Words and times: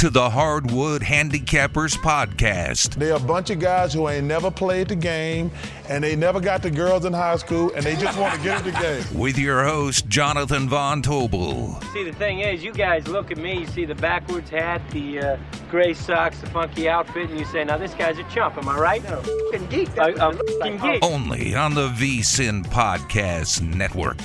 to 0.00 0.08
the 0.08 0.30
Hardwood 0.30 1.02
Handicappers 1.02 1.94
Podcast. 1.98 2.94
They're 2.94 3.16
a 3.16 3.20
bunch 3.20 3.50
of 3.50 3.58
guys 3.58 3.92
who 3.92 4.08
ain't 4.08 4.24
never 4.24 4.50
played 4.50 4.88
the 4.88 4.96
game 4.96 5.50
and 5.90 6.02
they 6.02 6.16
never 6.16 6.40
got 6.40 6.62
the 6.62 6.70
girls 6.70 7.04
in 7.04 7.12
high 7.12 7.36
school 7.36 7.70
and 7.74 7.84
they 7.84 7.96
just 7.96 8.18
want 8.18 8.34
to 8.34 8.40
get 8.40 8.64
in 8.64 8.72
the 8.72 8.80
game. 8.80 9.04
With 9.20 9.36
your 9.36 9.62
host, 9.62 10.08
Jonathan 10.08 10.70
Von 10.70 11.02
Tobel. 11.02 11.78
See, 11.92 12.02
the 12.02 12.14
thing 12.14 12.40
is, 12.40 12.64
you 12.64 12.72
guys 12.72 13.08
look 13.08 13.30
at 13.30 13.36
me, 13.36 13.58
you 13.58 13.66
see 13.66 13.84
the 13.84 13.94
backwards 13.94 14.48
hat, 14.48 14.80
the 14.90 15.20
uh, 15.20 15.36
gray 15.70 15.92
socks, 15.92 16.40
the 16.40 16.46
funky 16.46 16.88
outfit, 16.88 17.28
and 17.28 17.38
you 17.38 17.44
say, 17.44 17.62
now 17.64 17.76
this 17.76 17.92
guy's 17.92 18.18
a 18.18 18.24
chump, 18.30 18.56
am 18.56 18.70
I 18.70 18.78
right? 18.78 19.04
No, 19.04 19.18
f***ing 19.18 19.66
geek. 19.66 19.98
I, 19.98 20.12
I'm 20.12 20.34
f***ing 20.34 20.78
geek. 20.78 21.04
Only 21.04 21.54
on 21.54 21.74
the 21.74 21.88
VSIN 21.88 22.64
Podcast 22.64 23.60
Network. 23.60 24.16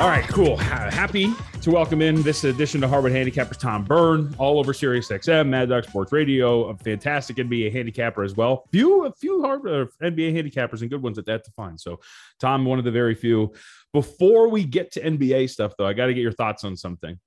All 0.00 0.08
right, 0.08 0.26
cool. 0.26 0.56
Happy 0.56 1.32
to 1.66 1.72
welcome 1.72 2.00
in 2.00 2.22
this 2.22 2.44
edition 2.44 2.80
to 2.80 2.86
Hardwood 2.86 3.10
Handicappers 3.10 3.58
Tom 3.58 3.82
Byrne, 3.82 4.32
all 4.38 4.60
over 4.60 4.72
Sirius 4.72 5.08
XM, 5.08 5.48
Mad 5.48 5.68
Dog 5.68 5.82
Sports 5.82 6.12
Radio, 6.12 6.68
a 6.68 6.76
fantastic 6.76 7.38
NBA 7.38 7.72
handicapper 7.72 8.22
as 8.22 8.36
well. 8.36 8.68
Few, 8.70 9.04
a 9.04 9.12
few 9.12 9.42
Harvard 9.42 9.88
NBA 10.00 10.32
handicappers 10.32 10.82
and 10.82 10.90
good 10.90 11.02
ones 11.02 11.18
at 11.18 11.26
that 11.26 11.44
to 11.44 11.50
find. 11.56 11.80
So, 11.80 11.98
Tom, 12.38 12.64
one 12.64 12.78
of 12.78 12.84
the 12.84 12.92
very 12.92 13.16
few. 13.16 13.52
Before 13.92 14.48
we 14.48 14.62
get 14.62 14.92
to 14.92 15.00
NBA 15.00 15.50
stuff, 15.50 15.72
though, 15.76 15.88
I 15.88 15.92
got 15.92 16.06
to 16.06 16.14
get 16.14 16.20
your 16.20 16.30
thoughts 16.30 16.62
on 16.62 16.76
something. 16.76 17.18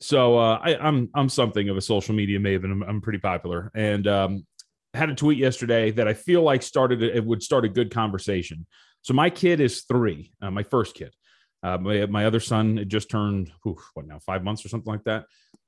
So, 0.00 0.38
uh, 0.38 0.58
I, 0.62 0.76
I'm 0.76 1.10
I'm 1.14 1.28
something 1.28 1.68
of 1.68 1.76
a 1.76 1.82
social 1.82 2.14
media 2.14 2.38
maven. 2.38 2.72
I'm, 2.72 2.82
I'm 2.82 3.00
pretty 3.02 3.18
popular, 3.18 3.70
and 3.74 4.08
um, 4.08 4.46
had 4.94 5.10
a 5.10 5.14
tweet 5.14 5.36
yesterday 5.36 5.90
that 5.90 6.08
I 6.08 6.14
feel 6.14 6.40
like 6.40 6.62
started 6.62 7.02
it 7.02 7.22
would 7.22 7.42
start 7.42 7.66
a 7.66 7.68
good 7.68 7.90
conversation. 7.90 8.66
So, 9.02 9.12
my 9.12 9.28
kid 9.28 9.60
is 9.60 9.82
three, 9.82 10.32
uh, 10.40 10.50
my 10.50 10.62
first 10.62 10.94
kid. 10.94 11.12
Uh, 11.62 11.78
my, 11.78 12.06
my 12.06 12.26
other 12.26 12.40
son 12.40 12.84
just 12.86 13.10
turned 13.10 13.50
oof, 13.66 13.78
what 13.94 14.06
now 14.06 14.18
five 14.18 14.44
months 14.44 14.64
or 14.64 14.68
something 14.68 14.92
like 14.92 15.04
that. 15.04 15.24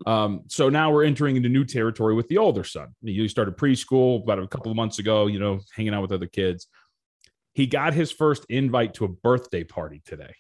Um, 0.06 0.42
so 0.46 0.68
now 0.68 0.92
we're 0.92 1.04
entering 1.04 1.36
into 1.36 1.48
new 1.48 1.64
territory 1.64 2.14
with 2.14 2.28
the 2.28 2.38
older 2.38 2.62
son. 2.62 2.94
He 3.04 3.26
started 3.26 3.56
preschool 3.56 4.22
about 4.22 4.38
a 4.38 4.46
couple 4.46 4.70
of 4.70 4.76
months 4.76 4.98
ago. 4.98 5.26
You 5.26 5.38
know, 5.38 5.60
hanging 5.74 5.94
out 5.94 6.02
with 6.02 6.12
other 6.12 6.26
kids. 6.26 6.68
He 7.54 7.66
got 7.66 7.94
his 7.94 8.12
first 8.12 8.46
invite 8.48 8.94
to 8.94 9.04
a 9.04 9.08
birthday 9.08 9.64
party 9.64 10.00
today, 10.04 10.34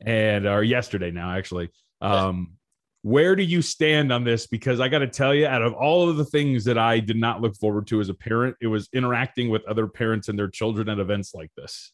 and 0.00 0.46
or 0.46 0.62
yesterday 0.62 1.10
now 1.10 1.36
actually. 1.36 1.70
Um, 2.02 2.56
where 3.06 3.36
do 3.36 3.44
you 3.44 3.62
stand 3.62 4.12
on 4.12 4.24
this? 4.24 4.48
Because 4.48 4.80
I 4.80 4.88
got 4.88 4.98
to 4.98 5.06
tell 5.06 5.32
you, 5.32 5.46
out 5.46 5.62
of 5.62 5.74
all 5.74 6.10
of 6.10 6.16
the 6.16 6.24
things 6.24 6.64
that 6.64 6.76
I 6.76 6.98
did 6.98 7.16
not 7.16 7.40
look 7.40 7.56
forward 7.56 7.86
to 7.86 8.00
as 8.00 8.08
a 8.08 8.14
parent, 8.14 8.56
it 8.60 8.66
was 8.66 8.88
interacting 8.92 9.48
with 9.48 9.64
other 9.66 9.86
parents 9.86 10.28
and 10.28 10.36
their 10.36 10.48
children 10.48 10.88
at 10.88 10.98
events 10.98 11.32
like 11.32 11.52
this. 11.56 11.92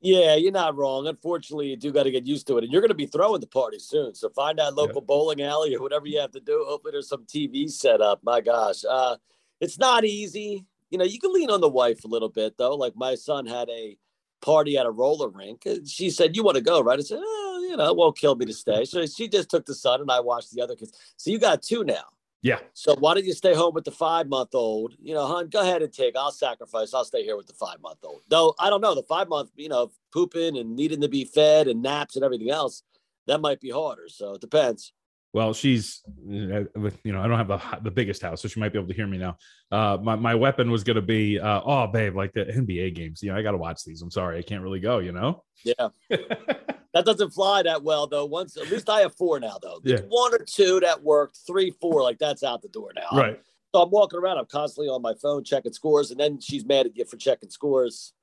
Yeah, 0.00 0.36
you're 0.36 0.52
not 0.52 0.76
wrong. 0.76 1.08
Unfortunately, 1.08 1.68
you 1.68 1.76
do 1.76 1.92
got 1.92 2.04
to 2.04 2.10
get 2.10 2.26
used 2.26 2.46
to 2.46 2.58
it, 2.58 2.64
and 2.64 2.72
you're 2.72 2.80
going 2.80 2.90
to 2.90 2.94
be 2.94 3.06
throwing 3.06 3.40
the 3.40 3.48
party 3.48 3.80
soon. 3.80 4.14
So 4.14 4.28
find 4.30 4.58
that 4.58 4.74
local 4.74 5.00
bowling 5.00 5.42
alley 5.42 5.74
or 5.74 5.82
whatever 5.82 6.06
you 6.06 6.20
have 6.20 6.30
to 6.32 6.40
do. 6.40 6.64
Hopefully, 6.68 6.92
there's 6.92 7.08
some 7.08 7.24
TV 7.24 7.68
set 7.68 8.00
up. 8.00 8.20
My 8.22 8.40
gosh, 8.40 8.84
uh, 8.88 9.16
it's 9.60 9.78
not 9.78 10.04
easy. 10.04 10.64
You 10.90 10.98
know, 10.98 11.04
you 11.04 11.18
can 11.18 11.32
lean 11.32 11.50
on 11.50 11.60
the 11.60 11.68
wife 11.68 12.04
a 12.04 12.08
little 12.08 12.28
bit 12.28 12.56
though. 12.56 12.76
Like 12.76 12.94
my 12.96 13.16
son 13.16 13.46
had 13.46 13.68
a 13.70 13.98
party 14.40 14.78
at 14.78 14.86
a 14.86 14.90
roller 14.90 15.28
rink. 15.28 15.66
She 15.86 16.10
said, 16.10 16.36
"You 16.36 16.44
want 16.44 16.56
to 16.56 16.62
go, 16.62 16.80
right?" 16.80 16.98
I 16.98 17.02
said, 17.02 17.18
oh, 17.20 17.66
"You 17.68 17.76
know, 17.76 17.90
it 17.90 17.96
won't 17.96 18.16
kill 18.16 18.36
me 18.36 18.46
to 18.46 18.54
stay." 18.54 18.84
So 18.84 19.04
she 19.04 19.28
just 19.28 19.50
took 19.50 19.66
the 19.66 19.74
son, 19.74 20.00
and 20.00 20.10
I 20.10 20.20
watched 20.20 20.52
the 20.52 20.62
other 20.62 20.76
kids. 20.76 20.92
So 21.16 21.30
you 21.30 21.40
got 21.40 21.62
two 21.62 21.82
now. 21.82 22.04
Yeah. 22.42 22.60
So 22.72 22.94
why 22.96 23.14
don't 23.14 23.24
you 23.24 23.32
stay 23.32 23.54
home 23.54 23.74
with 23.74 23.84
the 23.84 23.90
five 23.90 24.28
month 24.28 24.54
old? 24.54 24.94
You 25.02 25.14
know, 25.14 25.26
hon, 25.26 25.48
go 25.48 25.60
ahead 25.60 25.82
and 25.82 25.92
take. 25.92 26.16
I'll 26.16 26.30
sacrifice. 26.30 26.94
I'll 26.94 27.04
stay 27.04 27.24
here 27.24 27.36
with 27.36 27.48
the 27.48 27.54
five 27.54 27.80
month 27.80 27.98
old. 28.04 28.22
Though 28.28 28.54
I 28.58 28.70
don't 28.70 28.80
know 28.80 28.94
the 28.94 29.02
five 29.02 29.28
month, 29.28 29.50
you 29.56 29.68
know, 29.68 29.90
pooping 30.12 30.56
and 30.56 30.76
needing 30.76 31.00
to 31.00 31.08
be 31.08 31.24
fed 31.24 31.66
and 31.66 31.82
naps 31.82 32.14
and 32.14 32.24
everything 32.24 32.50
else, 32.50 32.82
that 33.26 33.40
might 33.40 33.60
be 33.60 33.70
harder. 33.70 34.08
So 34.08 34.34
it 34.34 34.40
depends. 34.40 34.92
Well, 35.34 35.52
she's, 35.52 36.02
uh, 36.08 36.64
you 37.04 37.12
know, 37.12 37.20
I 37.20 37.28
don't 37.28 37.36
have 37.36 37.48
the, 37.48 37.60
the 37.82 37.90
biggest 37.90 38.22
house, 38.22 38.40
so 38.40 38.48
she 38.48 38.60
might 38.60 38.72
be 38.72 38.78
able 38.78 38.88
to 38.88 38.94
hear 38.94 39.06
me 39.06 39.18
now. 39.18 39.36
Uh, 39.70 39.98
my, 40.02 40.16
my 40.16 40.34
weapon 40.34 40.70
was 40.70 40.84
going 40.84 40.96
to 40.96 41.02
be, 41.02 41.38
uh, 41.38 41.60
oh, 41.64 41.86
babe, 41.86 42.16
like 42.16 42.32
the 42.32 42.46
NBA 42.46 42.94
games. 42.94 43.22
You 43.22 43.30
know, 43.30 43.36
I 43.36 43.42
got 43.42 43.50
to 43.50 43.58
watch 43.58 43.84
these. 43.84 44.00
I'm 44.00 44.10
sorry. 44.10 44.38
I 44.38 44.42
can't 44.42 44.62
really 44.62 44.80
go, 44.80 45.00
you 45.00 45.12
know? 45.12 45.44
Yeah. 45.64 45.88
that 46.08 47.04
doesn't 47.04 47.30
fly 47.30 47.62
that 47.62 47.82
well, 47.82 48.06
though. 48.06 48.24
Once, 48.24 48.56
at 48.56 48.70
least 48.70 48.88
I 48.88 49.00
have 49.00 49.14
four 49.16 49.38
now, 49.38 49.58
though. 49.60 49.80
Yeah. 49.84 50.00
One 50.08 50.34
or 50.34 50.44
two 50.44 50.80
that 50.80 51.02
worked, 51.02 51.38
three, 51.46 51.72
four, 51.78 52.02
like 52.02 52.18
that's 52.18 52.42
out 52.42 52.62
the 52.62 52.68
door 52.68 52.92
now. 52.96 53.18
Right. 53.18 53.40
So 53.74 53.82
I'm 53.82 53.90
walking 53.90 54.18
around. 54.18 54.38
I'm 54.38 54.46
constantly 54.46 54.88
on 54.88 55.02
my 55.02 55.12
phone 55.20 55.44
checking 55.44 55.74
scores, 55.74 56.10
and 56.10 56.18
then 56.18 56.40
she's 56.40 56.64
mad 56.64 56.86
at 56.86 56.96
you 56.96 57.04
for 57.04 57.18
checking 57.18 57.50
scores. 57.50 58.14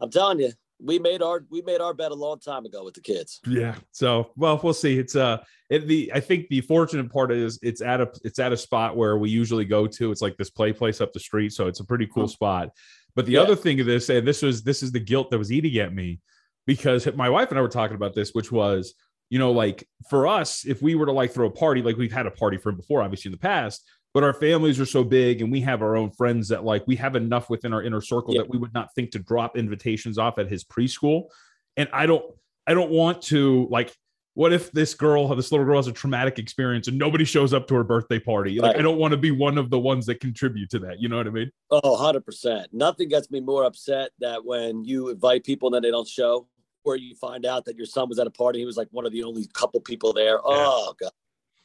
I'm 0.00 0.10
telling 0.10 0.40
you, 0.40 0.52
we 0.80 0.98
made 0.98 1.22
our 1.22 1.44
we 1.50 1.62
made 1.62 1.80
our 1.80 1.92
bet 1.92 2.12
a 2.12 2.14
long 2.14 2.38
time 2.38 2.64
ago 2.64 2.84
with 2.84 2.94
the 2.94 3.00
kids. 3.00 3.40
Yeah. 3.46 3.74
So, 3.90 4.30
well, 4.36 4.60
we'll 4.62 4.74
see. 4.74 4.98
It's 4.98 5.16
uh, 5.16 5.38
it, 5.70 5.88
the 5.88 6.10
I 6.14 6.20
think 6.20 6.48
the 6.48 6.60
fortunate 6.60 7.10
part 7.12 7.32
is 7.32 7.58
it's 7.62 7.80
at 7.80 8.00
a 8.00 8.10
it's 8.24 8.38
at 8.38 8.52
a 8.52 8.56
spot 8.56 8.96
where 8.96 9.18
we 9.18 9.30
usually 9.30 9.64
go 9.64 9.86
to. 9.86 10.12
It's 10.12 10.22
like 10.22 10.36
this 10.36 10.50
play 10.50 10.72
place 10.72 11.00
up 11.00 11.12
the 11.12 11.20
street, 11.20 11.52
so 11.52 11.66
it's 11.66 11.80
a 11.80 11.84
pretty 11.84 12.06
cool 12.06 12.28
spot. 12.28 12.70
But 13.16 13.26
the 13.26 13.32
Yeah. 13.32 13.40
other 13.40 13.56
thing 13.56 13.80
of 13.80 13.86
this, 13.86 14.08
and 14.08 14.26
this 14.26 14.42
was 14.42 14.62
this 14.62 14.82
is 14.82 14.92
the 14.92 15.00
guilt 15.00 15.30
that 15.30 15.38
was 15.38 15.50
eating 15.50 15.76
at 15.78 15.92
me, 15.92 16.20
because 16.66 17.12
my 17.14 17.28
wife 17.28 17.50
and 17.50 17.58
I 17.58 17.62
were 17.62 17.68
talking 17.68 17.96
about 17.96 18.14
this, 18.14 18.30
which 18.32 18.52
was, 18.52 18.94
you 19.30 19.38
know, 19.40 19.50
like 19.50 19.88
for 20.08 20.28
us, 20.28 20.64
if 20.64 20.80
we 20.80 20.94
were 20.94 21.06
to 21.06 21.12
like 21.12 21.32
throw 21.32 21.48
a 21.48 21.50
party, 21.50 21.82
like 21.82 21.96
we've 21.96 22.12
had 22.12 22.26
a 22.26 22.30
party 22.30 22.56
for 22.58 22.68
him 22.68 22.76
before, 22.76 23.02
obviously 23.02 23.30
in 23.30 23.32
the 23.32 23.38
past, 23.38 23.84
but 24.18 24.24
our 24.24 24.32
families 24.34 24.80
are 24.80 24.84
so 24.84 25.04
big 25.04 25.42
and 25.42 25.52
we 25.52 25.60
have 25.60 25.80
our 25.80 25.96
own 25.96 26.10
friends 26.10 26.48
that 26.48 26.64
like 26.64 26.84
we 26.88 26.96
have 26.96 27.14
enough 27.14 27.48
within 27.48 27.72
our 27.72 27.84
inner 27.84 28.00
circle 28.00 28.34
Yeah. 28.34 28.40
that 28.40 28.50
we 28.50 28.58
would 28.58 28.74
not 28.74 28.92
think 28.96 29.12
to 29.12 29.20
drop 29.20 29.56
invitations 29.56 30.18
off 30.18 30.40
at 30.40 30.48
his 30.48 30.64
preschool. 30.64 31.28
And 31.76 31.88
I 31.92 32.06
don't, 32.06 32.24
I 32.66 32.74
don't 32.74 32.90
want 32.90 33.22
to 33.26 33.68
like. 33.70 33.94
What 34.34 34.52
if 34.52 34.72
this 34.72 34.92
girl, 34.94 35.28
this 35.36 35.52
little 35.52 35.64
girl, 35.64 35.76
has 35.76 35.86
a 35.86 35.92
traumatic 35.92 36.40
experience 36.40 36.88
and 36.88 36.98
nobody 36.98 37.24
shows 37.24 37.54
up 37.54 37.68
to 37.68 37.76
her 37.76 37.84
birthday 37.84 38.18
party? 38.18 38.58
Like, 38.58 38.72
Right. 38.72 38.80
I 38.80 38.82
don't 38.82 38.98
want 38.98 39.12
to 39.12 39.16
be 39.18 39.30
one 39.30 39.56
of 39.56 39.70
the 39.70 39.78
ones 39.78 40.04
that 40.06 40.18
contribute 40.18 40.68
to 40.70 40.80
that. 40.80 41.00
You 41.00 41.08
know 41.08 41.18
what 41.18 41.28
I 41.28 41.30
mean? 41.30 41.52
Oh, 41.70 41.96
100%. 41.96 42.66
Nothing 42.72 43.08
gets 43.08 43.30
me 43.30 43.38
more 43.38 43.62
upset 43.66 44.10
that 44.18 44.44
when 44.44 44.84
you 44.84 45.10
invite 45.10 45.44
people 45.44 45.68
and 45.68 45.74
then 45.76 45.82
they 45.82 45.92
don't 45.92 46.08
show, 46.08 46.48
or 46.82 46.96
you 46.96 47.14
find 47.14 47.46
out 47.46 47.66
that 47.66 47.76
your 47.76 47.86
son 47.86 48.08
was 48.08 48.18
at 48.18 48.26
a 48.26 48.30
party, 48.30 48.58
he 48.58 48.64
was 48.64 48.76
like 48.76 48.88
one 48.90 49.06
of 49.06 49.12
the 49.12 49.22
only 49.22 49.46
couple 49.52 49.78
people 49.80 50.12
there. 50.12 50.40
Oh, 50.42 50.92
God. 51.00 51.12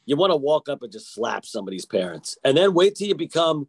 You 0.06 0.16
want 0.16 0.32
to 0.32 0.36
walk 0.36 0.68
up 0.68 0.82
and 0.82 0.92
just 0.92 1.12
slap 1.12 1.46
somebody's 1.46 1.86
parents 1.86 2.36
and 2.44 2.56
then 2.56 2.74
wait 2.74 2.94
till 2.94 3.08
you 3.08 3.14
become 3.14 3.68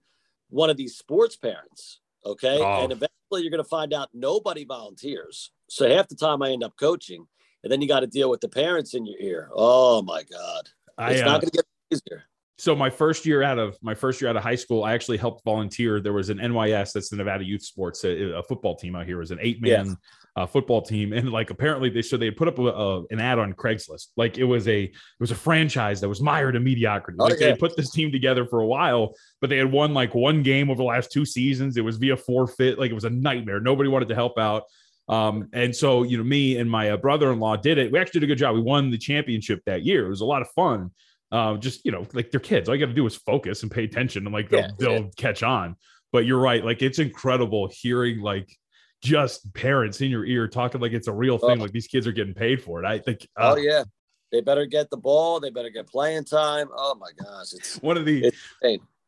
one 0.50 0.70
of 0.70 0.78
these 0.78 0.98
sports 0.98 1.36
parents. 1.36 2.02
Okay. 2.26 2.60
Oh. 2.60 2.84
And 2.84 2.92
eventually 2.92 3.42
you're 3.42 3.52
going 3.52 3.64
to 3.64 3.70
find 3.70 3.94
out 3.94 4.10
nobody 4.14 4.66
volunteers. 4.66 5.52
So 5.70 5.90
half 5.90 6.08
the 6.08 6.16
time 6.16 6.42
I 6.42 6.52
end 6.52 6.64
up 6.64 6.74
coaching, 6.80 7.26
and 7.64 7.72
then 7.72 7.82
you 7.82 7.88
got 7.88 8.02
to 8.02 8.08
deal 8.08 8.30
with 8.30 8.42
the 8.42 8.48
parents 8.48 8.94
in 8.94 9.06
your 9.06 9.20
ear. 9.20 9.50
Oh 9.54 10.02
my 10.02 10.24
god, 10.24 10.70
it's 11.10 11.22
I, 11.22 11.24
uh, 11.24 11.26
not 11.26 11.42
going 11.42 11.52
to 11.52 11.58
get 11.58 11.66
easier. 11.92 12.24
So 12.57 12.74
my 12.75 12.90
first 12.90 13.25
year 13.25 13.44
out 13.44 13.60
of 13.60 13.78
my 13.81 13.94
first 13.94 14.22
year 14.22 14.30
out 14.30 14.38
of 14.38 14.44
high 14.44 14.56
school, 14.56 14.84
I 14.86 14.94
actually 14.94 15.18
helped 15.18 15.44
volunteer. 15.44 16.00
There 16.00 16.13
was 16.13 16.30
an 16.30 16.38
NYS, 16.38 16.94
that's 16.94 17.10
the 17.10 17.18
Nevada 17.18 17.44
Youth 17.44 17.63
Sports, 17.63 18.04
a, 18.06 18.38
a 18.38 18.44
football 18.44 18.75
team 18.78 18.96
out 18.96 19.06
here. 19.06 19.18
It 19.18 19.19
was 19.19 19.31
an 19.31 19.40
eight 19.42 19.62
man 19.62 19.88
Yes. 19.88 19.96
uh, 20.38 20.46
football 20.46 20.81
team, 20.81 21.12
and 21.12 21.31
like 21.34 21.50
apparently 21.50 21.90
they 21.90 22.02
so 22.02 22.16
they 22.16 22.25
had 22.28 22.38
put 22.38 22.48
up 22.48 22.57
a, 22.60 22.68
a, 22.68 23.04
an 23.07 23.19
ad 23.19 23.40
on 23.40 23.52
Craigslist. 23.54 24.07
Like 24.16 24.38
it 24.38 24.46
was 24.46 24.69
a 24.69 24.84
it 24.84 24.94
was 25.19 25.31
a 25.31 25.36
franchise 25.36 26.00
that 26.00 26.07
was 26.07 26.22
mired 26.22 26.56
in 26.56 26.63
mediocrity. 26.63 27.18
Oh, 27.19 27.25
Like 27.25 27.40
they 27.40 27.46
yeah. 27.46 27.52
had 27.52 27.60
put 27.60 27.75
this 27.75 27.92
team 27.92 28.10
together 28.12 28.46
for 28.46 28.62
a 28.62 28.68
while, 28.68 29.16
but 29.42 29.50
they 29.50 29.58
had 29.58 29.69
won 29.69 29.94
like 29.94 30.16
one 30.16 30.42
game 30.42 30.69
over 30.69 30.78
the 30.78 30.84
last 30.84 31.12
two 31.12 31.25
seasons. 31.25 31.75
It 31.75 31.81
was 31.81 31.98
via 31.98 32.16
forfeit. 32.16 32.80
Like 32.80 32.90
it 32.90 32.96
was 32.96 33.04
a 33.04 33.10
nightmare. 33.10 33.60
Nobody 33.60 33.90
wanted 33.90 34.08
to 34.10 34.16
help 34.16 34.40
out. 34.40 34.63
Um, 35.10 35.50
and 35.51 35.75
so 35.75 36.04
you 36.04 36.18
know, 36.18 36.24
me 36.24 36.58
and 36.58 36.72
my 36.72 36.92
uh, 36.92 36.98
brother-in-law 36.98 37.58
did 37.58 37.78
it. 37.78 37.92
We 37.92 38.00
actually 38.00 38.22
did 38.22 38.28
a 38.28 38.31
good 38.31 38.40
job. 38.40 38.56
We 38.56 38.62
won 38.62 38.92
the 38.92 38.98
championship 38.98 39.60
that 39.66 39.84
year. 39.84 40.06
It 40.06 40.10
was 40.10 40.22
a 40.22 40.25
lot 40.25 40.42
of 40.42 40.48
fun. 40.56 40.92
Uh, 41.31 41.57
just 41.57 41.83
you 41.86 41.92
know, 41.92 42.06
like 42.13 42.31
they're 42.31 42.39
kids. 42.39 42.69
All 42.69 42.75
you 42.75 42.80
got 42.80 42.89
to 42.89 42.95
do 42.95 43.06
is 43.06 43.16
focus 43.16 43.63
and 43.63 43.72
pay 43.72 43.83
attention, 43.83 44.25
and 44.25 44.33
like 44.33 44.50
they'll 44.50 44.62
Yeah, 44.62 44.69
they'll 44.77 45.10
catch 45.18 45.44
on. 45.44 45.75
But 46.12 46.25
you're 46.25 46.39
right. 46.39 46.63
Like 46.63 46.81
it's 46.81 47.00
incredible 47.00 47.69
hearing 47.72 48.22
like 48.22 48.56
just 49.01 49.54
parents 49.54 50.01
in 50.01 50.10
your 50.10 50.25
ear 50.25 50.48
talking 50.48 50.81
like 50.81 50.94
it's 50.94 51.07
a 51.07 51.13
real 51.13 51.38
thing. 51.38 51.60
Oh. 51.60 51.63
Like 51.63 51.72
these 51.72 51.88
kids 51.88 52.07
are 52.07 52.12
getting 52.12 52.33
paid 52.33 52.62
for 52.63 52.83
it. 52.83 52.86
I 52.86 53.00
think. 53.00 53.27
uh, 53.38 53.54
Oh 53.54 53.57
yeah, 53.57 53.83
they 54.31 54.42
better 54.42 54.66
get 54.66 54.89
the 54.89 54.98
ball. 54.98 55.39
They 55.39 55.50
better 55.50 55.69
get 55.69 55.88
playing 55.88 56.25
time. 56.25 56.69
Oh 56.75 56.95
my 56.95 57.10
gosh, 57.24 57.54
it's 57.54 57.77
One 57.81 57.98
of 57.98 58.06
the 58.06 58.31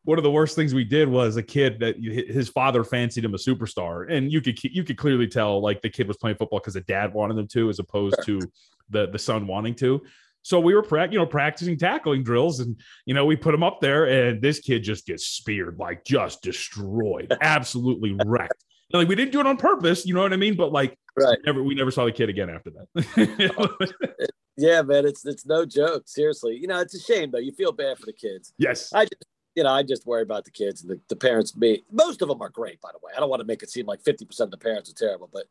one 0.03 0.17
of 0.17 0.23
the 0.23 0.31
worst 0.31 0.55
things 0.55 0.73
we 0.73 0.85
did 0.85 1.09
was 1.09 1.35
a 1.35 1.43
kid 1.43 1.79
that 1.79 1.97
his 1.97 2.47
father 2.47 2.85
fancied 2.85 3.25
him 3.25 3.33
a 3.33 3.37
superstar, 3.37 4.09
and 4.09 4.31
you 4.31 4.39
could 4.41 4.61
you 4.63 4.83
could 4.83 4.97
clearly 4.97 5.27
tell 5.27 5.61
like 5.61 5.81
the 5.81 5.89
kid 5.89 6.07
was 6.07 6.17
playing 6.17 6.37
football 6.37 6.59
because 6.59 6.75
the 6.75 6.81
dad 6.81 7.13
wanted 7.13 7.37
him 7.37 7.47
to, 7.47 7.69
as 7.69 7.79
opposed 7.79 8.15
to 8.23 8.39
the 8.89 9.07
the 9.07 9.19
son 9.19 9.47
wanting 9.47 9.75
to. 9.75 10.01
So 10.47 10.61
we 10.61 10.73
were 10.73 10.81
prac- 10.81 11.11
you 11.11 11.19
know 11.19 11.25
practicing 11.25 11.77
tackling 11.77 12.23
drills, 12.23 12.61
and 12.61 12.79
you 13.05 13.13
know 13.13 13.25
we 13.25 13.35
put 13.35 13.53
him 13.53 13.63
up 13.63 13.81
there, 13.81 14.05
and 14.05 14.41
this 14.41 14.61
kid 14.61 14.81
just 14.81 15.05
gets 15.05 15.27
speared, 15.27 15.77
like 15.77 16.05
just 16.05 16.41
destroyed, 16.41 17.35
absolutely 17.41 18.17
wrecked. 18.25 18.63
And, 18.93 19.01
like 19.01 19.09
we 19.09 19.15
didn't 19.15 19.33
do 19.33 19.41
it 19.41 19.45
on 19.45 19.57
purpose, 19.57 20.05
you 20.05 20.13
know 20.13 20.21
what 20.21 20.31
I 20.31 20.37
mean? 20.37 20.55
But 20.55 20.71
like 20.71 20.97
right. 21.17 21.37
never 21.45 21.61
we 21.61 21.75
never 21.75 21.91
saw 21.91 22.05
the 22.05 22.13
kid 22.13 22.29
again 22.29 22.49
after 22.49 22.71
that. 22.71 23.51
Oh, 23.57 24.25
yeah, 24.57 24.81
man, 24.83 25.05
it's 25.05 25.25
it's 25.25 25.45
no 25.45 25.65
joke. 25.65 26.03
Seriously, 26.05 26.55
you 26.55 26.67
know, 26.67 26.79
it's 26.79 26.95
a 26.95 27.01
shame 27.01 27.29
though. 27.31 27.39
You 27.39 27.51
feel 27.51 27.73
bad 27.73 27.97
for 27.97 28.05
the 28.05 28.13
kids. 28.13 28.53
yes, 28.57 28.93
I 28.93 29.03
just, 29.03 29.25
you 29.53 29.63
know, 29.63 29.71
I 29.73 29.83
just 29.83 30.05
worry 30.05 30.21
about 30.21 30.45
the 30.45 30.51
kids 30.51 30.81
and 30.81 30.89
the, 30.89 31.01
the 31.09 31.17
parents. 31.17 31.57
Me, 31.57 31.83
most 31.91 32.21
of 32.21 32.29
them 32.29 32.41
are 32.41 32.49
great, 32.49 32.79
by 32.79 32.91
the 32.93 32.99
way. 33.03 33.11
I 33.13 33.19
don't 33.19 33.29
want 33.29 33.41
to 33.41 33.45
make 33.45 33.63
it 33.63 33.69
seem 33.69 33.85
like 33.85 34.01
fifty 34.01 34.23
percent 34.23 34.47
of 34.47 34.51
the 34.51 34.63
parents 34.63 34.89
are 34.89 34.93
terrible, 34.93 35.29
but 35.29 35.43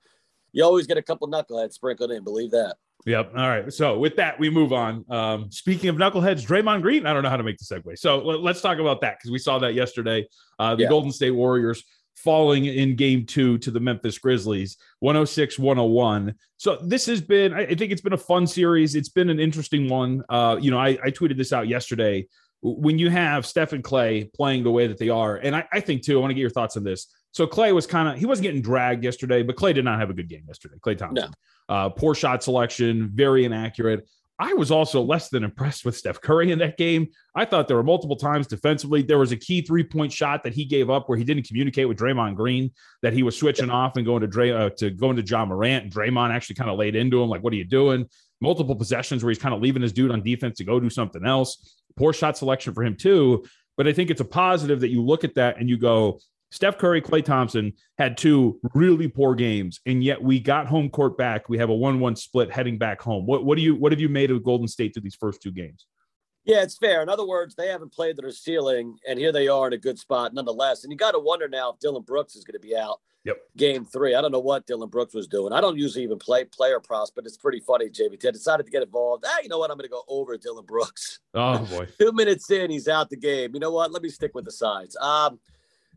you 0.52 0.64
always 0.64 0.86
get 0.86 0.96
a 0.96 1.02
couple 1.02 1.28
knuckleheads 1.28 1.74
sprinkled 1.74 2.12
in. 2.12 2.24
Believe 2.24 2.52
that. 2.52 2.76
Yep. 3.04 3.32
All 3.36 3.48
right. 3.48 3.72
So 3.72 3.98
with 3.98 4.16
that, 4.16 4.38
we 4.40 4.50
move 4.50 4.72
on. 4.72 5.04
Um, 5.08 5.50
speaking 5.50 5.88
of 5.90 5.96
knuckleheads, 5.96 6.44
Draymond 6.44 6.82
Green. 6.82 7.06
I 7.06 7.12
don't 7.12 7.22
know 7.22 7.28
how 7.30 7.36
to 7.36 7.44
make 7.44 7.58
the 7.58 7.64
segue. 7.64 7.98
So 7.98 8.18
let, 8.18 8.56
us 8.56 8.62
talk 8.62 8.78
about 8.78 9.00
that 9.02 9.18
because 9.18 9.30
we 9.30 9.38
saw 9.38 9.58
that 9.60 9.74
yesterday. 9.74 10.26
Uh, 10.58 10.74
the 10.74 10.82
Yeah. 10.84 10.88
Golden 10.88 11.12
State 11.12 11.30
Warriors 11.30 11.84
falling 12.16 12.64
in 12.64 12.96
game 12.96 13.24
two 13.24 13.58
to 13.58 13.70
the 13.70 13.78
Memphis 13.78 14.18
Grizzlies, 14.18 14.76
106 15.00 15.58
101. 15.58 16.34
So 16.56 16.78
this 16.82 17.06
has 17.06 17.20
been, 17.20 17.52
I 17.54 17.66
think 17.66 17.92
it's 17.92 18.00
been 18.00 18.14
a 18.14 18.18
fun 18.18 18.46
series. 18.46 18.94
It's 18.94 19.10
been 19.10 19.30
an 19.30 19.38
interesting 19.38 19.88
one. 19.88 20.24
Uh, 20.28 20.56
you 20.60 20.70
know, 20.70 20.78
I, 20.78 20.98
I 21.04 21.10
tweeted 21.10 21.36
this 21.36 21.52
out 21.52 21.68
yesterday. 21.68 22.26
When 22.62 22.98
you 22.98 23.10
have 23.10 23.46
Steph 23.46 23.74
and 23.74 23.84
Klay 23.84 24.32
playing 24.32 24.64
the 24.64 24.72
way 24.72 24.86
that 24.88 24.98
they 24.98 25.10
are, 25.10 25.36
and 25.36 25.54
I, 25.54 25.68
I 25.72 25.78
think 25.78 26.02
too, 26.02 26.18
I 26.18 26.20
want 26.20 26.30
to 26.30 26.34
get 26.34 26.40
your 26.40 26.50
thoughts 26.50 26.76
on 26.76 26.82
this. 26.82 27.06
So 27.32 27.46
Klay 27.46 27.72
was 27.72 27.86
kind 27.86 28.08
of 28.08 28.16
he 28.18 28.24
wasn't 28.24 28.44
getting 28.44 28.62
dragged 28.62 29.04
yesterday, 29.04 29.42
but 29.42 29.54
Klay 29.56 29.74
did 29.74 29.84
not 29.84 30.00
have 30.00 30.08
a 30.10 30.14
good 30.14 30.28
game 30.28 30.42
yesterday. 30.48 30.76
Klay 30.80 30.96
Thompson, 30.96 31.28
uh, 31.68 31.90
poor 31.90 32.14
shot 32.14 32.42
selection, 32.42 33.10
very 33.12 33.44
inaccurate. 33.44 34.08
I 34.38 34.52
was 34.52 34.70
also 34.70 35.00
less 35.00 35.30
than 35.30 35.44
impressed 35.44 35.86
with 35.86 35.96
Steph 35.96 36.20
Curry 36.20 36.52
in 36.52 36.58
that 36.58 36.76
game. 36.76 37.08
I 37.34 37.46
thought 37.46 37.68
there 37.68 37.76
were 37.76 37.82
multiple 37.82 38.16
times 38.16 38.46
defensively. 38.46 39.00
There 39.00 39.18
was 39.18 39.32
a 39.32 39.36
key 39.36 39.62
three 39.62 39.82
point 39.82 40.12
shot 40.12 40.44
that 40.44 40.52
he 40.52 40.66
gave 40.66 40.90
up 40.90 41.08
where 41.08 41.16
he 41.16 41.24
didn't 41.24 41.46
communicate 41.46 41.88
with 41.88 41.96
Draymond 41.96 42.36
Green 42.36 42.70
that 43.02 43.14
he 43.14 43.22
was 43.22 43.38
switching 43.38 43.70
off 43.70 43.96
and 43.96 44.04
going 44.04 44.20
to 44.20 44.26
Dray 44.26 44.52
uh, 44.52 44.70
to 44.76 44.90
going 44.90 45.16
to 45.16 45.22
Ja 45.22 45.46
Morant. 45.46 45.84
And 45.84 45.92
Draymond 45.92 46.34
actually 46.34 46.56
kind 46.56 46.70
of 46.70 46.78
laid 46.78 46.96
into 46.96 47.22
him 47.22 47.30
like, 47.30 47.42
"What 47.42 47.54
are 47.54 47.56
you 47.56 47.64
doing?" 47.64 48.06
Multiple 48.42 48.76
possessions 48.76 49.24
where 49.24 49.30
he's 49.30 49.38
kind 49.38 49.54
of 49.54 49.62
leaving 49.62 49.80
his 49.80 49.94
dude 49.94 50.10
on 50.10 50.22
defense 50.22 50.58
to 50.58 50.64
go 50.64 50.78
do 50.78 50.90
something 50.90 51.24
else. 51.24 51.80
Poor 51.96 52.12
shot 52.12 52.36
selection 52.36 52.74
for 52.74 52.84
him 52.84 52.94
too. 52.94 53.46
But 53.78 53.88
I 53.88 53.94
think 53.94 54.10
it's 54.10 54.20
a 54.20 54.26
positive 54.26 54.80
that 54.80 54.88
you 54.88 55.02
look 55.02 55.24
at 55.24 55.34
that 55.36 55.58
and 55.58 55.68
you 55.68 55.78
go, 55.78 56.20
Steph 56.56 56.78
Curry, 56.78 57.02
Klay 57.02 57.22
Thompson 57.22 57.74
had 57.98 58.16
two 58.16 58.58
really 58.72 59.08
poor 59.08 59.34
games, 59.34 59.78
and 59.84 60.02
yet 60.02 60.22
we 60.22 60.40
got 60.40 60.66
home 60.66 60.88
court 60.88 61.18
back. 61.18 61.50
We 61.50 61.58
have 61.58 61.68
a 61.68 61.74
one-one 61.74 62.16
split 62.16 62.50
heading 62.50 62.78
back 62.78 63.02
home. 63.02 63.26
What 63.26 63.44
what 63.44 63.58
do 63.58 63.62
you 63.62 63.74
what 63.74 63.92
have 63.92 64.00
you 64.00 64.08
made 64.08 64.30
of 64.30 64.42
Golden 64.42 64.66
State 64.66 64.94
through 64.94 65.02
these 65.02 65.14
first 65.14 65.42
two 65.42 65.52
games? 65.52 65.84
Yeah, 66.46 66.62
it's 66.62 66.78
fair. 66.78 67.02
In 67.02 67.10
other 67.10 67.26
words, 67.26 67.54
they 67.56 67.68
haven't 67.68 67.92
played 67.92 68.16
their 68.16 68.30
ceiling, 68.30 68.96
and 69.06 69.18
here 69.18 69.32
they 69.32 69.48
are 69.48 69.66
in 69.66 69.74
a 69.74 69.78
good 69.78 69.98
spot 69.98 70.32
nonetheless. 70.32 70.82
And 70.82 70.90
you 70.90 70.96
got 70.96 71.10
to 71.10 71.18
wonder 71.18 71.46
now 71.46 71.72
if 71.72 71.78
Dillon 71.78 72.04
Brooks 72.04 72.36
is 72.36 72.44
going 72.44 72.58
to 72.58 72.66
be 72.66 72.74
out 72.74 73.00
Yep. 73.24 73.38
game 73.56 73.84
three. 73.84 74.14
I 74.14 74.22
don't 74.22 74.30
know 74.30 74.38
what 74.38 74.66
Dillon 74.66 74.88
Brooks 74.88 75.12
was 75.12 75.26
doing. 75.26 75.52
I 75.52 75.60
don't 75.60 75.76
usually 75.76 76.04
even 76.04 76.16
play 76.18 76.44
player 76.44 76.78
props, 76.78 77.10
but 77.14 77.26
it's 77.26 77.36
pretty 77.36 77.58
funny, 77.58 77.90
JVT. 77.90 78.28
I 78.28 78.30
decided 78.30 78.64
to 78.64 78.70
get 78.72 78.84
involved. 78.84 79.24
Ah, 79.26 79.38
you 79.42 79.48
know 79.48 79.58
what? 79.58 79.70
I'm 79.72 79.76
going 79.76 79.88
to 79.88 79.90
go 79.90 80.04
over 80.08 80.38
Dillon 80.38 80.64
Brooks. 80.64 81.18
Oh 81.34 81.58
boy. 81.70 81.88
Two 81.98 82.12
minutes 82.12 82.48
in, 82.50 82.70
he's 82.70 82.86
out 82.86 83.10
the 83.10 83.16
game. 83.16 83.50
You 83.52 83.58
know 83.60 83.72
what? 83.72 83.90
Let 83.90 84.02
me 84.02 84.08
stick 84.08 84.32
with 84.36 84.44
the 84.46 84.52
sides. 84.52 84.96
Um, 84.98 85.40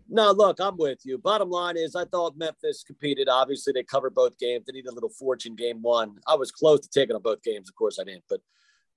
no, 0.10 0.32
look, 0.32 0.60
I'm 0.60 0.78
with 0.78 1.00
you. 1.04 1.18
Bottom 1.18 1.50
line 1.50 1.78
is, 1.78 1.96
I 1.96 2.06
thought 2.06 2.38
Memphis 2.38 2.84
competed. 2.86 3.30
Obviously, 3.30 3.74
they 3.74 3.84
covered 3.84 4.14
both 4.16 4.38
games. 4.38 4.66
They 4.66 4.74
needed 4.74 4.90
a 4.90 4.94
little 4.94 5.10
fortune 5.10 5.56
game 5.56 5.82
one. 5.82 6.18
I 6.28 6.36
was 6.36 6.52
close 6.52 6.82
to 6.82 6.90
taking 6.90 7.16
on 7.16 7.22
both 7.22 7.42
games. 7.44 7.70
Of 7.70 7.76
course, 7.76 8.00
I 8.00 8.04
didn't. 8.04 8.24
But 8.30 8.42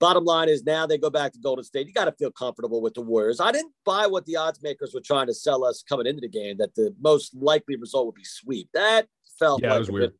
bottom 0.00 0.24
line 0.24 0.48
is, 0.48 0.64
now 0.64 0.86
they 0.86 0.98
go 0.98 1.10
back 1.10 1.32
to 1.32 1.38
Golden 1.38 1.64
State. 1.64 1.86
You 1.86 1.92
got 1.92 2.06
to 2.06 2.12
feel 2.12 2.30
comfortable 2.30 2.80
with 2.80 2.94
the 2.94 3.02
Warriors. 3.02 3.40
I 3.40 3.52
didn't 3.52 3.72
buy 3.84 4.06
what 4.06 4.26
the 4.26 4.36
odds 4.36 4.62
makers 4.62 4.92
were 4.94 5.00
trying 5.00 5.26
to 5.26 5.34
sell 5.34 5.64
us 5.64 5.82
coming 5.86 6.06
into 6.06 6.20
the 6.20 6.28
game 6.28 6.56
that 6.58 6.74
the 6.74 6.94
most 7.00 7.34
likely 7.34 7.76
result 7.76 8.06
would 8.06 8.14
be 8.14 8.24
sweep. 8.24 8.68
That 8.74 9.06
felt 9.38 9.62
Yeah, 9.62 9.70
like 9.70 9.80
was 9.80 9.88
a 9.88 9.92
weird. 9.92 10.10
bit 10.12 10.18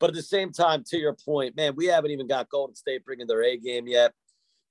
but 0.00 0.08
at 0.08 0.16
the 0.16 0.22
same 0.22 0.50
time, 0.50 0.82
to 0.88 0.98
your 0.98 1.12
point, 1.12 1.54
man, 1.56 1.74
we 1.76 1.86
haven't 1.86 2.10
even 2.10 2.26
got 2.26 2.48
Golden 2.48 2.74
State 2.74 3.04
bringing 3.04 3.26
their 3.26 3.44
A 3.44 3.58
game 3.58 3.86
yet. 3.86 4.14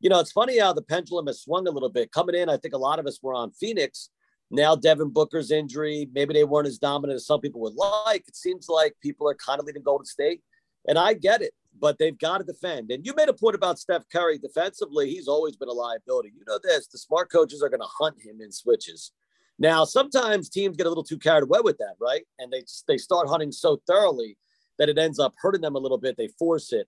You 0.02 0.10
know, 0.10 0.20
it's 0.20 0.32
funny 0.32 0.58
how 0.58 0.74
the 0.74 0.82
pendulum 0.82 1.28
has 1.28 1.42
swung 1.42 1.68
a 1.68 1.72
little 1.72 1.90
bit. 1.90 2.12
Coming 2.12 2.36
in, 2.36 2.50
I 2.50 2.58
think 2.58 2.74
a 2.74 2.80
lot 2.80 2.98
of 2.98 3.06
us 3.06 3.20
were 3.22 3.36
on 3.36 3.52
Phoenix. 3.52 4.10
Now, 4.52 4.76
Devin 4.76 5.10
Booker's 5.10 5.52
injury, 5.52 6.10
maybe 6.12 6.34
they 6.34 6.44
weren't 6.44 6.68
as 6.68 6.80
dominant 6.80 7.18
as 7.18 7.26
some 7.26 7.40
people 7.40 7.62
would 7.62 7.76
like. 7.76 8.28
It 8.28 8.36
seems 8.36 8.68
like 8.68 8.96
people 9.02 9.30
are 9.30 9.36
kind 9.36 9.60
of 9.60 9.66
leading 9.66 9.84
Golden 9.84 10.06
State. 10.06 10.42
And 10.88 10.98
I 10.98 11.14
get 11.14 11.42
it, 11.42 11.54
but 11.80 11.98
they've 12.00 12.18
got 12.18 12.40
to 12.40 12.44
defend. 12.44 12.90
And 12.90 13.06
you 13.06 13.14
made 13.16 13.30
a 13.30 13.34
point 13.34 13.56
about 13.56 13.78
Steph 13.78 14.04
Curry 14.12 14.40
defensively. 14.40 15.10
He's 15.10 15.28
always 15.28 15.56
been 15.56 15.70
a 15.70 15.74
liability. 15.74 16.32
You 16.36 16.44
know 16.48 16.60
this 16.64 16.88
the 16.88 16.98
smart 16.98 17.32
coaches 17.32 17.62
are 17.62 17.70
going 17.70 17.82
to 17.82 17.88
hunt 18.00 18.16
him 18.22 18.42
in 18.42 18.52
switches. 18.52 19.12
Now, 19.60 19.84
sometimes 19.84 20.50
teams 20.50 20.78
get 20.78 20.86
a 20.86 20.90
little 20.90 21.04
too 21.04 21.20
carried 21.20 21.44
away 21.44 21.60
with 21.62 21.78
that, 21.80 21.96
right? 22.00 22.24
And 22.40 22.52
they, 22.52 22.64
they 22.88 22.98
start 22.98 23.28
hunting 23.28 23.52
so 23.52 23.82
thoroughly 23.86 24.38
that 24.78 24.88
it 24.88 24.98
ends 24.98 25.20
up 25.20 25.34
hurting 25.38 25.62
them 25.62 25.76
a 25.76 25.80
little 25.80 25.98
bit. 25.98 26.16
They 26.18 26.30
force 26.40 26.72
it. 26.72 26.88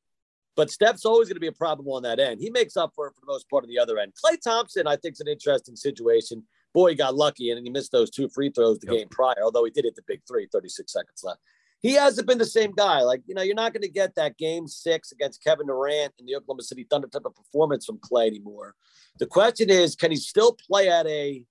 But 0.56 0.72
Steph's 0.72 1.06
always 1.06 1.28
going 1.28 1.36
to 1.36 1.42
be 1.42 1.48
a 1.48 1.54
problem 1.54 1.88
on 1.90 2.04
that 2.04 2.20
end. 2.20 2.42
He 2.42 2.50
makes 2.50 2.78
up 2.78 2.94
for 2.96 3.08
it 3.08 3.14
for 3.14 3.22
the 3.22 3.32
most 3.32 3.50
part 3.50 3.64
on 3.64 3.70
the 3.70 3.80
other 3.80 3.98
end. 4.00 4.14
Klay 4.14 4.38
Thompson, 4.42 4.88
I 4.88 4.96
think, 4.96 5.14
is 5.14 5.20
an 5.20 5.28
interesting 5.28 5.76
situation. 5.76 6.44
Boy, 6.74 6.90
he 6.90 6.96
got 6.96 7.16
lucky 7.16 7.52
and 7.52 7.64
he 7.66 7.70
missed 7.70 7.92
those 7.92 8.10
two 8.10 8.30
free 8.30 8.50
throws 8.50 8.80
the 8.80 8.88
Yep. 8.88 8.96
game 8.98 9.10
prior, 9.10 9.44
although 9.44 9.66
he 9.66 9.72
did 9.72 9.86
hit 9.86 9.96
the 9.96 10.04
big 10.08 10.22
three, 10.28 10.48
36 10.52 10.92
seconds 10.92 11.22
left. 11.24 11.40
He 11.82 11.94
hasn't 11.94 12.28
been 12.28 12.38
the 12.38 12.46
same 12.46 12.72
guy. 12.74 13.02
Like, 13.02 13.24
you 13.26 13.34
know, 13.34 13.42
you're 13.42 13.56
not 13.56 13.74
going 13.74 13.82
to 13.82 13.90
get 13.90 14.14
that 14.16 14.38
game 14.38 14.68
six 14.68 15.12
against 15.12 15.44
Kevin 15.44 15.66
Durant 15.68 16.14
and 16.20 16.28
the 16.28 16.36
Oklahoma 16.36 16.62
City 16.62 16.86
Thunder 16.90 17.08
type 17.08 17.26
of 17.26 17.36
performance 17.36 17.86
from 17.86 17.98
Klay 17.98 18.28
anymore. 18.28 18.76
The 19.18 19.26
question 19.26 19.70
is, 19.70 19.96
can 19.96 20.12
he 20.12 20.18
still 20.18 20.54
play 20.54 20.90
at 20.90 21.08
a, 21.08 21.44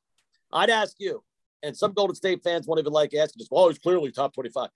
I'd 0.53 0.71
ask 0.71 0.95
you, 0.99 1.23
and 1.63 1.77
some 1.77 1.93
Golden 1.93 2.15
State 2.15 2.43
fans 2.45 2.67
won't 2.67 2.79
even 2.79 2.93
like 2.93 3.13
asking, 3.13 3.41
just, 3.41 3.51
well, 3.51 3.69
he's 3.69 3.79
clearly 3.79 4.13
top 4.13 4.33
25. 4.33 4.71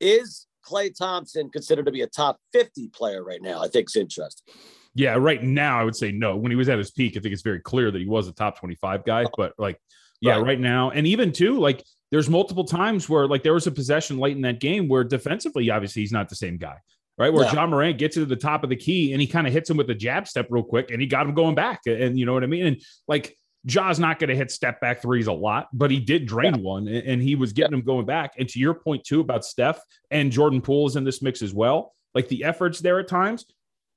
Is 0.00 0.46
Klay 0.64 0.94
Thompson 0.96 1.48
considered 1.50 1.86
to 1.86 1.92
be 1.92 2.02
a 2.02 2.06
top 2.06 2.38
50 2.52 2.88
player 2.88 3.24
right 3.24 3.42
now? 3.42 3.60
I 3.62 3.68
think 3.68 3.86
it's 3.86 3.96
interesting. 3.96 4.54
Yeah, 4.94 5.14
right 5.14 5.42
now 5.42 5.80
I 5.80 5.84
would 5.84 5.96
say 5.96 6.12
no. 6.12 6.36
When 6.36 6.50
he 6.52 6.56
was 6.56 6.68
at 6.68 6.78
his 6.78 6.90
peak, 6.90 7.16
I 7.16 7.20
think 7.20 7.32
it's 7.32 7.42
very 7.42 7.60
clear 7.60 7.90
that 7.90 7.98
he 7.98 8.06
was 8.06 8.28
a 8.28 8.32
top 8.32 8.58
25 8.58 9.04
guy. 9.04 9.24
But 9.36 9.54
like, 9.58 9.78
yeah, 10.20 10.34
Right. 10.34 10.42
right, 10.44 10.60
now, 10.60 10.90
and 10.90 11.06
even 11.06 11.32
too, 11.32 11.58
like 11.58 11.82
there's 12.10 12.28
multiple 12.28 12.64
times 12.64 13.08
where 13.08 13.26
like 13.26 13.42
there 13.42 13.54
was 13.54 13.66
a 13.66 13.72
possession 13.72 14.18
late 14.18 14.36
in 14.36 14.42
that 14.42 14.60
game 14.60 14.88
where 14.88 15.02
defensively, 15.04 15.70
obviously, 15.70 16.02
he's 16.02 16.12
not 16.12 16.28
the 16.28 16.36
same 16.36 16.58
guy. 16.58 16.76
Right. 17.18 17.32
Where 17.32 17.44
No. 17.44 17.52
Ja 17.52 17.66
Morant 17.66 17.98
gets 17.98 18.14
to 18.14 18.24
the 18.24 18.36
top 18.36 18.64
of 18.64 18.70
the 18.70 18.76
key 18.76 19.12
and 19.12 19.20
he 19.20 19.26
kind 19.26 19.46
of 19.46 19.52
hits 19.52 19.68
him 19.68 19.76
with 19.76 19.88
a 19.90 19.94
jab 19.94 20.26
step 20.26 20.46
real 20.50 20.62
quick 20.62 20.90
and 20.90 21.00
he 21.00 21.06
got 21.06 21.26
him 21.26 21.34
going 21.34 21.54
back. 21.54 21.80
And 21.86 22.18
you 22.18 22.24
know 22.24 22.32
what 22.32 22.42
I 22.42 22.46
mean? 22.46 22.66
And 22.66 22.82
like 23.06 23.36
Ja's 23.66 23.98
not 24.00 24.18
going 24.18 24.28
to 24.30 24.34
hit 24.34 24.50
step 24.50 24.80
back 24.80 25.02
threes 25.02 25.26
a 25.26 25.32
lot, 25.32 25.68
but 25.74 25.90
he 25.90 26.00
did 26.00 26.26
drain 26.26 26.62
one 26.62 26.88
and, 26.88 27.06
and 27.06 27.22
he 27.22 27.34
was 27.36 27.52
getting 27.52 27.74
him 27.74 27.82
going 27.84 28.06
back. 28.06 28.32
And 28.38 28.48
to 28.48 28.58
your 28.58 28.74
point 28.74 29.04
too 29.04 29.20
about 29.20 29.44
Steph 29.44 29.80
and 30.10 30.32
Jordan 30.32 30.62
Poole 30.62 30.86
is 30.86 30.96
in 30.96 31.04
this 31.04 31.20
mix 31.22 31.42
as 31.42 31.52
well. 31.54 31.94
Like 32.14 32.28
the 32.28 32.44
efforts 32.44 32.80
there 32.80 32.98
at 32.98 33.08
times, 33.08 33.44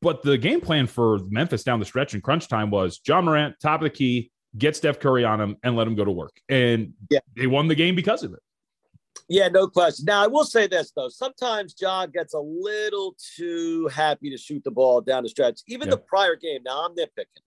but 0.06 0.22
the 0.22 0.38
game 0.38 0.62
plan 0.62 0.86
for 0.86 1.18
Memphis 1.30 1.64
down 1.64 1.80
the 1.80 1.86
stretch 1.86 2.14
in 2.14 2.22
crunch 2.22 2.48
time 2.48 2.70
was 2.70 3.02
Ja 3.08 3.20
Morant, 3.22 3.56
top 3.60 3.82
of 3.82 3.86
the 3.86 3.90
key, 3.90 4.32
get 4.56 4.76
Steph 4.76 5.00
Curry 5.00 5.26
on 5.26 5.42
him 5.42 5.58
and 5.64 5.76
let 5.76 5.88
him 5.88 5.96
go 5.96 6.06
to 6.06 6.12
work. 6.12 6.40
And 6.48 6.94
Yeah. 7.10 7.22
they 7.36 7.48
won 7.48 7.68
the 7.68 7.74
game 7.74 7.96
because 7.96 8.22
of 8.22 8.32
it. 8.32 8.40
Yeah, 9.28 9.48
no 9.48 9.68
question. 9.68 10.06
Now 10.06 10.24
I 10.24 10.28
will 10.28 10.44
say 10.44 10.68
this 10.68 10.92
though: 10.96 11.10
sometimes 11.10 11.74
Ja 11.82 12.06
gets 12.06 12.36
a 12.36 12.40
little 12.40 13.16
too 13.36 13.88
happy 13.88 14.30
to 14.30 14.38
shoot 14.38 14.64
the 14.64 14.70
ball 14.70 15.02
down 15.02 15.24
the 15.24 15.30
stretch. 15.30 15.62
Even 15.68 15.90
the 15.90 15.98
prior 15.98 16.36
game. 16.36 16.62
Now 16.64 16.86
I'm 16.86 16.96
nitpicking, 16.96 17.42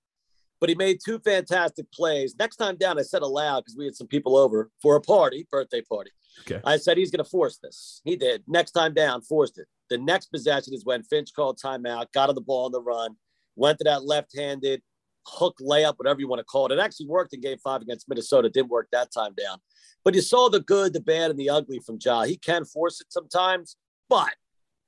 but 0.61 0.69
he 0.69 0.75
made 0.75 0.99
two 1.05 1.19
fantastic 1.21 1.91
plays. 1.93 2.35
Next 2.39 2.57
time 2.57 2.77
down, 2.77 2.99
I 2.99 3.03
said 3.03 3.23
aloud 3.23 3.61
because 3.61 3.77
we 3.77 3.85
had 3.85 3.97
some 3.97 4.07
people 4.07 4.37
over 4.37 4.71
for 4.83 4.97
a 4.97 5.01
party, 5.01 5.47
birthday 5.51 5.83
party. 5.83 6.11
Okay. 6.41 6.61
I 6.65 6.77
said 6.77 6.97
he's 6.97 7.11
going 7.11 7.25
to 7.25 7.31
force 7.31 7.59
this. 7.63 8.01
He 8.05 8.17
did. 8.17 8.45
Next 8.47 8.73
time 8.73 8.95
down, 8.95 9.23
forced 9.23 9.59
it. 9.59 9.67
The 9.91 9.99
next 9.99 10.27
possession 10.27 10.75
is 10.75 10.85
when 10.85 11.03
Finch 11.03 11.33
called 11.35 11.59
timeout, 11.63 12.13
got 12.13 12.29
on 12.29 12.35
the 12.35 12.41
ball 12.41 12.67
on 12.67 12.73
the 12.73 12.83
run, 12.83 13.17
went 13.57 13.79
to 13.79 13.85
that 13.85 14.05
left-handed 14.05 14.83
hook 15.27 15.57
layup, 15.61 15.95
whatever 15.97 16.21
you 16.21 16.29
want 16.29 16.41
to 16.41 16.45
call 16.45 16.67
it. 16.67 16.73
It 16.73 16.79
actually 16.79 17.07
worked 17.07 17.35
in 17.35 17.41
Game 17.41 17.59
Five 17.59 17.83
against 17.83 18.09
Minnesota. 18.09 18.49
It 18.49 18.55
didn't 18.55 18.71
work 18.71 18.89
that 18.93 19.13
time 19.13 19.35
down. 19.35 19.59
But 20.05 20.15
you 20.15 20.23
saw 20.23 20.49
the 20.49 20.61
good, 20.61 20.93
the 20.93 21.01
bad, 21.01 21.31
and 21.31 21.39
the 21.39 21.51
ugly 21.51 21.81
from 21.81 21.99
Ja. 22.03 22.23
He 22.23 22.37
can 22.37 22.65
force 22.65 23.01
it 23.01 23.09
sometimes, 23.11 23.77
but 24.09 24.33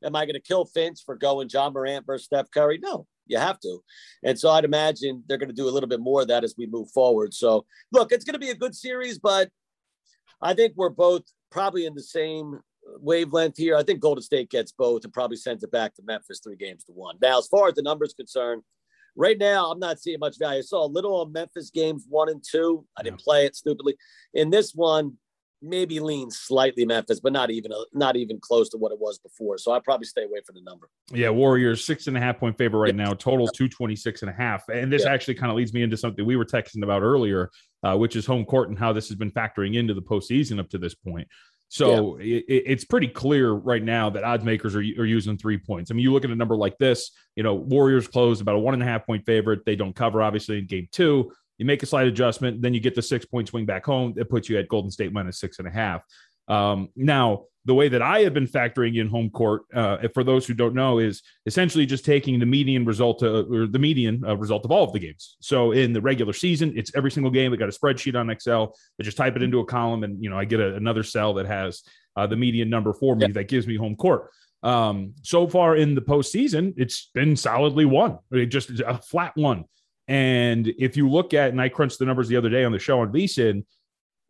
am 0.02 0.16
I 0.16 0.24
going 0.24 0.34
to 0.34 0.40
kill 0.40 0.64
Finch 0.64 1.00
for 1.04 1.16
going 1.16 1.48
Ja 1.52 1.68
Morant 1.68 2.06
versus 2.06 2.26
Steph 2.26 2.50
Curry? 2.50 2.78
No, 2.82 3.06
you 3.30 3.38
have 3.38 3.60
to. 3.60 3.82
And 4.22 4.38
so 4.38 4.50
I'd 4.50 4.64
imagine 4.64 5.22
they're 5.26 5.38
going 5.38 5.48
to 5.48 5.54
do 5.54 5.68
a 5.68 5.70
little 5.70 5.88
bit 5.88 6.00
more 6.00 6.22
of 6.22 6.28
that 6.28 6.44
as 6.44 6.54
we 6.58 6.66
move 6.66 6.90
forward. 6.90 7.32
So 7.32 7.64
look, 7.92 8.12
it's 8.12 8.24
going 8.24 8.34
to 8.34 8.40
be 8.40 8.50
a 8.50 8.54
good 8.54 8.74
series, 8.74 9.18
but 9.18 9.48
I 10.42 10.54
think 10.54 10.74
we're 10.76 10.90
both 10.90 11.22
probably 11.50 11.86
in 11.86 11.94
the 11.94 12.02
same 12.02 12.60
wavelength 12.98 13.56
here. 13.56 13.76
I 13.76 13.82
think 13.82 14.00
Golden 14.00 14.22
State 14.22 14.50
gets 14.50 14.72
both 14.72 15.04
and 15.04 15.12
probably 15.12 15.36
sends 15.36 15.62
it 15.62 15.70
back 15.70 15.94
to 15.94 16.02
Memphis 16.04 16.40
three 16.42 16.56
games 16.56 16.84
to 16.84 16.92
one. 16.92 17.16
Now, 17.22 17.38
as 17.38 17.46
far 17.46 17.68
as 17.68 17.74
the 17.74 17.82
numbers 17.82 18.14
concerned, 18.14 18.62
right 19.16 19.38
now 19.38 19.70
I'm 19.70 19.78
not 19.78 20.00
seeing 20.00 20.18
much 20.18 20.38
value. 20.38 20.58
I 20.58 20.62
saw 20.62 20.84
a 20.84 20.88
little 20.88 21.20
on 21.20 21.32
Memphis 21.32 21.70
games 21.70 22.06
one 22.08 22.28
and 22.28 22.42
two. 22.42 22.86
I 22.96 23.02
didn't 23.02 23.20
play 23.20 23.46
it 23.46 23.54
stupidly. 23.56 23.96
In 24.34 24.50
this 24.50 24.72
one, 24.74 25.18
maybe 25.62 26.00
lean 26.00 26.30
slightly 26.30 26.84
Memphis, 26.84 27.20
but 27.20 27.32
not 27.32 27.50
even 27.50 27.72
not 27.92 28.16
even 28.16 28.38
close 28.40 28.68
to 28.70 28.78
what 28.78 28.92
it 28.92 28.98
was 28.98 29.18
before. 29.18 29.58
So 29.58 29.72
I'd 29.72 29.84
probably 29.84 30.06
stay 30.06 30.24
away 30.24 30.40
from 30.44 30.56
the 30.56 30.62
number. 30.62 30.88
Yeah, 31.12 31.30
Warriors 31.30 31.84
six 31.84 32.06
and 32.06 32.16
a 32.16 32.20
half 32.20 32.38
point 32.38 32.56
favorite 32.56 32.80
right 32.80 32.94
now, 32.94 33.12
total 33.12 33.46
226 33.48 34.22
and 34.22 34.30
a 34.30 34.34
half. 34.34 34.68
And 34.68 34.92
this 34.92 35.04
Yeah. 35.04 35.12
actually 35.12 35.34
kind 35.34 35.50
of 35.50 35.56
leads 35.56 35.72
me 35.72 35.82
into 35.82 35.96
something 35.96 36.24
we 36.24 36.36
were 36.36 36.44
texting 36.44 36.82
about 36.82 37.02
earlier, 37.02 37.50
uh, 37.82 37.96
which 37.96 38.16
is 38.16 38.26
home 38.26 38.44
court 38.44 38.68
and 38.68 38.78
how 38.78 38.92
this 38.92 39.08
has 39.08 39.16
been 39.16 39.30
factoring 39.30 39.76
into 39.76 39.94
the 39.94 40.02
postseason 40.02 40.58
up 40.58 40.68
to 40.70 40.78
this 40.78 40.94
point. 40.94 41.28
So 41.72 42.16
it, 42.16 42.44
it's 42.48 42.84
pretty 42.84 43.06
clear 43.06 43.52
right 43.52 43.82
now 43.82 44.10
that 44.10 44.24
odds 44.24 44.44
makers 44.44 44.74
are, 44.74 44.80
are 44.80 45.06
using 45.06 45.36
three 45.38 45.56
points. 45.56 45.90
I 45.90 45.94
mean, 45.94 46.02
you 46.02 46.12
look 46.12 46.24
at 46.24 46.30
a 46.30 46.34
number 46.34 46.56
like 46.56 46.76
this, 46.78 47.12
you 47.36 47.44
know, 47.44 47.54
Warriors 47.54 48.08
closed 48.08 48.40
about 48.42 48.56
a 48.56 48.58
one 48.58 48.74
and 48.74 48.82
a 48.82 48.86
half 48.86 49.06
point 49.06 49.24
favorite. 49.24 49.64
They 49.64 49.76
don't 49.76 49.94
cover, 49.94 50.20
obviously, 50.20 50.58
in 50.58 50.66
game 50.66 50.88
two. 50.90 51.30
You 51.60 51.66
make 51.66 51.82
a 51.82 51.86
slight 51.86 52.06
adjustment, 52.06 52.62
then 52.62 52.72
you 52.72 52.80
get 52.80 52.94
the 52.94 53.02
six 53.02 53.26
point 53.26 53.48
swing 53.48 53.66
back 53.66 53.84
home. 53.84 54.14
That 54.16 54.30
puts 54.30 54.48
you 54.48 54.58
at 54.58 54.66
Golden 54.66 54.90
State 54.90 55.12
minus 55.12 55.38
six 55.38 55.58
and 55.58 55.68
a 55.68 55.70
half. 55.70 56.02
Um, 56.48 56.88
now, 56.96 57.44
the 57.66 57.74
way 57.74 57.90
that 57.90 58.00
I 58.00 58.20
have 58.20 58.32
been 58.32 58.46
factoring 58.46 58.98
in 58.98 59.08
home 59.08 59.28
court, 59.28 59.64
uh, 59.74 59.98
for 60.14 60.24
those 60.24 60.46
who 60.46 60.54
don't 60.54 60.74
know, 60.74 60.98
is 60.98 61.22
essentially 61.44 61.84
just 61.84 62.06
taking 62.06 62.40
the 62.40 62.46
median 62.46 62.86
result 62.86 63.22
or 63.22 63.66
the 63.66 63.78
median 63.78 64.24
uh, 64.26 64.38
result 64.38 64.64
of 64.64 64.70
all 64.70 64.84
of 64.84 64.94
the 64.94 64.98
games. 65.00 65.36
So 65.42 65.72
in 65.72 65.92
the 65.92 66.00
regular 66.00 66.32
season, 66.32 66.72
it's 66.76 66.90
every 66.96 67.10
single 67.10 67.30
game. 67.30 67.52
I 67.52 67.56
got 67.56 67.68
a 67.68 67.78
spreadsheet 67.78 68.18
on 68.18 68.30
Excel. 68.30 68.74
I 68.98 69.02
just 69.02 69.18
type 69.18 69.36
it 69.36 69.42
into 69.42 69.60
a 69.60 69.66
column, 69.66 70.02
and 70.02 70.24
you 70.24 70.30
know 70.30 70.38
I 70.38 70.46
get 70.46 70.60
a, 70.60 70.74
another 70.74 71.02
cell 71.02 71.34
that 71.34 71.44
has 71.44 71.82
uh, 72.16 72.26
the 72.26 72.36
median 72.36 72.70
number 72.70 72.94
for 72.94 73.14
me 73.16 73.26
that 73.32 73.48
gives 73.48 73.66
me 73.66 73.76
home 73.76 73.96
court. 73.96 74.30
Um, 74.62 75.14
so 75.22 75.46
far 75.46 75.76
in 75.76 75.94
the 75.94 76.02
postseason, 76.02 76.72
it's 76.78 77.10
been 77.14 77.36
solidly 77.36 77.84
one, 77.84 78.18
It 78.30 78.46
just 78.46 78.70
a 78.80 78.98
flat 78.98 79.32
one. 79.36 79.64
And 80.10 80.66
if 80.76 80.96
you 80.96 81.08
look 81.08 81.34
at, 81.34 81.50
and 81.50 81.60
I 81.60 81.68
crunched 81.68 82.00
the 82.00 82.04
numbers 82.04 82.26
the 82.26 82.36
other 82.36 82.48
day 82.48 82.64
on 82.64 82.72
the 82.72 82.80
show 82.80 83.00
on 83.00 83.12
VSIN, 83.12 83.64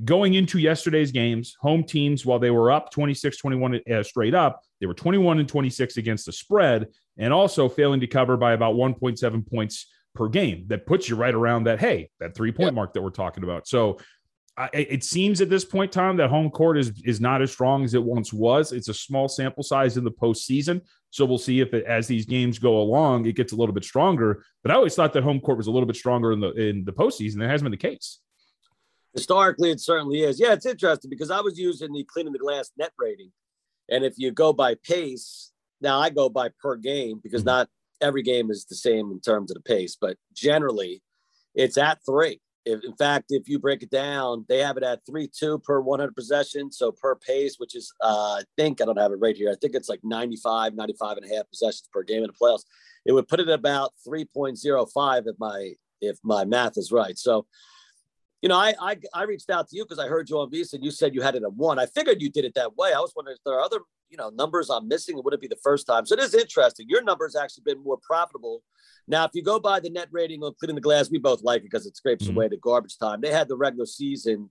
going 0.04 0.34
into 0.34 0.58
yesterday's 0.58 1.10
games, 1.10 1.56
home 1.58 1.84
teams, 1.84 2.26
while 2.26 2.38
they 2.38 2.50
were 2.50 2.70
up 2.70 2.90
26 2.90 3.38
21 3.38 3.80
uh, 3.90 4.02
straight 4.02 4.34
up, 4.34 4.60
they 4.80 4.86
were 4.86 4.92
21 4.92 5.38
and 5.38 5.48
26 5.48 5.96
against 5.96 6.26
the 6.26 6.32
spread 6.32 6.88
and 7.16 7.32
also 7.32 7.66
failing 7.66 7.98
to 8.00 8.06
cover 8.06 8.36
by 8.36 8.52
about 8.52 8.74
1.7 8.74 9.50
points 9.50 9.86
per 10.14 10.28
game. 10.28 10.64
That 10.66 10.84
puts 10.84 11.08
you 11.08 11.16
right 11.16 11.34
around 11.34 11.64
that, 11.64 11.80
hey, 11.80 12.10
that 12.20 12.34
three 12.34 12.52
point 12.52 12.74
mark 12.74 12.92
that 12.92 13.00
we're 13.00 13.08
talking 13.08 13.42
about. 13.42 13.66
So 13.66 13.98
I, 14.56 14.68
it 14.72 15.04
seems 15.04 15.40
at 15.40 15.48
this 15.48 15.64
point, 15.64 15.90
Tom, 15.90 16.16
that 16.18 16.28
home 16.28 16.50
court 16.50 16.76
is 16.76 16.92
is 17.04 17.20
not 17.20 17.40
as 17.40 17.50
strong 17.50 17.84
as 17.84 17.94
it 17.94 18.02
once 18.02 18.32
was. 18.32 18.72
It's 18.72 18.88
a 18.88 18.94
small 18.94 19.28
sample 19.28 19.62
size 19.62 19.96
in 19.96 20.04
the 20.04 20.10
postseason, 20.10 20.82
so 21.10 21.24
we'll 21.24 21.38
see 21.38 21.60
if 21.60 21.72
it, 21.72 21.84
as 21.86 22.06
these 22.06 22.26
games 22.26 22.58
go 22.58 22.78
along, 22.78 23.26
it 23.26 23.36
gets 23.36 23.52
a 23.52 23.56
little 23.56 23.74
bit 23.74 23.84
stronger. 23.84 24.44
But 24.62 24.72
I 24.72 24.74
always 24.74 24.94
thought 24.94 25.12
that 25.14 25.22
home 25.22 25.40
court 25.40 25.56
was 25.56 25.66
a 25.66 25.70
little 25.70 25.86
bit 25.86 25.96
stronger 25.96 26.32
in 26.32 26.40
the 26.40 26.52
in 26.52 26.84
the 26.84 26.92
postseason. 26.92 27.38
That 27.38 27.48
hasn't 27.48 27.64
been 27.64 27.70
the 27.70 27.76
case. 27.76 28.18
Historically, 29.14 29.70
it 29.70 29.80
certainly 29.80 30.22
is. 30.22 30.38
Yeah, 30.38 30.52
it's 30.52 30.66
interesting 30.66 31.10
because 31.10 31.30
I 31.30 31.40
was 31.40 31.58
using 31.58 31.92
the 31.92 32.04
cleaning 32.04 32.32
the 32.32 32.38
glass 32.38 32.70
net 32.76 32.92
rating. 32.98 33.32
And 33.88 34.04
if 34.04 34.14
you 34.18 34.30
go 34.30 34.52
by 34.52 34.76
pace, 34.76 35.52
now 35.80 35.98
I 35.98 36.10
go 36.10 36.28
by 36.28 36.50
per 36.62 36.76
game 36.76 37.20
because 37.22 37.40
mm-hmm. 37.40 37.58
not 37.58 37.68
every 38.00 38.22
game 38.22 38.50
is 38.50 38.66
the 38.66 38.76
same 38.76 39.10
in 39.10 39.20
terms 39.20 39.50
of 39.50 39.56
the 39.56 39.62
pace, 39.62 39.96
but 40.00 40.16
generally 40.32 41.02
it's 41.54 41.76
at 41.76 41.98
three. 42.06 42.40
If, 42.64 42.84
in 42.84 42.94
fact, 42.96 43.26
if 43.30 43.48
you 43.48 43.58
break 43.58 43.82
it 43.82 43.90
down, 43.90 44.44
they 44.48 44.58
have 44.58 44.76
it 44.76 44.82
at 44.82 45.04
three 45.06 45.28
two 45.28 45.58
per 45.60 45.80
100 45.80 46.14
possessions. 46.14 46.76
So 46.76 46.92
per 46.92 47.16
pace, 47.16 47.56
which 47.58 47.74
is, 47.74 47.92
uh, 48.02 48.38
I 48.40 48.42
think 48.56 48.80
I 48.80 48.84
don't 48.84 48.98
have 48.98 49.12
it 49.12 49.20
right 49.20 49.36
here. 49.36 49.50
I 49.50 49.56
think 49.60 49.74
it's 49.74 49.88
like 49.88 50.00
95, 50.04 50.74
95 50.74 51.16
and 51.16 51.30
a 51.30 51.34
half 51.36 51.48
possessions 51.48 51.88
per 51.92 52.02
game 52.02 52.22
in 52.22 52.28
the 52.28 52.32
playoffs. 52.32 52.64
It 53.06 53.12
would 53.12 53.28
put 53.28 53.40
it 53.40 53.48
at 53.48 53.58
about 53.58 53.92
3.05 54.06 55.26
if 55.26 55.36
my 55.38 55.72
if 56.02 56.18
my 56.22 56.44
math 56.44 56.76
is 56.76 56.92
right. 56.92 57.18
So 57.18 57.46
you 58.42 58.48
know, 58.48 58.56
I 58.56 58.74
I, 58.80 58.96
I 59.14 59.22
reached 59.24 59.50
out 59.50 59.68
to 59.68 59.76
you 59.76 59.84
because 59.84 59.98
I 59.98 60.08
heard 60.08 60.28
you 60.28 60.38
on 60.38 60.50
VSIN 60.50 60.74
and 60.74 60.84
you 60.84 60.90
said 60.90 61.14
you 61.14 61.22
had 61.22 61.34
it 61.34 61.42
at 61.42 61.52
one. 61.52 61.78
I 61.78 61.86
figured 61.86 62.22
you 62.22 62.30
did 62.30 62.44
it 62.44 62.54
that 62.54 62.76
way. 62.76 62.92
I 62.92 63.00
was 63.00 63.12
wondering 63.14 63.36
if 63.36 63.44
there 63.44 63.54
are 63.54 63.62
other, 63.62 63.80
you 64.08 64.16
know, 64.16 64.30
numbers 64.30 64.70
I'm 64.70 64.88
missing. 64.88 65.18
It 65.18 65.24
wouldn't 65.24 65.42
be 65.42 65.48
the 65.48 65.56
first 65.62 65.86
time. 65.86 66.06
So 66.06 66.14
it 66.14 66.20
is 66.20 66.34
interesting. 66.34 66.86
Your 66.88 67.02
number's 67.02 67.36
actually 67.36 67.64
been 67.66 67.82
more 67.82 67.98
profitable. 68.02 68.62
Now, 69.06 69.24
if 69.24 69.32
you 69.34 69.42
go 69.42 69.58
by 69.58 69.80
the 69.80 69.90
net 69.90 70.08
rating 70.10 70.42
of 70.42 70.56
cleaning 70.56 70.76
the 70.76 70.80
glass, 70.80 71.10
we 71.10 71.18
both 71.18 71.42
like 71.42 71.60
it 71.60 71.64
because 71.64 71.86
it 71.86 71.96
scrapes 71.96 72.26
mm-hmm. 72.26 72.36
away 72.36 72.48
the 72.48 72.56
garbage 72.56 72.96
time. 72.98 73.20
They 73.20 73.32
had 73.32 73.48
the 73.48 73.56
regular 73.56 73.86
season 73.86 74.50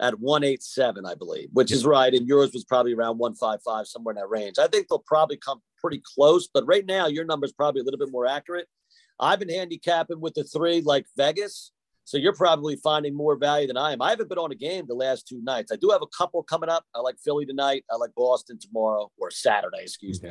at 0.00 0.18
187, 0.18 1.06
I 1.06 1.14
believe, 1.14 1.48
which 1.52 1.72
is 1.72 1.86
right. 1.86 2.12
And 2.12 2.26
yours 2.26 2.52
was 2.52 2.64
probably 2.64 2.92
around 2.92 3.18
155, 3.18 3.86
somewhere 3.86 4.12
in 4.12 4.16
that 4.16 4.28
range. 4.28 4.58
I 4.58 4.66
think 4.66 4.88
they'll 4.88 4.98
probably 4.98 5.38
come 5.38 5.62
pretty 5.78 6.02
close, 6.14 6.48
but 6.52 6.66
right 6.66 6.84
now 6.84 7.06
your 7.06 7.24
number's 7.24 7.52
probably 7.52 7.80
a 7.80 7.84
little 7.84 7.98
bit 7.98 8.12
more 8.12 8.26
accurate. 8.26 8.68
I've 9.18 9.38
been 9.38 9.48
handicapping 9.48 10.20
with 10.20 10.34
the 10.34 10.44
three 10.44 10.82
like 10.82 11.06
Vegas. 11.16 11.72
So 12.06 12.18
you're 12.18 12.32
probably 12.32 12.76
finding 12.76 13.16
more 13.16 13.34
value 13.34 13.66
than 13.66 13.76
I 13.76 13.92
am. 13.92 14.00
I 14.00 14.10
haven't 14.10 14.28
been 14.28 14.38
on 14.38 14.52
a 14.52 14.54
game 14.54 14.84
the 14.86 14.94
last 14.94 15.26
two 15.26 15.42
nights. 15.42 15.72
I 15.72 15.76
do 15.76 15.90
have 15.90 16.02
a 16.02 16.16
couple 16.16 16.40
coming 16.44 16.68
up. 16.68 16.84
I 16.94 17.00
like 17.00 17.16
Philly 17.18 17.44
tonight. 17.44 17.84
I 17.90 17.96
like 17.96 18.14
Boston 18.16 18.60
tomorrow 18.60 19.10
or 19.18 19.32
Saturday, 19.32 19.82
excuse 19.82 20.22
me. 20.22 20.30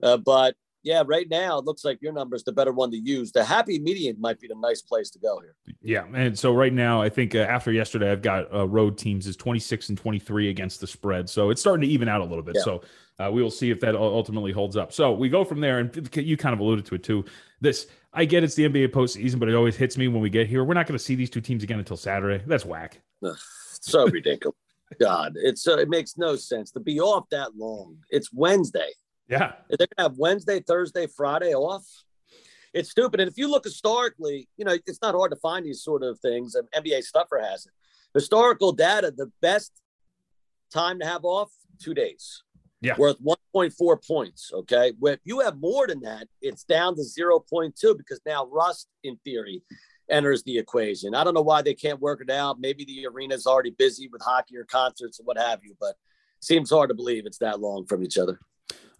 Uh, 0.00 0.16
but 0.16 0.54
yeah, 0.82 1.02
right 1.06 1.28
now 1.28 1.58
it 1.58 1.64
looks 1.64 1.84
like 1.84 2.00
your 2.02 2.12
number's 2.12 2.44
the 2.44 2.52
better 2.52 2.72
one 2.72 2.90
to 2.90 2.96
use. 2.96 3.32
The 3.32 3.44
happy 3.44 3.78
median 3.78 4.16
might 4.20 4.40
be 4.40 4.48
the 4.48 4.56
nice 4.56 4.82
place 4.82 5.10
to 5.10 5.18
go 5.18 5.40
here. 5.40 5.54
Yeah, 5.80 6.04
and 6.14 6.38
so 6.38 6.52
right 6.52 6.72
now, 6.72 7.00
I 7.00 7.08
think 7.08 7.34
uh, 7.34 7.38
after 7.38 7.72
yesterday, 7.72 8.10
I've 8.10 8.22
got 8.22 8.52
uh, 8.52 8.66
road 8.66 8.98
teams 8.98 9.26
is 9.26 9.36
26 9.36 9.90
and 9.90 9.98
23 9.98 10.48
against 10.48 10.80
the 10.80 10.86
spread, 10.86 11.28
so 11.28 11.50
it's 11.50 11.60
starting 11.60 11.82
to 11.82 11.92
even 11.92 12.08
out 12.08 12.20
a 12.20 12.24
little 12.24 12.42
bit. 12.42 12.56
Yeah. 12.56 12.62
So 12.62 12.82
uh, 13.18 13.30
we 13.30 13.42
will 13.42 13.50
see 13.50 13.70
if 13.70 13.80
that 13.80 13.94
ultimately 13.94 14.52
holds 14.52 14.76
up. 14.76 14.92
So 14.92 15.12
we 15.12 15.28
go 15.28 15.44
from 15.44 15.60
there, 15.60 15.78
and 15.78 16.16
you 16.16 16.36
kind 16.36 16.52
of 16.52 16.60
alluded 16.60 16.86
to 16.86 16.96
it 16.96 17.02
too. 17.02 17.24
This 17.60 17.86
I 18.12 18.24
get 18.24 18.44
it's 18.44 18.54
the 18.54 18.68
NBA 18.68 18.88
postseason, 18.88 19.38
but 19.38 19.48
it 19.48 19.54
always 19.54 19.76
hits 19.76 19.96
me 19.96 20.08
when 20.08 20.20
we 20.20 20.30
get 20.30 20.48
here. 20.48 20.64
We're 20.64 20.74
not 20.74 20.86
going 20.86 20.98
to 20.98 21.04
see 21.04 21.14
these 21.14 21.30
two 21.30 21.40
teams 21.40 21.62
again 21.62 21.78
until 21.78 21.96
Saturday. 21.96 22.42
That's 22.46 22.64
whack. 22.64 23.00
Ugh, 23.24 23.36
so 23.80 24.06
ridiculous. 24.08 24.56
God, 25.00 25.34
it's 25.36 25.66
uh, 25.66 25.78
it 25.78 25.88
makes 25.88 26.18
no 26.18 26.36
sense 26.36 26.70
to 26.72 26.80
be 26.80 27.00
off 27.00 27.28
that 27.30 27.56
long. 27.56 27.96
It's 28.10 28.32
Wednesday. 28.32 28.90
Yeah, 29.32 29.52
They're 29.70 29.88
gonna 29.96 30.10
have 30.10 30.18
Wednesday, 30.18 30.60
Thursday, 30.60 31.06
Friday 31.06 31.54
off. 31.54 31.86
It's 32.74 32.90
stupid. 32.90 33.18
And 33.18 33.30
if 33.30 33.38
you 33.38 33.50
look 33.50 33.64
historically, 33.64 34.46
you 34.58 34.66
know 34.66 34.76
it's 34.86 35.00
not 35.00 35.14
hard 35.14 35.30
to 35.30 35.38
find 35.38 35.64
these 35.64 35.82
sort 35.82 36.02
of 36.02 36.20
things. 36.20 36.54
And 36.54 36.68
NBA 36.72 37.02
Stuffer 37.02 37.38
has 37.38 37.64
it. 37.64 37.72
Historical 38.12 38.72
data: 38.72 39.10
the 39.10 39.32
best 39.40 39.72
time 40.70 40.98
to 41.00 41.06
have 41.06 41.24
off 41.24 41.50
two 41.78 41.94
days. 41.94 42.42
Yeah. 42.82 42.96
worth 42.98 43.16
1.4 43.22 44.06
points. 44.06 44.50
Okay, 44.52 44.92
if 45.02 45.20
you 45.24 45.40
have 45.40 45.58
more 45.60 45.86
than 45.86 46.00
that, 46.00 46.26
it's 46.42 46.64
down 46.64 46.96
to 46.96 47.02
0.2 47.02 47.96
because 47.96 48.20
now 48.26 48.46
rust, 48.46 48.88
in 49.04 49.16
theory, 49.24 49.62
enters 50.10 50.42
the 50.42 50.58
equation. 50.58 51.14
I 51.14 51.24
don't 51.24 51.32
know 51.32 51.42
why 51.42 51.62
they 51.62 51.74
can't 51.74 52.00
work 52.00 52.20
it 52.20 52.28
out. 52.28 52.60
Maybe 52.60 52.84
the 52.84 53.06
arena's 53.06 53.46
already 53.46 53.70
busy 53.70 54.08
with 54.12 54.20
hockey 54.20 54.56
or 54.56 54.64
concerts 54.64 55.20
or 55.20 55.22
what 55.22 55.38
have 55.38 55.60
you, 55.62 55.76
but 55.80 55.94
seems 56.40 56.70
hard 56.70 56.90
to 56.90 56.94
believe 56.94 57.24
it's 57.24 57.38
that 57.38 57.60
long 57.60 57.86
from 57.86 58.02
each 58.02 58.18
other. 58.18 58.40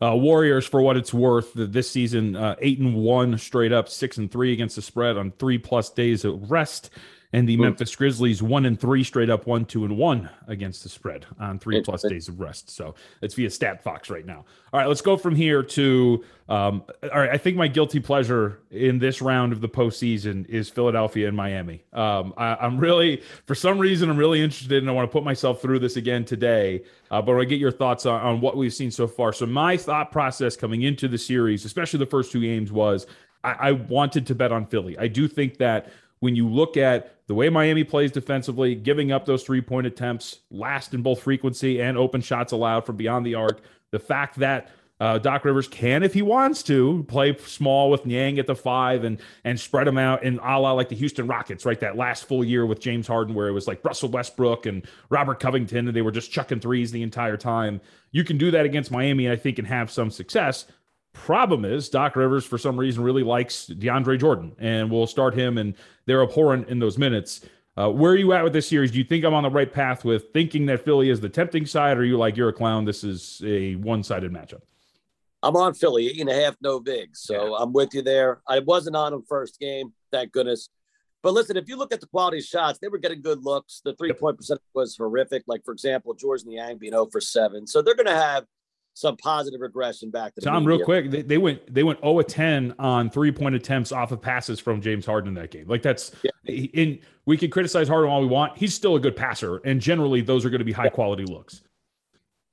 Uh, 0.02 0.16
Warriors, 0.16 0.66
for 0.66 0.82
what 0.82 0.96
it's 0.96 1.14
worth, 1.14 1.52
this 1.54 1.88
season 1.88 2.34
uh, 2.34 2.56
eight 2.60 2.80
and 2.80 2.96
one 2.96 3.38
straight 3.38 3.72
up, 3.72 3.88
six 3.88 4.18
and 4.18 4.28
three 4.28 4.52
against 4.52 4.74
the 4.74 4.82
spread 4.82 5.16
on 5.16 5.30
three 5.38 5.58
plus 5.58 5.90
days 5.90 6.24
of 6.24 6.50
rest. 6.50 6.90
And 7.32 7.48
the 7.48 7.56
Memphis 7.56 7.96
Grizzlies 7.96 8.42
one 8.42 8.66
and 8.66 8.78
three 8.78 9.02
straight 9.02 9.30
up 9.30 9.46
one, 9.46 9.64
two 9.64 9.84
and 9.84 9.96
one 9.96 10.28
against 10.48 10.82
the 10.82 10.88
spread 10.88 11.24
on 11.40 11.58
three 11.58 11.80
plus 11.80 12.02
days 12.02 12.28
of 12.28 12.40
rest. 12.40 12.70
So 12.70 12.94
it's 13.22 13.34
via 13.34 13.48
Stat 13.48 13.82
Fox 13.82 14.10
right 14.10 14.26
now. 14.26 14.44
All 14.72 14.80
right, 14.80 14.86
let's 14.86 15.00
go 15.00 15.16
from 15.16 15.34
here 15.34 15.62
to. 15.62 16.24
Um, 16.48 16.84
all 17.02 17.20
right, 17.20 17.30
I 17.30 17.38
think 17.38 17.56
my 17.56 17.68
guilty 17.68 17.98
pleasure 17.98 18.60
in 18.70 18.98
this 18.98 19.22
round 19.22 19.54
of 19.54 19.62
the 19.62 19.68
postseason 19.68 20.46
is 20.50 20.68
Philadelphia 20.68 21.26
and 21.28 21.36
Miami. 21.36 21.82
Um, 21.94 22.34
I, 22.36 22.66
am 22.66 22.76
really, 22.76 23.22
for 23.46 23.54
some 23.54 23.78
reason, 23.78 24.10
I'm 24.10 24.18
really 24.18 24.42
interested, 24.42 24.82
and 24.82 24.90
I 24.90 24.92
want 24.92 25.08
to 25.08 25.12
put 25.12 25.24
myself 25.24 25.62
through 25.62 25.78
this 25.78 25.96
again 25.96 26.26
today. 26.26 26.82
Uh, 27.10 27.22
but 27.22 27.38
I 27.38 27.44
get 27.44 27.58
your 27.58 27.70
thoughts 27.70 28.04
on, 28.04 28.20
on 28.20 28.40
what 28.42 28.58
we've 28.58 28.74
seen 28.74 28.90
so 28.90 29.06
far. 29.06 29.32
So 29.32 29.46
my 29.46 29.78
thought 29.78 30.12
process 30.12 30.54
coming 30.54 30.82
into 30.82 31.08
the 31.08 31.16
series, 31.16 31.64
especially 31.64 32.00
the 32.00 32.06
first 32.06 32.32
two 32.32 32.42
games, 32.42 32.70
was 32.70 33.06
I 33.44 33.72
wanted 33.72 34.26
to 34.28 34.36
bet 34.36 34.52
on 34.52 34.66
Philly. 34.66 34.96
I 34.98 35.08
do 35.08 35.26
think 35.26 35.58
that 35.58 35.90
when 36.22 36.36
you 36.36 36.48
look 36.48 36.76
at 36.76 37.26
the 37.26 37.34
way 37.34 37.48
Miami 37.48 37.82
plays 37.82 38.12
defensively, 38.12 38.76
giving 38.76 39.10
up 39.10 39.26
those 39.26 39.42
three 39.42 39.60
point 39.60 39.88
attempts, 39.88 40.38
last 40.52 40.94
in 40.94 41.02
both 41.02 41.20
frequency 41.20 41.82
and 41.82 41.98
open 41.98 42.20
shots 42.20 42.52
allowed 42.52 42.86
from 42.86 42.94
beyond 42.96 43.26
the 43.26 43.34
arc, 43.34 43.60
the 43.90 43.98
fact 43.98 44.38
that 44.38 44.70
uh, 45.00 45.18
Doc 45.18 45.44
Rivers 45.44 45.66
can, 45.66 46.04
if 46.04 46.14
he 46.14 46.22
wants 46.22 46.62
to, 46.62 47.04
play 47.08 47.36
small 47.38 47.90
with 47.90 48.06
Niang 48.06 48.38
at 48.38 48.46
the 48.46 48.54
five 48.54 49.02
and 49.02 49.20
and 49.42 49.58
spread 49.58 49.88
them 49.88 49.98
out 49.98 50.22
in 50.22 50.38
a 50.38 50.60
la 50.60 50.70
like 50.70 50.90
the 50.90 50.94
Houston 50.94 51.26
Rockets, 51.26 51.66
right? 51.66 51.80
That 51.80 51.96
last 51.96 52.26
full 52.26 52.44
year 52.44 52.66
with 52.66 52.78
James 52.78 53.08
Harden, 53.08 53.34
where 53.34 53.48
it 53.48 53.52
was 53.52 53.66
like 53.66 53.84
Russell 53.84 54.08
Westbrook 54.08 54.64
and 54.64 54.86
Robert 55.10 55.40
Covington, 55.40 55.88
and 55.88 55.96
they 55.96 56.02
were 56.02 56.12
just 56.12 56.30
chucking 56.30 56.60
threes 56.60 56.92
the 56.92 57.02
entire 57.02 57.36
time. 57.36 57.80
You 58.12 58.22
can 58.22 58.38
do 58.38 58.52
that 58.52 58.64
against 58.64 58.92
Miami, 58.92 59.28
I 59.28 59.34
think, 59.34 59.58
and 59.58 59.66
have 59.66 59.90
some 59.90 60.12
success. 60.12 60.66
Problem 61.12 61.64
is, 61.64 61.88
Doc 61.88 62.16
Rivers, 62.16 62.44
for 62.44 62.58
some 62.58 62.78
reason, 62.78 63.02
really 63.02 63.22
likes 63.22 63.66
DeAndre 63.66 64.18
Jordan 64.18 64.52
and 64.58 64.90
will 64.90 65.06
start 65.06 65.34
him, 65.34 65.58
and 65.58 65.74
they're 66.06 66.22
abhorrent 66.22 66.68
in 66.68 66.78
those 66.78 66.96
minutes. 66.96 67.42
Uh, 67.76 67.90
where 67.90 68.12
are 68.12 68.16
you 68.16 68.32
at 68.32 68.44
with 68.44 68.52
this 68.52 68.68
series? 68.68 68.90
Do 68.90 68.98
you 68.98 69.04
think 69.04 69.24
I'm 69.24 69.34
on 69.34 69.42
the 69.42 69.50
right 69.50 69.70
path 69.70 70.04
with 70.04 70.32
thinking 70.32 70.66
that 70.66 70.84
Philly 70.84 71.10
is 71.10 71.20
the 71.20 71.28
tempting 71.28 71.66
side, 71.66 71.96
or 71.96 72.00
are 72.00 72.04
you 72.04 72.18
like, 72.18 72.36
you're 72.36 72.48
a 72.48 72.52
clown? 72.52 72.84
This 72.84 73.04
is 73.04 73.42
a 73.44 73.76
one 73.76 74.02
sided 74.02 74.32
matchup? 74.32 74.62
I'm 75.42 75.56
on 75.56 75.74
Philly, 75.74 76.06
eight 76.08 76.20
and 76.20 76.30
a 76.30 76.34
half, 76.34 76.56
no 76.60 76.80
big. 76.80 77.16
So. 77.16 77.56
I'm 77.56 77.72
with 77.72 77.94
you 77.94 78.02
there. 78.02 78.40
I 78.46 78.60
wasn't 78.60 78.96
on 78.96 79.12
them 79.12 79.24
first 79.28 79.58
game, 79.58 79.92
thank 80.10 80.32
goodness. 80.32 80.68
But 81.22 81.34
listen, 81.34 81.56
if 81.56 81.68
you 81.68 81.76
look 81.76 81.92
at 81.92 82.00
the 82.00 82.06
quality 82.06 82.38
of 82.38 82.44
shots, 82.44 82.78
they 82.80 82.88
were 82.88 82.98
getting 82.98 83.22
good 83.22 83.44
looks. 83.44 83.80
The 83.84 83.94
three 83.94 84.12
point 84.12 84.36
percent 84.36 84.60
was 84.74 84.96
horrific. 84.96 85.44
Like, 85.46 85.64
for 85.64 85.72
example, 85.72 86.14
Georges 86.14 86.44
Niang 86.44 86.78
being 86.78 86.92
0 86.92 87.06
for 87.12 87.20
7. 87.20 87.66
So 87.66 87.80
they're 87.80 87.94
going 87.94 88.06
to 88.06 88.12
have 88.12 88.44
some 88.94 89.16
positive 89.16 89.60
regression 89.60 90.10
back 90.10 90.34
to 90.34 90.40
Tom, 90.40 90.64
real 90.64 90.84
quick, 90.84 91.10
they, 91.10 91.22
they, 91.22 91.38
went 91.38 91.72
they 91.72 91.82
went 91.82 92.00
0 92.00 92.20
10 92.22 92.74
on 92.78 93.10
three 93.10 93.32
point 93.32 93.54
attempts 93.54 93.92
off 93.92 94.12
of 94.12 94.20
passes 94.20 94.60
from 94.60 94.80
James 94.80 95.06
Harden 95.06 95.28
in 95.28 95.34
that 95.34 95.50
game. 95.50 95.66
Like 95.66 95.82
that's 95.82 96.12
yeah. 96.22 96.30
in 96.52 96.98
we 97.24 97.36
can 97.36 97.50
criticize 97.50 97.88
Harden 97.88 98.10
all 98.10 98.20
we 98.20 98.26
want. 98.26 98.56
He's 98.58 98.74
still 98.74 98.96
a 98.96 99.00
good 99.00 99.16
passer, 99.16 99.58
and 99.58 99.80
generally 99.80 100.20
those 100.20 100.44
are 100.44 100.50
going 100.50 100.60
to 100.60 100.64
be 100.64 100.72
high 100.72 100.88
quality 100.88 101.24
looks. 101.24 101.62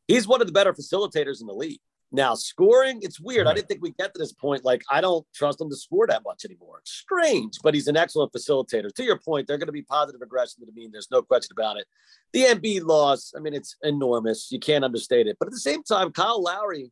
He's 0.07 0.27
one 0.27 0.41
of 0.41 0.47
the 0.47 0.53
better 0.53 0.73
facilitators 0.73 1.41
in 1.41 1.47
the 1.47 1.53
league. 1.53 1.79
Now, 2.11 2.33
scoring, 2.33 2.99
it's 3.03 3.19
weird. 3.19 3.45
I 3.45 3.53
didn't 3.53 3.67
think 3.67 3.83
we'd 3.83 3.97
get 3.97 4.13
to 4.15 4.19
this 4.19 4.33
point. 4.33 4.65
Like, 4.65 4.81
I 4.89 4.99
don't 4.99 5.25
trust 5.33 5.61
him 5.61 5.69
to 5.69 5.75
score 5.75 6.07
that 6.07 6.23
much 6.25 6.43
anymore. 6.43 6.79
It's 6.79 6.91
strange, 6.91 7.59
but 7.61 7.75
he's 7.75 7.87
an 7.87 7.95
excellent 7.95 8.33
facilitator. 8.33 8.91
To 8.91 9.03
your 9.03 9.19
point, 9.19 9.47
they're 9.47 9.59
going 9.59 9.67
to 9.67 9.73
be 9.73 9.83
positive 9.83 10.19
regression 10.19 10.61
to 10.61 10.65
the 10.65 10.71
mean. 10.71 10.91
There's 10.91 11.11
no 11.11 11.21
question 11.21 11.53
about 11.55 11.77
it. 11.77 11.85
The 12.33 12.45
Embiid 12.45 12.83
loss, 12.83 13.33
I 13.37 13.39
mean, 13.39 13.53
it's 13.53 13.75
enormous. 13.83 14.51
You 14.51 14.59
can't 14.59 14.83
understate 14.83 15.27
it. 15.27 15.37
But 15.39 15.49
at 15.49 15.51
the 15.51 15.59
same 15.59 15.83
time, 15.83 16.11
Kyle 16.11 16.41
Lowry, 16.41 16.91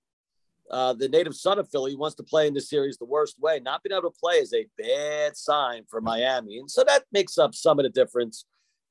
uh, 0.70 0.94
the 0.94 1.10
native 1.10 1.34
son 1.34 1.58
of 1.58 1.68
Philly, 1.70 1.96
wants 1.96 2.16
to 2.18 2.24
play 2.24 2.46
in 2.46 2.54
this 2.54 2.70
series 2.70 2.98
the 2.98 3.06
worst 3.06 3.40
way. 3.40 3.60
Not 3.60 3.82
being 3.82 3.98
able 3.98 4.12
to 4.12 4.20
play 4.20 4.36
is 4.36 4.54
a 4.54 4.68
bad 4.78 5.36
sign 5.36 5.86
for 5.90 6.00
Miami. 6.00 6.60
And 6.60 6.70
so 6.70 6.84
that 6.84 7.06
makes 7.12 7.40
up 7.40 7.56
some 7.56 7.80
of 7.80 7.84
the 7.84 7.90
difference 7.90 8.46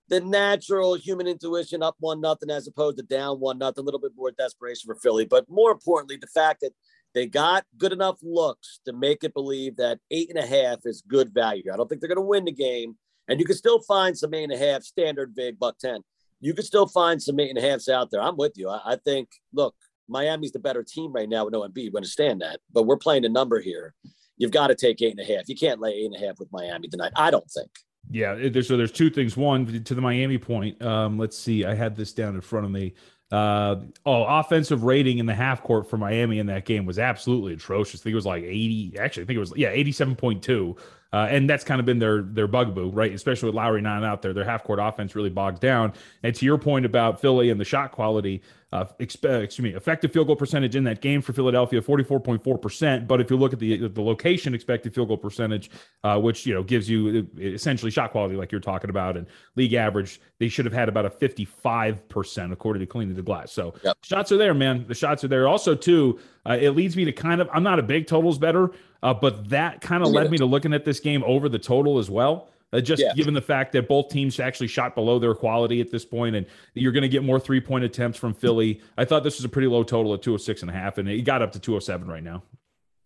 the 0.08 0.20
natural 0.20 0.94
human 0.94 1.26
intuition 1.26 1.82
up 1.82 1.96
one 1.98 2.20
nothing 2.20 2.50
as 2.50 2.68
opposed 2.68 2.98
to 2.98 3.02
down 3.02 3.40
one 3.40 3.58
nothing, 3.58 3.82
a 3.82 3.84
little 3.84 4.00
bit 4.00 4.12
more 4.16 4.30
desperation 4.30 4.86
for 4.86 4.94
Philly. 4.96 5.24
But 5.24 5.48
more 5.48 5.72
importantly, 5.72 6.16
the 6.16 6.28
fact 6.28 6.60
that 6.60 6.72
they 7.14 7.26
got 7.26 7.64
good 7.78 7.92
enough 7.92 8.18
looks 8.22 8.80
to 8.84 8.92
make 8.92 9.24
it 9.24 9.34
believe 9.34 9.76
that 9.76 9.98
eight 10.10 10.28
and 10.30 10.38
a 10.38 10.46
half 10.46 10.80
is 10.84 11.02
good 11.08 11.32
value. 11.32 11.72
I 11.72 11.76
don't 11.76 11.88
think 11.88 12.00
they're 12.00 12.08
going 12.08 12.16
to 12.16 12.22
win 12.22 12.44
the 12.44 12.52
game. 12.52 12.96
And 13.28 13.40
you 13.40 13.46
can 13.46 13.56
still 13.56 13.80
find 13.80 14.16
some 14.16 14.34
eight 14.34 14.44
and 14.44 14.52
a 14.52 14.58
half 14.58 14.82
standard 14.82 15.34
big 15.34 15.58
buck 15.58 15.78
10. 15.78 16.00
You 16.40 16.54
can 16.54 16.64
still 16.64 16.86
find 16.86 17.20
some 17.20 17.40
eight 17.40 17.50
and 17.50 17.58
a 17.58 17.62
halfs 17.62 17.88
out 17.88 18.10
there. 18.10 18.20
I'm 18.20 18.36
with 18.36 18.52
you. 18.56 18.68
I, 18.68 18.80
I 18.84 18.96
think, 18.96 19.30
look, 19.52 19.74
Miami's 20.08 20.52
the 20.52 20.58
better 20.58 20.84
team 20.84 21.12
right 21.12 21.28
now 21.28 21.44
with 21.44 21.52
no 21.52 21.62
Embiid. 21.62 21.92
We 21.92 21.96
understand 21.96 22.42
that, 22.42 22.60
but 22.72 22.84
we're 22.84 22.98
playing 22.98 23.24
a 23.24 23.28
number 23.28 23.60
here. 23.60 23.94
You've 24.36 24.52
got 24.52 24.68
to 24.68 24.74
take 24.74 25.00
eight 25.02 25.16
and 25.18 25.20
a 25.20 25.34
half. 25.34 25.48
You 25.48 25.56
can't 25.56 25.80
lay 25.80 25.92
eight 25.92 26.06
and 26.06 26.14
a 26.14 26.26
half 26.26 26.38
with 26.38 26.52
Miami 26.52 26.88
tonight. 26.88 27.12
I 27.16 27.30
don't 27.30 27.50
think. 27.50 27.70
Yeah, 28.10 28.34
there's 28.34 28.68
so 28.68 28.76
there's 28.76 28.92
two 28.92 29.10
things. 29.10 29.36
One 29.36 29.66
to 29.84 29.94
the 29.94 30.00
Miami 30.00 30.38
point. 30.38 30.80
Um, 30.82 31.18
let's 31.18 31.38
see, 31.38 31.64
I 31.64 31.74
had 31.74 31.96
this 31.96 32.12
down 32.12 32.34
in 32.34 32.40
front 32.40 32.66
of 32.66 32.72
me. 32.72 32.94
Uh, 33.32 33.76
oh, 34.04 34.24
offensive 34.24 34.84
rating 34.84 35.18
in 35.18 35.26
the 35.26 35.34
half 35.34 35.62
court 35.62 35.90
for 35.90 35.96
Miami 35.96 36.38
in 36.38 36.46
that 36.46 36.64
game 36.64 36.86
was 36.86 36.98
absolutely 36.98 37.54
atrocious. 37.54 38.00
I 38.00 38.04
think 38.04 38.12
it 38.12 38.16
was 38.16 38.26
like 38.26 38.44
80. 38.44 38.98
Actually, 39.00 39.24
I 39.24 39.26
think 39.26 39.36
it 39.36 39.40
was 39.40 39.52
yeah 39.56 39.74
87.2. 39.74 40.78
Uh, 41.16 41.26
and 41.30 41.48
that's 41.48 41.64
kind 41.64 41.80
of 41.80 41.86
been 41.86 41.98
their 41.98 42.20
their 42.20 42.46
bugaboo, 42.46 42.90
right? 42.90 43.10
Especially 43.10 43.46
with 43.46 43.54
Lowry 43.54 43.80
not 43.80 44.04
out 44.04 44.20
there, 44.20 44.34
their 44.34 44.44
half 44.44 44.62
court 44.62 44.78
offense 44.78 45.14
really 45.14 45.30
bogs 45.30 45.58
down. 45.58 45.94
And 46.22 46.34
to 46.34 46.44
your 46.44 46.58
point 46.58 46.84
about 46.84 47.22
Philly 47.22 47.48
and 47.48 47.58
the 47.58 47.64
shot 47.64 47.90
quality, 47.90 48.42
uh, 48.70 48.84
exp- 49.00 49.42
excuse 49.42 49.64
me, 49.64 49.70
effective 49.70 50.12
field 50.12 50.26
goal 50.26 50.36
percentage 50.36 50.76
in 50.76 50.84
that 50.84 51.00
game 51.00 51.22
for 51.22 51.32
Philadelphia, 51.32 51.80
44.4%. 51.80 53.06
But 53.06 53.22
if 53.22 53.30
you 53.30 53.38
look 53.38 53.54
at 53.54 53.58
the 53.58 53.88
the 53.88 54.02
location 54.02 54.54
expected 54.54 54.94
field 54.94 55.08
goal 55.08 55.16
percentage, 55.16 55.70
uh, 56.04 56.20
which 56.20 56.44
you 56.44 56.52
know 56.52 56.62
gives 56.62 56.90
you 56.90 57.26
uh, 57.34 57.40
essentially 57.40 57.90
shot 57.90 58.10
quality, 58.10 58.36
like 58.36 58.52
you're 58.52 58.60
talking 58.60 58.90
about, 58.90 59.16
and 59.16 59.26
league 59.54 59.72
average, 59.72 60.20
they 60.38 60.48
should 60.48 60.66
have 60.66 60.74
had 60.74 60.90
about 60.90 61.06
a 61.06 61.10
55% 61.10 62.52
according 62.52 62.80
to 62.80 62.86
Cleaning 62.86 63.16
the 63.16 63.22
Glass. 63.22 63.52
So 63.52 63.72
yep. 63.82 63.96
shots 64.02 64.32
are 64.32 64.36
there, 64.36 64.52
man. 64.52 64.84
The 64.86 64.94
shots 64.94 65.24
are 65.24 65.28
there. 65.28 65.48
Also, 65.48 65.74
too, 65.74 66.18
uh, 66.44 66.58
it 66.60 66.72
leads 66.72 66.94
me 66.94 67.06
to 67.06 67.12
kind 67.12 67.40
of 67.40 67.48
I'm 67.54 67.62
not 67.62 67.78
a 67.78 67.82
big 67.82 68.06
totals 68.06 68.36
better, 68.36 68.72
uh, 69.06 69.14
but 69.14 69.48
that 69.50 69.80
kind 69.80 70.02
of 70.02 70.08
led 70.08 70.28
me 70.32 70.36
to 70.36 70.44
looking 70.44 70.72
at 70.72 70.84
this 70.84 70.98
game 70.98 71.22
over 71.24 71.48
the 71.48 71.60
total 71.60 72.00
as 72.00 72.10
well. 72.10 72.48
Uh, 72.72 72.80
just 72.80 73.00
yeah. 73.00 73.14
given 73.14 73.34
the 73.34 73.40
fact 73.40 73.70
that 73.70 73.86
both 73.86 74.08
teams 74.08 74.40
actually 74.40 74.66
shot 74.66 74.96
below 74.96 75.20
their 75.20 75.32
quality 75.32 75.80
at 75.80 75.92
this 75.92 76.04
point, 76.04 76.34
and 76.34 76.44
you're 76.74 76.90
going 76.90 77.02
to 77.02 77.08
get 77.08 77.22
more 77.22 77.38
three 77.38 77.60
point 77.60 77.84
attempts 77.84 78.18
from 78.18 78.34
Philly. 78.34 78.82
I 78.98 79.04
thought 79.04 79.22
this 79.22 79.36
was 79.36 79.44
a 79.44 79.48
pretty 79.48 79.68
low 79.68 79.84
total 79.84 80.12
at 80.12 80.22
206 80.22 80.62
and 80.62 80.70
a 80.72 80.74
half, 80.74 80.98
and 80.98 81.08
it 81.08 81.22
got 81.22 81.40
up 81.40 81.52
to 81.52 81.60
207 81.60 82.08
right 82.08 82.24
now. 82.24 82.42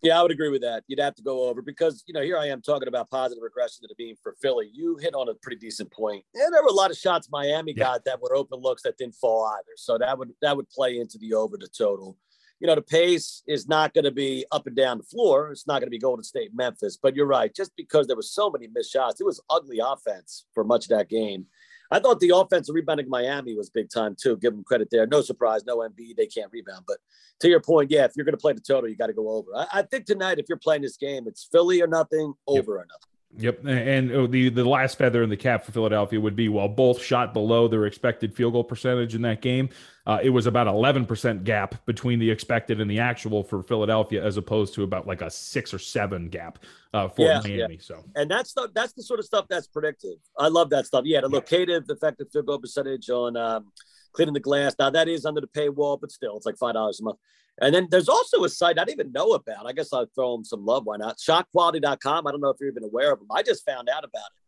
Yeah, 0.01 0.19
I 0.19 0.23
would 0.23 0.31
agree 0.31 0.49
with 0.49 0.63
that. 0.63 0.85
You'd 0.87 1.01
have 1.01 1.15
to 1.17 1.23
go 1.23 1.47
over 1.51 1.61
because 1.61 2.03
you 2.07 2.15
know 2.15 2.23
here 2.23 2.39
I 2.39 2.47
am 2.47 2.63
talking 2.63 2.89
about 2.89 3.11
positive 3.11 3.43
regression 3.43 3.83
to 3.83 3.95
the 3.95 4.03
mean 4.03 4.17
for 4.23 4.35
Philly. 4.41 4.71
You 4.73 4.97
hit 4.97 5.15
on 5.15 5.29
a 5.29 5.35
pretty 5.35 5.59
decent 5.59 5.93
point. 5.93 6.25
point, 6.33 6.45
and 6.47 6.55
there 6.55 6.63
were 6.63 6.71
a 6.71 6.73
lot 6.73 6.91
of 6.91 6.97
shots 6.97 7.29
Miami 7.31 7.75
yeah. 7.77 7.85
got 7.85 8.07
that 8.07 8.23
were 8.23 8.35
open 8.35 8.59
looks 8.59 8.83
that 8.85 8.97
didn't 8.97 9.17
fall 9.17 9.45
either. 9.45 9.77
So 9.77 9.99
that 9.99 10.17
would 10.17 10.33
that 10.41 10.57
would 10.57 10.71
play 10.71 10.99
into 10.99 11.19
the 11.19 11.35
over 11.35 11.59
the 11.59 11.69
total 11.69 12.17
you 12.61 12.67
know, 12.67 12.75
the 12.75 12.83
pace 12.83 13.43
is 13.47 13.67
not 13.67 13.95
going 13.95 14.05
to 14.05 14.11
be 14.11 14.45
up 14.53 14.67
and 14.67 14.77
down 14.77 14.99
the 14.99 15.05
floor. 15.05 15.51
It's 15.51 15.67
not 15.67 15.81
going 15.81 15.87
to 15.87 15.91
be 15.91 15.99
Golden 15.99 16.23
State, 16.23 16.51
Memphis. 16.55 16.99
But 17.03 17.17
you're 17.17 17.27
right. 17.27 17.55
Just 17.55 17.73
because 17.77 18.07
there 18.07 18.17
was 18.17 18.31
so 18.31 18.51
many 18.51 18.69
missed 18.69 18.93
shots, 18.93 19.21
it 19.21 19.25
was 19.25 19.41
ugly 19.49 19.81
offense 19.83 20.45
for 20.55 20.63
much 20.63 20.85
of 20.85 20.91
that 20.91 21.09
game. 21.09 21.47
I 21.91 21.99
thought 21.99 22.21
the 22.21 22.37
offensive 22.37 22.75
rebounding 22.75 23.09
Miami 23.09 23.57
was 23.57 23.69
big 23.69 23.91
time 23.91 24.15
too. 24.21 24.37
Give 24.37 24.53
them 24.53 24.63
credit 24.63 24.89
there. 24.91 25.07
No 25.07 25.23
surprise, 25.23 25.65
no 25.65 25.79
Embiid, 25.79 26.17
they 26.17 26.27
can't 26.27 26.53
rebound. 26.53 26.85
But 26.87 26.99
to 27.41 27.49
your 27.49 27.61
point, 27.61 27.91
yeah, 27.91 28.05
if 28.05 28.13
you're 28.15 28.25
going 28.25 28.37
to 28.37 28.41
play 28.41 28.53
the 28.53 28.61
total, 28.61 28.89
you 28.89 28.97
got 28.97 29.09
to 29.09 29.13
go 29.13 29.29
over. 29.31 29.51
I, 29.57 29.67
I, 29.73 29.83
think 29.83 30.05
tonight, 30.05 30.39
if 30.39 30.47
you're 30.49 30.59
playing 30.59 30.83
this 30.83 30.97
game, 30.97 31.25
it's 31.27 31.49
Philly 31.51 31.83
or 31.83 31.89
nothing, 31.89 32.35
over 32.47 32.75
yep. 32.75 32.85
or 32.85 32.87
nothing. 32.87 33.10
Yep, 33.39 33.65
and 33.65 34.11
oh, 34.11 34.27
the 34.27 34.49
the 34.49 34.65
last 34.65 34.99
feather 34.99 35.23
in 35.23 35.31
the 35.31 35.37
cap 35.37 35.65
for 35.65 35.71
Philadelphia 35.71 36.21
would 36.21 36.35
be 36.35 36.49
while 36.49 36.69
both 36.69 37.01
shot 37.01 37.33
below 37.33 37.69
their 37.69 37.87
expected 37.87 38.35
field 38.35 38.55
goal 38.55 38.65
percentage 38.65 39.15
in 39.15 39.23
that 39.23 39.41
game, 39.41 39.69
uh, 40.05 40.19
it 40.21 40.31
was 40.31 40.47
about 40.47 40.67
11% 40.67 41.45
gap 41.45 41.87
between 41.87 42.19
the 42.19 42.29
expected 42.29 42.81
and 42.81 42.91
the 42.91 42.99
actual 42.99 43.45
for 43.45 43.63
Philadelphia, 43.63 44.25
as 44.25 44.37
opposed 44.37 44.75
to 44.75 44.83
about 44.83 45.07
like 45.07 45.23
a 45.23 45.31
six 45.31 45.73
or 45.73 45.79
seven 45.79 46.29
gap 46.29 46.59
uh, 46.93 47.07
for 47.09 47.27
yeah, 47.27 47.41
Miami. 47.45 47.75
Yeah. 47.75 47.81
So, 47.81 48.05
and 48.17 48.29
that's 48.29 48.53
the 48.53 48.69
that's 48.75 48.95
the 48.95 49.03
sort 49.05 49.21
of 49.21 49.27
stuff 49.27 49.47
that's 49.49 49.69
predictive. 49.69 50.17
I 50.37 50.49
love 50.49 50.71
that 50.71 50.87
stuff. 50.87 51.05
Yeah, 51.05 51.21
the 51.21 51.29
locative 51.29 51.85
effective 51.89 52.27
field 52.33 52.47
goal 52.47 52.59
percentage 52.59 53.09
on 53.11 53.37
um, 53.37 53.71
cleaning 54.13 54.35
the 54.35 54.41
glass. 54.41 54.75
Now 54.77 54.91
that 54.91 55.07
is 55.07 55.25
under 55.25 55.41
the 55.41 55.47
paywall, 55.47 56.01
but 56.01 56.11
still, 56.11 56.37
it's 56.37 56.47
like 56.47 56.59
five 56.59 56.75
dollars 56.75 56.99
a 56.99 57.05
month. 57.05 57.19
And 57.61 57.75
then 57.75 57.89
there's 57.91 58.09
also 58.09 58.45
a 58.45 58.49
site 58.49 58.79
I 58.79 58.85
didn't 58.85 59.01
even 59.01 59.13
know 59.13 59.33
about. 59.33 59.67
I 59.67 59.73
guess 59.73 59.93
I'll 59.93 60.07
throw 60.15 60.37
them 60.37 60.45
some 60.45 60.65
love. 60.65 60.85
Why 60.87 60.97
not? 60.97 61.19
Shotquality.com. 61.19 62.27
I 62.27 62.31
don't 62.31 62.41
know 62.41 62.49
if 62.51 62.57
you're 62.61 62.71
even 62.71 62.85
aware 62.85 63.13
of 63.13 63.19
them. 63.19 63.29
I 63.31 63.43
just 63.43 63.65
found 63.67 63.89
out 63.89 64.05
about 64.05 64.19
it, 64.19 64.43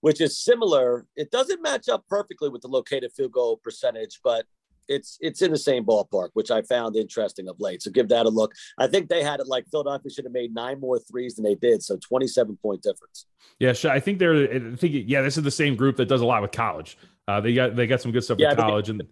which 0.00 0.20
is 0.20 0.38
similar. 0.38 1.06
It 1.16 1.30
doesn't 1.30 1.62
match 1.62 1.88
up 1.88 2.04
perfectly 2.08 2.48
with 2.48 2.62
the 2.62 2.68
located 2.68 3.12
field 3.12 3.32
goal 3.32 3.56
percentage, 3.58 4.20
but 4.24 4.46
it's 4.88 5.18
it's 5.20 5.42
in 5.42 5.50
the 5.50 5.58
same 5.58 5.84
ballpark, 5.84 6.30
which 6.34 6.50
I 6.50 6.62
found 6.62 6.96
interesting 6.96 7.48
of 7.48 7.56
late. 7.58 7.82
So 7.82 7.90
give 7.90 8.08
that 8.08 8.26
a 8.26 8.28
look. 8.28 8.52
I 8.78 8.86
think 8.86 9.08
they 9.08 9.22
had 9.22 9.40
it 9.40 9.46
like 9.46 9.66
Philadelphia 9.70 10.10
should 10.10 10.24
have 10.24 10.32
made 10.32 10.54
nine 10.54 10.80
more 10.80 10.98
threes 10.98 11.36
than 11.36 11.44
they 11.44 11.54
did, 11.54 11.82
so 11.82 11.96
27 11.96 12.56
point 12.62 12.82
difference. 12.82 13.26
Yeah, 13.58 13.74
I 13.84 14.00
think 14.00 14.18
they're. 14.18 14.54
I 14.54 14.76
think 14.76 15.04
yeah, 15.06 15.22
this 15.22 15.36
is 15.36 15.42
the 15.42 15.50
same 15.50 15.76
group 15.76 15.96
that 15.96 16.06
does 16.06 16.20
a 16.20 16.26
lot 16.26 16.42
with 16.42 16.52
college. 16.52 16.98
Uh, 17.28 17.40
they 17.40 17.54
got 17.54 17.76
they 17.76 17.86
got 17.86 18.00
some 18.00 18.12
good 18.12 18.24
stuff 18.24 18.38
yeah, 18.38 18.50
with 18.50 18.58
college 18.58 18.88
and. 18.88 19.02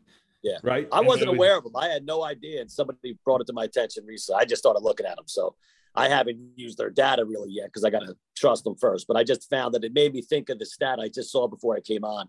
Yeah. 0.44 0.58
Right. 0.62 0.86
I 0.92 1.00
wasn't 1.00 1.30
aware 1.30 1.56
of 1.56 1.64
them. 1.64 1.74
I 1.74 1.88
had 1.88 2.04
no 2.04 2.22
idea. 2.22 2.60
And 2.60 2.70
somebody 2.70 3.18
brought 3.24 3.40
it 3.40 3.46
to 3.46 3.54
my 3.54 3.64
attention 3.64 4.04
recently. 4.06 4.40
I 4.40 4.44
just 4.44 4.60
started 4.60 4.80
looking 4.82 5.06
at 5.06 5.16
them. 5.16 5.24
So 5.26 5.56
I 5.94 6.08
haven't 6.08 6.38
used 6.54 6.76
their 6.76 6.90
data 6.90 7.24
really 7.24 7.50
yet 7.50 7.66
because 7.66 7.82
I 7.82 7.88
got 7.88 8.00
to 8.00 8.14
trust 8.36 8.62
them 8.64 8.76
first. 8.76 9.06
But 9.08 9.16
I 9.16 9.24
just 9.24 9.48
found 9.48 9.72
that 9.72 9.84
it 9.84 9.94
made 9.94 10.12
me 10.12 10.20
think 10.20 10.50
of 10.50 10.58
the 10.58 10.66
stat 10.66 11.00
I 11.00 11.08
just 11.08 11.32
saw 11.32 11.48
before 11.48 11.74
I 11.74 11.80
came 11.80 12.04
on. 12.04 12.28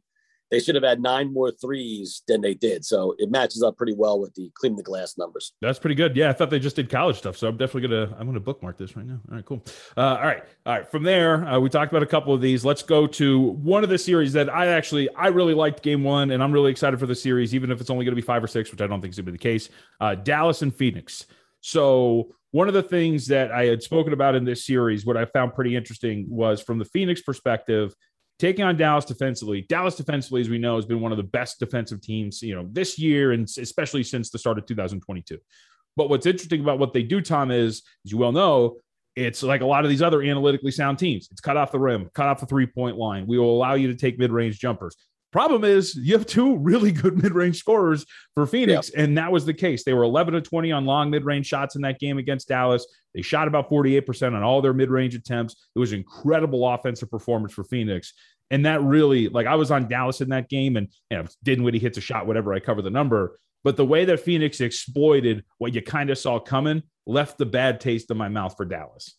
They 0.51 0.59
should 0.59 0.75
have 0.75 0.83
had 0.83 1.01
nine 1.01 1.33
more 1.33 1.51
threes 1.51 2.21
than 2.27 2.41
they 2.41 2.53
did. 2.53 2.85
So 2.85 3.15
it 3.17 3.31
matches 3.31 3.63
up 3.63 3.77
pretty 3.77 3.93
well 3.93 4.19
with 4.19 4.33
the 4.35 4.51
clean 4.53 4.75
the 4.75 4.83
glass 4.83 5.17
numbers. 5.17 5.53
That's 5.61 5.79
pretty 5.79 5.95
good. 5.95 6.15
Yeah, 6.15 6.29
I 6.29 6.33
thought 6.33 6.49
they 6.49 6.59
just 6.59 6.75
did 6.75 6.89
college 6.89 7.17
stuff. 7.17 7.37
So 7.37 7.47
I'm 7.47 7.57
definitely 7.57 7.89
gonna 7.89 8.15
I'm 8.19 8.27
gonna 8.27 8.39
bookmark 8.39 8.77
this 8.77 8.95
right 8.95 9.05
now. 9.05 9.19
All 9.29 9.35
right, 9.35 9.45
cool. 9.45 9.63
Uh, 9.97 10.01
all 10.01 10.21
right, 10.21 10.43
all 10.65 10.73
right. 10.73 10.89
From 10.89 11.03
there, 11.03 11.45
uh, 11.47 11.59
we 11.59 11.69
talked 11.69 11.91
about 11.91 12.03
a 12.03 12.07
couple 12.07 12.33
of 12.33 12.41
these. 12.41 12.63
Let's 12.63 12.83
go 12.83 13.07
to 13.07 13.39
one 13.39 13.83
of 13.83 13.89
the 13.89 13.97
series 13.97 14.33
that 14.33 14.49
I 14.49 14.67
actually 14.67 15.09
I 15.15 15.27
really 15.27 15.53
liked 15.53 15.81
game 15.81 16.03
one, 16.03 16.31
and 16.31 16.43
I'm 16.43 16.51
really 16.51 16.71
excited 16.71 16.99
for 16.99 17.07
the 17.07 17.15
series, 17.15 17.55
even 17.55 17.71
if 17.71 17.81
it's 17.81 17.89
only 17.89 18.05
gonna 18.05 18.15
be 18.15 18.21
five 18.21 18.43
or 18.43 18.47
six, 18.47 18.71
which 18.71 18.81
I 18.81 18.87
don't 18.87 19.01
think 19.01 19.11
is 19.13 19.17
gonna 19.17 19.25
be 19.25 19.31
the 19.31 19.37
case. 19.37 19.69
Uh, 19.99 20.15
Dallas 20.15 20.61
and 20.61 20.73
Phoenix. 20.73 21.25
So 21.61 22.29
one 22.51 22.69
of 22.69 22.73
the 22.73 22.83
things 22.83 23.27
that 23.27 23.51
I 23.51 23.65
had 23.65 23.83
spoken 23.83 24.13
about 24.13 24.35
in 24.35 24.45
this 24.45 24.65
series, 24.65 25.05
what 25.05 25.17
I 25.17 25.25
found 25.25 25.53
pretty 25.53 25.75
interesting 25.75 26.25
was 26.29 26.61
from 26.61 26.77
the 26.77 26.85
Phoenix 26.85 27.21
perspective, 27.21 27.93
taking 28.39 28.65
on 28.65 28.75
Dallas 28.77 29.05
defensively. 29.05 29.61
Dallas 29.61 29.95
defensively, 29.95 30.41
as 30.41 30.49
we 30.49 30.57
know, 30.57 30.75
has 30.75 30.85
been 30.85 31.01
one 31.01 31.11
of 31.11 31.17
the 31.17 31.23
best 31.23 31.59
defensive 31.59 32.01
teams, 32.01 32.41
you 32.41 32.55
know, 32.55 32.67
this 32.71 32.99
year 32.99 33.31
and 33.31 33.49
especially 33.57 34.03
since 34.03 34.29
the 34.29 34.37
start 34.37 34.57
of 34.57 34.65
2022. 34.65 35.37
But 35.95 36.09
what's 36.09 36.25
interesting 36.25 36.61
about 36.61 36.79
what 36.79 36.93
they 36.93 37.03
do, 37.03 37.21
Tom, 37.21 37.51
is, 37.51 37.83
as 38.05 38.11
you 38.11 38.17
well 38.17 38.33
know, 38.33 38.77
it's 39.15 39.41
like 39.41 39.61
a 39.61 39.65
lot 39.65 39.85
of 39.85 39.89
these 39.89 40.01
other 40.01 40.21
analytically 40.21 40.71
sound 40.71 40.99
teams. 40.99 41.29
It's 41.31 41.39
cut 41.39 41.55
off 41.55 41.71
the 41.71 41.79
rim, 41.79 42.09
cut 42.13 42.27
off 42.27 42.41
the 42.41 42.45
three 42.45 42.65
point 42.65 42.97
line. 42.97 43.25
We 43.27 43.39
will 43.39 43.55
allow 43.55 43.75
you 43.75 43.87
to 43.87 43.95
take 43.95 44.19
mid 44.19 44.31
range 44.31 44.59
jumpers. 44.59 44.97
Problem 45.35 45.65
is, 45.65 45.97
you 45.97 46.13
have 46.13 46.25
two 46.25 46.55
really 46.59 46.93
good 46.93 47.17
mid-range 47.21 47.57
scorers 47.57 48.05
for 48.35 48.47
Phoenix, 48.47 48.89
and 48.91 49.17
that 49.17 49.33
was 49.33 49.45
the 49.45 49.53
case. 49.53 49.83
They 49.83 49.93
were 49.93 50.03
11 50.03 50.33
to 50.33 50.39
20 50.39 50.71
on 50.71 50.85
long 50.85 51.09
mid-range 51.09 51.45
shots 51.45 51.75
in 51.75 51.81
that 51.81 51.99
game 51.99 52.17
against 52.17 52.47
Dallas. 52.47 52.87
They 53.13 53.21
shot 53.21 53.49
about 53.49 53.69
48% 53.69 54.27
on 54.33 54.43
all 54.43 54.61
their 54.61 54.71
mid-range 54.71 55.13
attempts. 55.13 55.67
It 55.75 55.79
was 55.79 55.91
incredible 55.91 56.65
offensive 56.65 57.11
performance 57.11 57.51
for 57.51 57.65
Phoenix. 57.65 58.13
And 58.49 58.65
that 58.65 58.81
really, 58.81 59.27
like, 59.27 59.45
I 59.45 59.55
was 59.55 59.71
on 59.71 59.89
Dallas 59.89 60.21
in 60.21 60.29
that 60.29 60.47
game, 60.47 60.77
and 60.77 60.87
you 61.11 61.17
know, 61.17 61.25
Dinwiddie 61.43 61.79
hits 61.79 61.97
a 61.97 62.01
shot, 62.01 62.27
whatever. 62.27 62.53
I 62.53 62.61
cover 62.61 62.81
the 62.81 62.89
number, 62.89 63.37
but 63.65 63.75
the 63.75 63.85
way 63.85 64.05
that 64.05 64.21
Phoenix 64.21 64.61
exploited 64.61 65.43
what 65.57 65.75
you 65.75 65.81
kind 65.81 66.11
of 66.11 66.17
saw 66.17 66.39
coming 66.39 66.81
left 67.05 67.37
the 67.37 67.45
bad 67.45 67.81
taste 67.81 68.09
in 68.09 68.15
my 68.15 68.29
mouth 68.29 68.55
for 68.55 68.63
Dallas. 68.63 69.17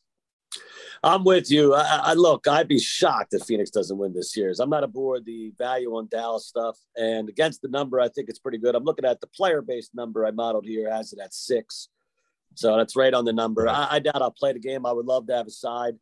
I'm 1.02 1.24
with 1.24 1.50
you. 1.50 1.74
I, 1.74 2.00
I, 2.02 2.12
look. 2.14 2.48
I'd 2.48 2.68
be 2.68 2.78
shocked 2.78 3.34
if 3.34 3.42
Phoenix 3.44 3.70
doesn't 3.70 3.96
win 3.96 4.12
this 4.12 4.36
year's. 4.36 4.60
I'm 4.60 4.70
not 4.70 4.84
aboard 4.84 5.24
the 5.24 5.52
value 5.56 5.96
on 5.96 6.08
Dallas 6.10 6.46
stuff, 6.46 6.78
and 6.96 7.28
against 7.28 7.62
the 7.62 7.68
number, 7.68 8.00
I 8.00 8.08
think 8.08 8.28
it's 8.28 8.38
pretty 8.38 8.58
good. 8.58 8.74
I'm 8.74 8.84
looking 8.84 9.04
at 9.04 9.20
the 9.20 9.26
player-based 9.28 9.94
number 9.94 10.26
I 10.26 10.30
modeled 10.30 10.64
here 10.64 10.90
has 10.90 11.12
it 11.12 11.20
at 11.20 11.34
six, 11.34 11.88
so 12.54 12.76
that's 12.76 12.96
right 12.96 13.14
on 13.14 13.24
the 13.24 13.32
number. 13.32 13.68
I, 13.68 13.88
I 13.92 13.98
doubt 13.98 14.22
I'll 14.22 14.30
play 14.30 14.52
the 14.52 14.58
game. 14.58 14.86
I 14.86 14.92
would 14.92 15.06
love 15.06 15.26
to 15.28 15.36
have 15.36 15.46
a 15.46 15.50
side. 15.50 15.94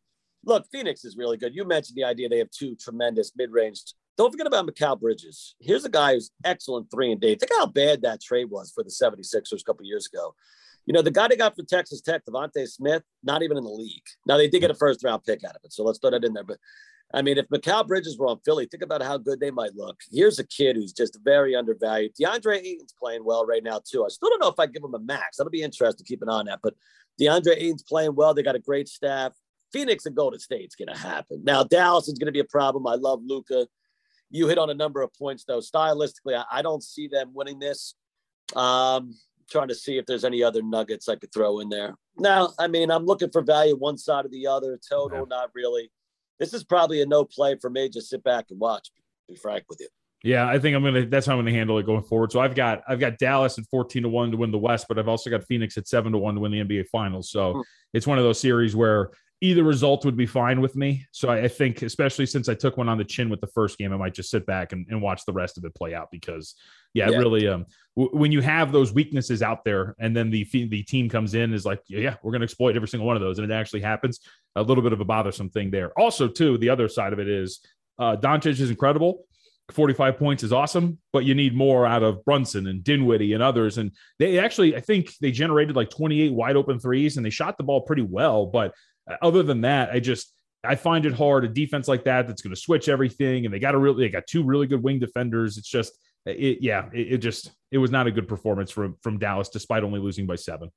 Look, 0.43 0.65
Phoenix 0.71 1.03
is 1.03 1.17
really 1.17 1.37
good. 1.37 1.55
You 1.55 1.65
mentioned 1.65 1.97
the 1.97 2.03
idea 2.03 2.29
they 2.29 2.37
have 2.37 2.51
two 2.51 2.75
tremendous 2.75 3.31
mid-range. 3.35 3.81
Don't 4.17 4.31
forget 4.31 4.47
about 4.47 4.65
Mikal 4.65 4.99
Bridges. 4.99 5.55
Here's 5.59 5.83
a 5.83 5.89
guy 5.89 6.13
who's 6.13 6.31
excellent 6.43 6.89
three 6.89 7.11
and 7.11 7.19
D. 7.19 7.35
Think 7.35 7.51
how 7.57 7.65
bad 7.65 8.03
that 8.03 8.21
trade 8.21 8.49
was 8.49 8.71
for 8.71 8.83
the 8.83 8.89
76ers 8.89 9.61
a 9.61 9.63
couple 9.65 9.85
years 9.85 10.07
ago. 10.11 10.33
You 10.85 10.93
know, 10.93 11.01
the 11.01 11.11
guy 11.11 11.27
they 11.27 11.35
got 11.35 11.55
for 11.55 11.63
Texas 11.63 12.01
Tech, 12.01 12.23
DeVonta 12.25 12.67
Smith, 12.67 13.03
not 13.23 13.41
even 13.41 13.57
in 13.57 13.63
the 13.63 13.69
league. 13.69 14.03
Now 14.27 14.37
they 14.37 14.47
did 14.47 14.59
get 14.59 14.71
a 14.71 14.75
first 14.75 15.03
round 15.03 15.23
pick 15.23 15.43
out 15.43 15.55
of 15.55 15.61
it, 15.63 15.73
so 15.73 15.83
let's 15.83 15.99
throw 15.99 16.11
that 16.11 16.23
in 16.23 16.33
there. 16.33 16.43
But 16.43 16.59
I 17.13 17.21
mean, 17.21 17.37
if 17.37 17.47
Mikal 17.49 17.87
Bridges 17.87 18.17
were 18.17 18.27
on 18.27 18.39
Philly, 18.43 18.65
think 18.65 18.83
about 18.83 19.01
how 19.01 19.17
good 19.17 19.39
they 19.39 19.51
might 19.51 19.75
look. 19.75 19.99
Here's 20.11 20.39
a 20.39 20.47
kid 20.47 20.75
who's 20.75 20.93
just 20.93 21.19
very 21.23 21.55
undervalued. 21.55 22.13
DeAndre 22.19 22.57
Ayton's 22.57 22.93
playing 22.99 23.23
well 23.23 23.45
right 23.45 23.63
now 23.63 23.79
too. 23.83 24.03
I 24.03 24.09
still 24.09 24.29
don't 24.29 24.41
know 24.41 24.49
if 24.49 24.59
I 24.59 24.65
give 24.65 24.83
him 24.83 24.95
a 24.95 24.99
max. 24.99 25.37
That'll 25.37 25.51
be 25.51 25.61
interesting 25.61 26.03
to 26.03 26.07
keep 26.07 26.21
an 26.21 26.29
eye 26.29 26.39
on 26.39 26.45
that. 26.45 26.59
But 26.61 26.73
DeAndre 27.19 27.55
Ayton's 27.57 27.83
playing 27.83 28.15
well. 28.15 28.33
They 28.33 28.43
got 28.43 28.55
a 28.55 28.59
great 28.59 28.87
staff. 28.87 29.33
Phoenix 29.71 30.05
and 30.05 30.15
Golden 30.15 30.39
State's 30.39 30.75
going 30.75 30.93
to 30.93 30.97
happen. 30.97 31.43
Now 31.43 31.63
Dallas 31.63 32.07
is 32.07 32.17
going 32.17 32.27
to 32.27 32.31
be 32.31 32.39
a 32.39 32.45
problem. 32.45 32.87
I 32.87 32.95
love 32.95 33.21
Luka. 33.23 33.67
You 34.29 34.47
hit 34.47 34.57
on 34.57 34.69
a 34.69 34.73
number 34.73 35.01
of 35.01 35.13
points 35.13 35.43
though. 35.45 35.59
Stylistically, 35.59 36.35
I, 36.35 36.45
I 36.51 36.61
don't 36.61 36.83
see 36.83 37.07
them 37.07 37.31
winning 37.33 37.59
this. 37.59 37.95
Um, 38.55 39.15
trying 39.49 39.67
to 39.67 39.75
see 39.75 39.97
if 39.97 40.05
there's 40.05 40.25
any 40.25 40.43
other 40.43 40.61
nuggets 40.61 41.09
I 41.09 41.15
could 41.15 41.33
throw 41.33 41.59
in 41.59 41.69
there. 41.69 41.95
Now, 42.17 42.53
I 42.59 42.67
mean, 42.67 42.91
I'm 42.91 43.05
looking 43.05 43.29
for 43.29 43.41
value 43.41 43.75
one 43.75 43.97
side 43.97 44.25
or 44.25 44.29
the 44.29 44.47
other. 44.47 44.79
Total, 44.89 45.19
yeah. 45.19 45.25
not 45.29 45.49
really. 45.53 45.91
This 46.39 46.53
is 46.53 46.63
probably 46.63 47.01
a 47.01 47.05
no 47.05 47.25
play 47.25 47.55
for 47.59 47.69
me. 47.69 47.89
Just 47.89 48.09
sit 48.09 48.23
back 48.23 48.45
and 48.49 48.59
watch. 48.59 48.89
Be 49.27 49.35
frank 49.35 49.65
with 49.69 49.79
you. 49.81 49.87
Yeah, 50.23 50.47
I 50.47 50.57
think 50.57 50.75
I'm 50.75 50.83
gonna. 50.83 51.05
That's 51.05 51.27
how 51.27 51.33
I'm 51.33 51.39
gonna 51.39 51.51
handle 51.51 51.77
it 51.77 51.85
going 51.85 52.01
forward. 52.01 52.31
So 52.31 52.39
I've 52.39 52.55
got 52.55 52.81
I've 52.87 52.99
got 52.99 53.19
Dallas 53.19 53.59
at 53.59 53.65
14 53.69 54.03
to 54.03 54.09
one 54.09 54.31
to 54.31 54.37
win 54.37 54.51
the 54.51 54.57
West, 54.57 54.87
but 54.87 54.97
I've 54.97 55.07
also 55.07 55.29
got 55.29 55.43
Phoenix 55.43 55.77
at 55.77 55.87
seven 55.87 56.11
to 56.13 56.17
one 56.17 56.33
to 56.35 56.41
win 56.41 56.51
the 56.51 56.61
NBA 56.61 56.87
Finals. 56.87 57.29
So 57.29 57.53
hmm. 57.53 57.61
it's 57.93 58.07
one 58.07 58.17
of 58.17 58.23
those 58.23 58.39
series 58.39 58.75
where 58.75 59.11
either 59.41 59.63
result 59.63 60.05
would 60.05 60.15
be 60.15 60.25
fine 60.25 60.61
with 60.61 60.75
me. 60.75 61.05
So 61.11 61.29
I, 61.29 61.43
I, 61.43 61.47
think, 61.47 61.81
especially 61.81 62.25
since 62.25 62.47
I 62.47 62.53
took 62.53 62.77
one 62.77 62.87
on 62.87 62.97
the 62.97 63.03
chin 63.03 63.29
with 63.29 63.41
the 63.41 63.47
first 63.47 63.77
game, 63.77 63.93
I 63.93 63.97
might 63.97 64.13
just 64.13 64.29
sit 64.29 64.45
back 64.45 64.71
and, 64.71 64.85
and 64.89 65.01
watch 65.01 65.25
the 65.25 65.33
rest 65.33 65.57
of 65.57 65.65
it 65.65 65.75
play 65.75 65.93
out 65.93 66.09
because, 66.11 66.55
yeah, 66.93 67.09
yeah. 67.09 67.17
really, 67.17 67.47
um, 67.47 67.65
w- 67.97 68.17
when 68.17 68.31
you 68.31 68.41
have 68.41 68.71
those 68.71 68.93
weaknesses 68.93 69.41
out 69.41 69.65
there 69.65 69.95
and 69.99 70.15
then 70.15 70.29
the 70.29 70.45
the 70.51 70.83
team 70.83 71.09
comes 71.09 71.33
in 71.33 71.53
is 71.53 71.65
like, 71.65 71.81
yeah, 71.87 72.15
we're 72.23 72.31
going 72.31 72.41
to 72.41 72.45
exploit 72.45 72.75
every 72.75 72.87
single 72.87 73.05
one 73.05 73.17
of 73.17 73.21
those, 73.21 73.37
and 73.37 73.49
it 73.49 73.53
actually 73.53 73.81
happens. 73.81 74.19
A 74.55 74.63
little 74.63 74.81
bit 74.81 74.93
of 74.93 75.01
a 75.01 75.05
bothersome 75.05 75.49
thing 75.49 75.69
there. 75.69 75.91
Also, 75.99 76.29
too, 76.29 76.57
the 76.57 76.69
other 76.69 76.87
side 76.87 77.11
of 77.11 77.19
it 77.19 77.27
is 77.27 77.59
uh, 77.99 78.15
Doncic 78.15 78.59
is 78.59 78.69
incredible. 78.69 79.25
45 79.71 80.17
points 80.17 80.43
is 80.43 80.53
awesome, 80.53 80.99
but 81.11 81.25
you 81.25 81.33
need 81.33 81.55
more 81.55 81.85
out 81.85 82.03
of 82.03 82.23
Brunson 82.23 82.67
and 82.67 82.83
Dinwiddie 82.83 83.33
and 83.33 83.41
others. 83.41 83.77
And 83.79 83.91
they 84.19 84.37
actually, 84.37 84.75
I 84.75 84.79
think 84.79 85.11
they 85.19 85.31
generated 85.31 85.75
like 85.75 85.89
28 85.89 86.33
wide 86.33 86.55
open 86.55 86.79
threes 86.79 87.17
and 87.17 87.25
they 87.25 87.31
shot 87.31 87.57
the 87.57 87.63
ball 87.63 87.81
pretty 87.81 88.03
well. 88.03 88.45
But 88.45 88.73
other 89.21 89.43
than 89.43 89.61
that, 89.61 89.91
I 89.91 89.99
just 89.99 90.33
I 90.63 90.75
find 90.75 91.05
it 91.05 91.13
hard 91.13 91.45
a 91.45 91.47
defense 91.47 91.87
like 91.87 92.03
that 92.05 92.27
that's 92.27 92.41
going 92.41 92.53
to 92.53 92.59
switch 92.59 92.89
everything, 92.89 93.45
and 93.45 93.53
they 93.53 93.59
got 93.59 93.75
a 93.75 93.77
really 93.77 94.05
they 94.05 94.09
got 94.09 94.27
two 94.27 94.43
really 94.43 94.67
good 94.67 94.83
wing 94.83 94.99
defenders. 94.99 95.57
It's 95.57 95.69
just 95.69 95.93
it, 96.25 96.59
yeah, 96.61 96.89
it, 96.93 97.13
it, 97.13 97.17
just 97.19 97.51
it 97.71 97.77
was 97.77 97.91
not 97.91 98.07
a 98.07 98.11
good 98.11 98.27
performance 98.27 98.71
from 98.71 98.95
from 99.01 99.19
Dallas 99.19 99.49
despite 99.49 99.83
only 99.83 99.99
losing 99.99 100.25
by 100.25 100.35
seven. 100.35 100.71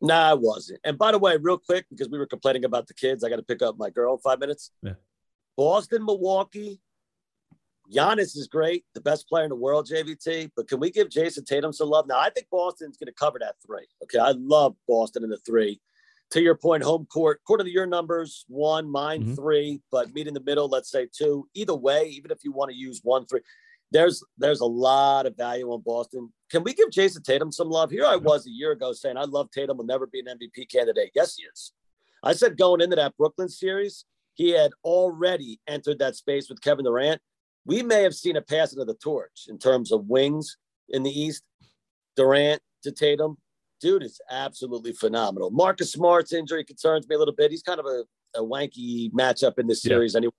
No, 0.00 0.14
nah, 0.14 0.32
it 0.32 0.40
wasn't. 0.40 0.80
And 0.84 0.96
by 0.96 1.12
the 1.12 1.18
way, 1.18 1.36
real 1.40 1.58
quick, 1.58 1.86
because 1.90 2.08
we 2.08 2.18
were 2.18 2.26
complaining 2.26 2.64
about 2.64 2.86
the 2.86 2.94
kids, 2.94 3.24
I 3.24 3.28
got 3.28 3.36
to 3.36 3.42
pick 3.42 3.62
up 3.62 3.76
my 3.78 3.90
girl 3.90 4.14
in 4.14 4.20
five 4.20 4.38
minutes. 4.38 4.70
Yeah. 4.82 4.94
Boston, 5.56 6.04
Milwaukee. 6.04 6.80
Giannis 7.92 8.36
is 8.36 8.48
great, 8.48 8.84
the 8.94 9.00
best 9.00 9.26
player 9.28 9.44
in 9.44 9.48
the 9.48 9.56
world, 9.56 9.88
JVT. 9.90 10.50
But 10.54 10.68
can 10.68 10.78
we 10.78 10.90
give 10.90 11.08
Jayson 11.08 11.46
Tatum 11.46 11.72
some 11.72 11.88
love? 11.88 12.06
Now, 12.06 12.20
I 12.20 12.28
think 12.28 12.46
Boston's 12.50 12.98
going 12.98 13.06
to 13.06 13.14
cover 13.14 13.38
that 13.38 13.54
three. 13.66 13.86
Okay, 14.02 14.18
I 14.18 14.34
love 14.36 14.76
Boston 14.86 15.24
in 15.24 15.30
the 15.30 15.38
three 15.38 15.80
to 16.30 16.42
your 16.42 16.54
point, 16.54 16.82
home 16.82 17.06
court, 17.06 17.40
court 17.46 17.60
of 17.60 17.66
the 17.66 17.72
year 17.72 17.86
numbers, 17.86 18.44
one, 18.48 18.90
mine, 18.90 19.22
mm-hmm. 19.22 19.34
three, 19.34 19.80
but 19.90 20.12
meet 20.14 20.26
in 20.26 20.34
the 20.34 20.42
middle, 20.42 20.68
let's 20.68 20.90
say 20.90 21.08
two. 21.10 21.48
Either 21.54 21.74
way, 21.74 22.08
even 22.08 22.30
if 22.30 22.38
you 22.44 22.52
want 22.52 22.70
to 22.70 22.76
use 22.76 23.00
one, 23.02 23.26
three, 23.26 23.40
there's 23.90 24.22
there's 24.36 24.60
a 24.60 24.66
lot 24.66 25.26
of 25.26 25.36
value 25.36 25.70
on 25.72 25.82
Boston. 25.84 26.32
Can 26.50 26.62
we 26.62 26.74
give 26.74 26.90
Jayson 26.90 27.22
Tatum 27.22 27.50
some 27.50 27.70
love? 27.70 27.90
Here 27.90 28.04
I 28.04 28.16
was 28.16 28.46
a 28.46 28.50
year 28.50 28.72
ago 28.72 28.92
saying 28.92 29.16
I 29.16 29.24
love 29.24 29.50
Tatum 29.50 29.78
will 29.78 29.84
never 29.84 30.06
be 30.06 30.20
an 30.20 30.26
MVP 30.26 30.70
candidate. 30.70 31.10
Yes, 31.14 31.36
he 31.36 31.44
is. 31.44 31.72
I 32.22 32.32
said 32.32 32.58
going 32.58 32.80
into 32.80 32.96
that 32.96 33.16
Brooklyn 33.16 33.48
series, 33.48 34.04
he 34.34 34.50
had 34.50 34.72
already 34.84 35.60
entered 35.66 35.98
that 36.00 36.16
space 36.16 36.48
with 36.48 36.60
Kevin 36.60 36.84
Durant. 36.84 37.20
We 37.64 37.82
may 37.82 38.02
have 38.02 38.14
seen 38.14 38.36
a 38.36 38.42
passing 38.42 38.80
of 38.80 38.86
the 38.86 38.94
torch 38.94 39.46
in 39.48 39.58
terms 39.58 39.92
of 39.92 40.06
wings 40.06 40.56
in 40.88 41.02
the 41.02 41.10
East. 41.10 41.42
Durant 42.16 42.60
to 42.82 42.90
Tatum, 42.90 43.36
dude 43.80 44.02
is 44.02 44.20
absolutely 44.30 44.92
phenomenal. 44.92 45.50
Marcus 45.50 45.92
Smart's 45.92 46.32
injury 46.32 46.64
concerns 46.64 47.08
me 47.08 47.14
a 47.14 47.18
little 47.18 47.34
bit. 47.34 47.50
He's 47.50 47.62
kind 47.62 47.80
of 47.80 47.86
a, 47.86 48.04
a 48.36 48.42
wanky 48.42 49.10
matchup 49.12 49.58
in 49.58 49.66
this 49.66 49.82
series 49.82 50.14
yeah. 50.14 50.18
anyway. 50.18 50.32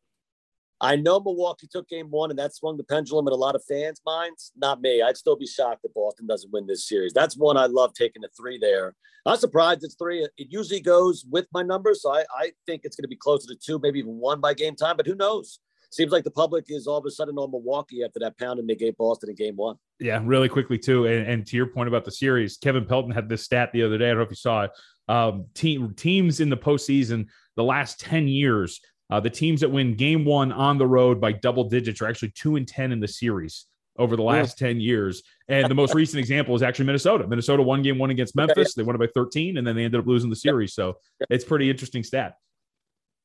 I 0.82 0.96
know 0.96 1.20
Milwaukee 1.20 1.68
took 1.70 1.90
game 1.90 2.10
one 2.10 2.30
and 2.30 2.40
that 2.40 2.56
swung 2.56 2.78
the 2.78 2.86
pendulum 2.86 3.28
in 3.28 3.34
a 3.34 3.38
lot 3.38 3.56
of 3.56 3.64
fans' 3.68 4.00
minds. 4.06 4.54
Not 4.56 4.80
me. 4.80 5.02
I'd 5.02 5.18
still 5.18 5.36
be 5.36 5.46
shocked 5.46 5.82
if 5.84 5.94
Boston 5.94 6.26
doesn't 6.26 6.54
win 6.54 6.68
this 6.68 6.88
series. 6.88 7.12
That's 7.12 7.36
one 7.36 7.58
I 7.58 7.66
love 7.66 7.94
taking 7.94 8.22
the 8.22 8.30
three 8.38 8.58
there. 8.58 8.96
I'm 9.26 9.38
surprised 9.38 9.84
it's 9.84 9.96
three. 9.96 10.24
It 10.38 10.48
usually 10.50 10.80
goes 10.80 11.26
with 11.30 11.48
my 11.54 11.64
numbers. 11.64 12.02
So 12.02 12.14
I, 12.14 12.24
I 12.34 12.52
think 12.66 12.82
it's 12.86 12.96
going 12.96 13.04
to 13.04 13.10
be 13.10 13.18
closer 13.18 13.48
to 13.48 13.56
two, 13.56 13.78
maybe 13.80 14.00
even 14.00 14.16
one 14.16 14.40
by 14.40 14.54
game 14.54 14.76
time, 14.76 14.96
but 14.96 15.06
who 15.06 15.16
knows? 15.16 15.60
seems 15.92 16.12
like 16.12 16.24
the 16.24 16.32
public 16.32 16.66
is 16.70 16.88
all 16.88 16.98
of 16.98 17.06
a 17.06 17.12
sudden 17.12 17.38
on 17.38 17.52
Milwaukee 17.52 18.04
after 18.04 18.20
that 18.20 18.38
pound 18.38 18.60
and 18.60 18.70
they 18.70 18.76
gave 18.76 18.98
Boston 18.98 19.30
in 19.30 19.36
game 19.36 19.56
one. 19.56 19.76
Yeah, 20.00 20.22
really 20.24 20.50
quickly 20.50 20.78
too. 20.78 21.06
And, 21.06 21.28
and, 21.28 21.46
to 21.48 21.58
your 21.58 21.66
point 21.68 21.90
about 21.90 22.06
the 22.06 22.12
series, 22.12 22.58
Kevin 22.58 22.86
Pelton 22.86 23.12
had 23.12 23.28
this 23.28 23.44
stat 23.44 23.72
the 23.74 23.84
other 23.84 23.98
day. 23.98 24.06
I 24.06 24.10
don't 24.10 24.20
know 24.20 24.24
if 24.24 24.30
you 24.30 24.36
saw 24.36 24.64
it. 24.64 24.72
Um, 25.10 25.48
team 25.54 25.94
teams 25.96 26.40
in 26.40 26.50
the 26.50 26.58
postseason 26.58 27.28
the 27.56 27.64
last 27.64 28.00
10 28.00 28.28
years, 28.28 28.80
uh, 29.10 29.20
the 29.20 29.30
teams 29.30 29.62
that 29.62 29.70
win 29.70 29.96
game 29.96 30.24
one 30.24 30.52
on 30.52 30.78
the 30.78 30.88
road 30.88 31.20
by 31.20 31.34
double 31.34 31.66
digits 31.66 32.02
are 32.02 32.08
actually 32.08 32.30
two 32.30 32.56
and 32.56 32.68
10 32.68 32.92
in 32.92 33.00
the 33.00 33.08
series 33.08 33.66
over 33.98 34.16
the 34.16 34.24
last 34.24 34.62
yeah. 34.62 34.68
10 34.68 34.80
years. 34.80 35.24
And 35.50 35.70
the 35.70 35.76
most 35.76 35.94
recent 35.94 36.20
example 36.20 36.56
is 36.56 36.64
actually 36.64 36.86
Minnesota. 36.86 37.28
Minnesota 37.28 37.62
won 37.62 37.82
game 37.82 37.98
one 37.98 38.12
against 38.12 38.36
Memphis. 38.36 38.74
They 38.74 38.84
won 38.84 38.96
it 38.96 39.00
by 39.00 39.08
13 39.14 39.58
and 39.58 39.68
then 39.68 39.76
they 39.76 39.84
ended 39.84 40.00
up 40.00 40.08
losing 40.08 40.30
the 40.30 40.36
series. 40.36 40.74
So 40.74 40.98
it's 41.30 41.44
pretty 41.44 41.70
interesting 41.70 42.04
stat. 42.04 42.36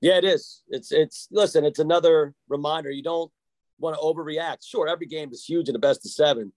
Yeah, 0.00 0.18
it 0.18 0.24
is. 0.24 0.62
It's 0.68 0.92
it's 0.92 1.28
listen, 1.30 1.64
it's 1.64 1.78
another 1.78 2.34
reminder. 2.48 2.90
You 2.90 3.02
don't 3.02 3.30
want 3.78 3.96
to 3.96 4.02
overreact. 4.02 4.58
Sure, 4.66 4.88
every 4.88 5.06
game 5.06 5.32
is 5.32 5.44
huge 5.44 5.68
in 5.68 5.72
the 5.72 5.78
best 5.78 6.04
of 6.04 6.10
seven, 6.10 6.52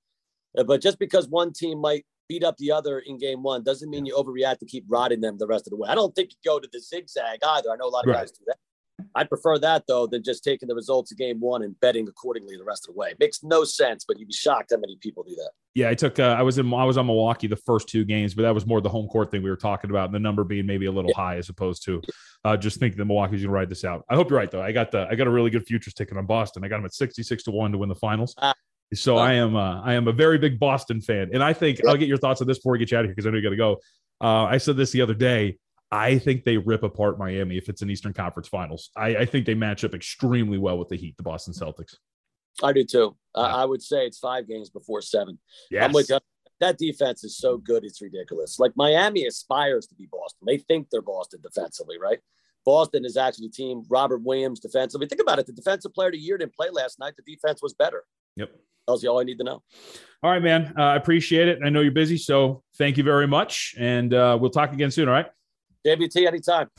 but 0.66 0.82
just 0.82 1.00
because 1.00 1.28
one 1.28 1.54
team 1.54 1.80
might 1.82 2.06
beat 2.30 2.44
up 2.44 2.58
the 2.58 2.72
other 2.72 3.00
in 3.00 3.18
game 3.18 3.42
one 3.44 3.64
doesn't 3.64 3.90
mean 3.90 4.06
you 4.06 4.14
overreact 4.16 4.60
to 4.60 4.66
keep 4.66 4.84
riding 4.88 5.22
them 5.22 5.38
the 5.38 5.48
rest 5.48 5.66
of 5.68 5.72
the 5.72 5.78
way. 5.78 5.88
I 5.90 5.96
don't 5.96 6.14
think 6.16 6.32
you 6.32 6.38
go 6.50 6.60
to 6.60 6.68
the 6.72 6.80
zigzag 6.80 7.40
either. 7.44 7.70
I 7.72 7.76
know 7.78 7.86
a 7.86 7.90
lot 7.90 8.04
of 8.06 8.10
Right. 8.10 8.20
guys 8.20 8.32
do 8.32 8.44
that. 8.48 8.58
I'd 9.14 9.30
prefer 9.30 9.60
that 9.60 9.84
though 9.88 10.08
than 10.08 10.24
just 10.24 10.44
taking 10.44 10.68
the 10.68 10.74
results 10.74 11.12
of 11.12 11.20
game 11.20 11.40
one 11.40 11.62
and 11.64 11.80
betting 11.80 12.08
accordingly 12.08 12.58
the 12.58 12.64
rest 12.64 12.88
of 12.88 12.96
the 12.96 13.00
way. 13.00 13.14
makes 13.20 13.44
no 13.44 13.64
sense, 13.64 14.04
but 14.06 14.18
you'd 14.20 14.28
be 14.28 14.34
shocked 14.34 14.72
how 14.72 14.78
many 14.80 14.98
people 15.00 15.24
do 15.24 15.36
that. 15.36 15.52
Yeah, 15.76 15.90
I 15.90 15.94
took. 15.94 16.18
Uh, 16.18 16.36
I 16.38 16.42
was 16.42 16.58
in. 16.58 16.74
I 16.74 16.84
was 16.84 16.98
on 16.98 17.06
Milwaukee 17.06 17.46
the 17.46 17.56
first 17.56 17.88
two 17.88 18.04
games, 18.04 18.34
but 18.34 18.42
that 18.42 18.56
was 18.56 18.66
more 18.66 18.82
the 18.82 18.90
home 18.90 19.08
court 19.08 19.30
thing 19.30 19.44
we 19.44 19.52
were 19.52 19.56
talking 19.56 19.92
about, 19.92 20.06
and 20.06 20.16
the 20.16 20.20
number 20.20 20.44
being 20.44 20.66
maybe 20.66 20.88
a 20.88 20.92
little 20.92 21.14
high 21.14 21.38
as 21.38 21.50
opposed 21.50 21.84
to 21.86 22.02
uh, 22.44 22.58
just 22.58 22.80
thinking 22.80 22.98
that 22.98 23.06
Milwaukee's 23.06 23.42
going 23.42 23.50
to 23.50 23.52
ride 23.52 23.70
this 23.70 23.86
out. 23.86 24.04
I 24.10 24.16
hope 24.16 24.32
you're 24.32 24.40
right 24.40 24.50
though. 24.50 24.64
I 24.64 24.72
got 24.72 24.90
the. 24.90 25.08
I 25.08 25.14
got 25.14 25.28
a 25.28 25.30
really 25.30 25.52
good 25.52 25.68
futures 25.68 25.94
ticket 25.94 26.18
on 26.18 26.26
Boston. 26.26 26.64
I 26.64 26.68
got 26.68 26.78
them 26.78 26.86
at 26.86 26.96
sixty 26.96 27.22
six 27.22 27.44
to 27.44 27.52
one 27.52 27.72
to 27.72 27.78
win 27.78 27.90
the 27.90 27.96
finals. 27.96 28.34
Ah. 28.40 28.56
So 28.94 29.18
I 29.18 29.34
am. 29.34 29.56
Uh, 29.56 29.82
I 29.82 29.94
am 29.94 30.08
a 30.08 30.14
very 30.14 30.38
big 30.38 30.60
Boston 30.60 31.02
fan, 31.02 31.30
and 31.34 31.44
I 31.44 31.54
think 31.54 31.86
I'll 31.86 31.98
get 31.98 32.08
your 32.08 32.18
thoughts 32.18 32.42
on 32.42 32.48
this 32.48 32.58
before 32.58 32.74
we 32.74 32.80
get 32.80 32.92
you 32.92 32.98
out 32.98 33.02
of 33.02 33.10
here 33.10 33.16
because 33.16 33.28
I 33.28 33.32
know 33.32 33.38
you 33.38 33.44
got 33.44 33.50
to 33.50 33.56
go. 33.58 33.78
Uh, 34.22 34.46
I 34.46 34.58
said 34.58 34.78
this 34.78 34.92
the 34.92 35.02
other 35.02 35.14
day. 35.14 35.58
I 35.92 36.18
think 36.18 36.44
they 36.44 36.58
rip 36.58 36.84
apart 36.84 37.18
Miami 37.18 37.58
if 37.58 37.70
it's 37.70 37.82
an 37.82 37.90
Eastern 37.90 38.14
Conference 38.14 38.48
Finals. 38.48 38.90
I, 38.96 39.18
I 39.18 39.26
think 39.26 39.46
they 39.46 39.56
match 39.56 39.84
up 39.84 39.94
extremely 39.94 40.58
well 40.58 40.78
with 40.78 40.90
the 40.90 40.98
Heat, 40.98 41.16
the 41.18 41.24
Boston 41.24 41.54
Celtics. 41.54 41.96
I 42.64 42.74
do 42.74 42.84
too. 42.84 43.16
I 43.36 43.42
I 43.42 43.66
would 43.66 43.82
say 43.82 44.06
it's 44.06 44.20
five 44.20 44.48
games 44.48 44.70
before 44.70 45.02
seven. 45.02 45.38
Yes. 45.70 45.86
I'm 45.86 45.94
with 45.94 46.10
you. 46.10 46.20
That 46.60 46.78
defense 46.78 47.24
is 47.24 47.38
so 47.38 47.58
good, 47.58 47.84
it's 47.84 48.02
ridiculous. 48.02 48.58
Like 48.58 48.72
Miami 48.76 49.26
aspires 49.28 49.86
to 49.88 49.96
be 49.96 50.08
Boston. 50.12 50.46
They 50.48 50.58
think 50.58 50.90
they're 50.90 51.02
Boston 51.02 51.40
defensively, 51.42 51.98
right? 52.00 52.20
Boston 52.66 53.06
is 53.06 53.16
actually 53.16 53.48
the 53.48 53.54
team. 53.54 53.84
Robert 53.90 54.24
Williams 54.24 54.60
defensively. 54.60 55.08
Think 55.08 55.22
about 55.22 55.40
it. 55.40 55.46
The 55.46 55.54
defensive 55.54 55.94
player 55.94 56.08
of 56.08 56.14
the 56.14 56.20
year 56.20 56.38
didn't 56.38 56.56
play 56.56 56.70
last 56.72 57.00
night. 57.00 57.14
The 57.16 57.32
defense 57.32 57.62
was 57.62 57.74
better. 57.74 58.04
Yep. 58.38 58.52
Tells 58.88 59.04
you 59.04 59.10
all 59.10 59.20
I 59.20 59.24
need 59.24 59.38
to 59.40 59.44
know. 59.44 59.62
All 60.24 60.32
right, 60.32 60.42
man. 60.42 60.74
Uh, 60.78 60.82
I 60.82 60.96
appreciate 60.96 61.48
it. 61.48 61.60
I 61.64 61.70
know 61.70 61.82
you're 61.82 61.92
busy, 61.92 62.18
so 62.18 62.64
thank 62.78 62.98
you 62.98 63.04
very 63.04 63.28
much, 63.28 63.76
and 63.78 64.14
uh, 64.14 64.38
we'll 64.40 64.50
talk 64.50 64.72
again 64.72 64.90
soon. 64.90 65.10
All 65.10 65.14
right. 65.14 65.28
JVT 65.86 66.26
anytime. 66.26 66.70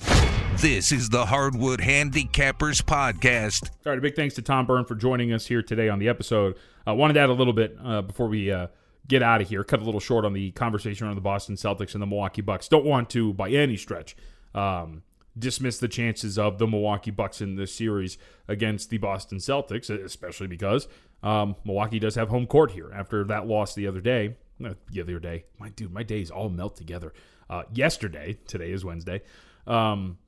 This 0.56 0.90
is 0.90 1.08
the 1.08 1.24
Hardwood 1.24 1.80
Handicappers 1.80 2.82
Podcast. 2.82 3.70
All 3.86 3.92
right. 3.92 3.98
A 3.98 4.00
big 4.00 4.16
thanks 4.16 4.34
to 4.34 4.42
Tom 4.42 4.66
Byrne 4.66 4.84
for 4.84 4.96
joining 4.96 5.32
us 5.32 5.46
here 5.46 5.62
today 5.62 5.88
on 5.88 6.00
the 6.00 6.08
episode. 6.08 6.56
I 6.84 6.90
uh, 6.90 6.94
wanted 6.94 7.14
to 7.14 7.20
add 7.20 7.30
a 7.30 7.32
little 7.32 7.52
bit 7.52 7.76
uh, 7.82 8.02
before 8.02 8.26
we 8.26 8.50
uh, 8.50 8.66
get 9.06 9.22
out 9.22 9.40
of 9.40 9.48
here. 9.48 9.62
Cut 9.62 9.80
a 9.80 9.84
little 9.84 10.00
short 10.00 10.24
on 10.24 10.32
the 10.32 10.50
conversation 10.52 11.06
around 11.06 11.14
the 11.14 11.22
Boston 11.22 11.54
Celtics 11.54 11.94
and 11.94 12.02
the 12.02 12.06
Milwaukee 12.06 12.42
Bucks. 12.42 12.66
Don't 12.66 12.84
want 12.84 13.08
to, 13.10 13.32
by 13.34 13.50
any 13.50 13.76
stretch, 13.76 14.16
um, 14.54 15.02
dismiss 15.38 15.78
the 15.78 15.88
chances 15.88 16.38
of 16.38 16.58
the 16.58 16.66
Milwaukee 16.66 17.10
Bucks 17.10 17.40
in 17.40 17.56
this 17.56 17.74
series 17.74 18.18
against 18.48 18.90
the 18.90 18.98
Boston 18.98 19.38
Celtics, 19.38 19.90
especially 19.90 20.46
because 20.46 20.88
um, 21.22 21.56
Milwaukee 21.64 21.98
does 21.98 22.14
have 22.14 22.28
home 22.28 22.46
court 22.46 22.72
here 22.72 22.90
after 22.94 23.24
that 23.24 23.46
loss 23.46 23.74
the 23.74 23.86
other 23.86 24.00
day. 24.00 24.36
uh, 24.64 24.74
The 24.90 25.00
other 25.00 25.18
day, 25.18 25.44
my 25.58 25.68
dude, 25.70 25.92
my 25.92 26.02
days 26.02 26.30
all 26.30 26.48
melt 26.48 26.76
together. 26.76 27.12
Uh, 27.50 27.62
yesterday, 27.72 28.38
today 28.46 28.72
is 28.72 28.84
Wednesday. 28.84 29.22
Um, 29.66 30.18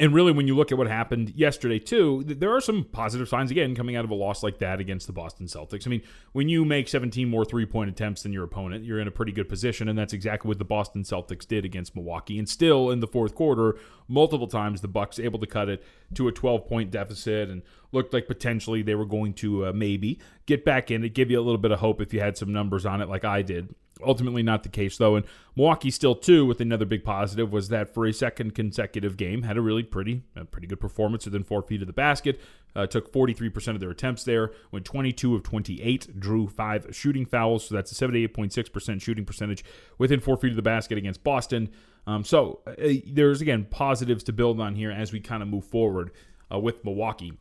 and 0.00 0.12
really, 0.12 0.32
when 0.32 0.48
you 0.48 0.56
look 0.56 0.72
at 0.72 0.78
what 0.78 0.88
happened 0.88 1.32
yesterday, 1.36 1.78
too, 1.78 2.24
there 2.26 2.52
are 2.52 2.60
some 2.60 2.82
positive 2.82 3.28
signs 3.28 3.52
again 3.52 3.76
coming 3.76 3.94
out 3.94 4.04
of 4.04 4.10
a 4.10 4.14
loss 4.14 4.42
like 4.42 4.58
that 4.58 4.80
against 4.80 5.06
the 5.06 5.12
Boston 5.12 5.46
Celtics. 5.46 5.86
I 5.86 5.90
mean, 5.90 6.02
when 6.32 6.48
you 6.48 6.64
make 6.64 6.88
17 6.88 7.28
more 7.28 7.44
three 7.44 7.64
point 7.64 7.90
attempts 7.90 8.24
than 8.24 8.32
your 8.32 8.42
opponent, 8.42 8.84
you're 8.84 8.98
in 8.98 9.06
a 9.06 9.12
pretty 9.12 9.30
good 9.30 9.48
position. 9.48 9.88
And 9.88 9.96
that's 9.96 10.12
exactly 10.12 10.48
what 10.48 10.58
the 10.58 10.64
Boston 10.64 11.04
Celtics 11.04 11.46
did 11.46 11.64
against 11.64 11.94
Milwaukee. 11.94 12.40
And 12.40 12.48
still, 12.48 12.90
in 12.90 12.98
the 12.98 13.06
fourth 13.06 13.36
quarter, 13.36 13.76
multiple 14.08 14.48
times 14.48 14.80
the 14.80 14.88
Bucks 14.88 15.20
able 15.20 15.38
to 15.38 15.46
cut 15.46 15.68
it 15.68 15.84
to 16.14 16.26
a 16.26 16.32
12 16.32 16.66
point 16.66 16.90
deficit 16.90 17.48
and 17.48 17.62
looked 17.92 18.12
like 18.12 18.26
potentially 18.26 18.82
they 18.82 18.96
were 18.96 19.06
going 19.06 19.32
to 19.34 19.66
uh, 19.66 19.72
maybe 19.72 20.18
get 20.46 20.64
back 20.64 20.90
in 20.90 21.04
it, 21.04 21.14
give 21.14 21.30
you 21.30 21.38
a 21.38 21.42
little 21.42 21.56
bit 21.56 21.70
of 21.70 21.78
hope 21.78 22.00
if 22.00 22.12
you 22.12 22.18
had 22.18 22.36
some 22.36 22.52
numbers 22.52 22.84
on 22.84 23.00
it, 23.00 23.08
like 23.08 23.24
I 23.24 23.42
did. 23.42 23.72
Ultimately, 24.02 24.42
not 24.42 24.64
the 24.64 24.68
case 24.68 24.98
though. 24.98 25.14
And 25.14 25.24
Milwaukee 25.56 25.90
still 25.90 26.14
too, 26.14 26.44
with 26.46 26.60
another 26.60 26.84
big 26.84 27.04
positive, 27.04 27.52
was 27.52 27.68
that 27.68 27.92
for 27.92 28.06
a 28.06 28.12
second 28.12 28.54
consecutive 28.54 29.16
game, 29.16 29.42
had 29.42 29.56
a 29.56 29.60
really 29.60 29.84
pretty, 29.84 30.22
a 30.34 30.44
pretty 30.44 30.66
good 30.66 30.80
performance 30.80 31.24
within 31.24 31.44
four 31.44 31.62
feet 31.62 31.80
of 31.80 31.86
the 31.86 31.92
basket. 31.92 32.40
Uh, 32.76 32.86
took 32.86 33.12
43% 33.12 33.68
of 33.68 33.80
their 33.80 33.90
attempts 33.90 34.24
there, 34.24 34.50
went 34.72 34.84
22 34.84 35.36
of 35.36 35.44
28, 35.44 36.18
drew 36.18 36.48
five 36.48 36.88
shooting 36.90 37.24
fouls, 37.24 37.68
so 37.68 37.74
that's 37.76 37.92
a 37.92 37.94
78.6% 37.94 39.00
shooting 39.00 39.24
percentage 39.24 39.64
within 39.96 40.18
four 40.18 40.36
feet 40.36 40.50
of 40.50 40.56
the 40.56 40.62
basket 40.62 40.98
against 40.98 41.22
Boston. 41.22 41.70
Um, 42.08 42.24
so 42.24 42.62
uh, 42.66 42.94
there's 43.06 43.40
again 43.40 43.66
positives 43.70 44.24
to 44.24 44.32
build 44.32 44.60
on 44.60 44.74
here 44.74 44.90
as 44.90 45.12
we 45.12 45.20
kind 45.20 45.40
of 45.40 45.48
move 45.48 45.64
forward 45.64 46.10
uh, 46.52 46.58
with 46.58 46.84
Milwaukee 46.84 47.34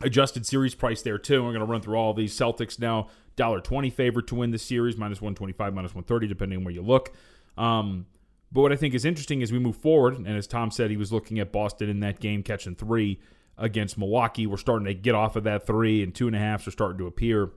adjusted 0.00 0.46
series 0.46 0.74
price 0.74 1.02
there 1.02 1.18
too. 1.18 1.42
We're 1.42 1.52
going 1.52 1.60
to 1.60 1.70
run 1.70 1.80
through 1.80 1.96
all 1.96 2.14
these. 2.14 2.36
Celtics 2.36 2.78
now 2.78 3.08
Dollar 3.36 3.60
twenty 3.60 3.90
favorite 3.90 4.26
to 4.28 4.34
win 4.34 4.50
the 4.50 4.58
series, 4.58 4.96
minus 4.96 5.20
125, 5.20 5.74
minus 5.74 5.90
130, 5.94 6.26
depending 6.26 6.58
on 6.58 6.64
where 6.64 6.74
you 6.74 6.82
look. 6.82 7.12
Um, 7.58 8.06
but 8.52 8.62
what 8.62 8.72
I 8.72 8.76
think 8.76 8.94
is 8.94 9.04
interesting 9.04 9.42
as 9.42 9.52
we 9.52 9.58
move 9.58 9.76
forward, 9.76 10.14
and 10.14 10.28
as 10.28 10.46
Tom 10.46 10.70
said, 10.70 10.90
he 10.90 10.96
was 10.96 11.12
looking 11.12 11.38
at 11.38 11.52
Boston 11.52 11.90
in 11.90 12.00
that 12.00 12.20
game, 12.20 12.42
catching 12.42 12.74
three 12.74 13.20
against 13.58 13.98
Milwaukee. 13.98 14.46
We're 14.46 14.56
starting 14.56 14.86
to 14.86 14.94
get 14.94 15.14
off 15.14 15.36
of 15.36 15.44
that 15.44 15.66
three, 15.66 16.02
and 16.02 16.14
two 16.14 16.26
and 16.26 16.36
a 16.36 16.38
halfs 16.38 16.66
are 16.66 16.70
starting 16.70 16.98
to 16.98 17.06
appear. 17.06 17.50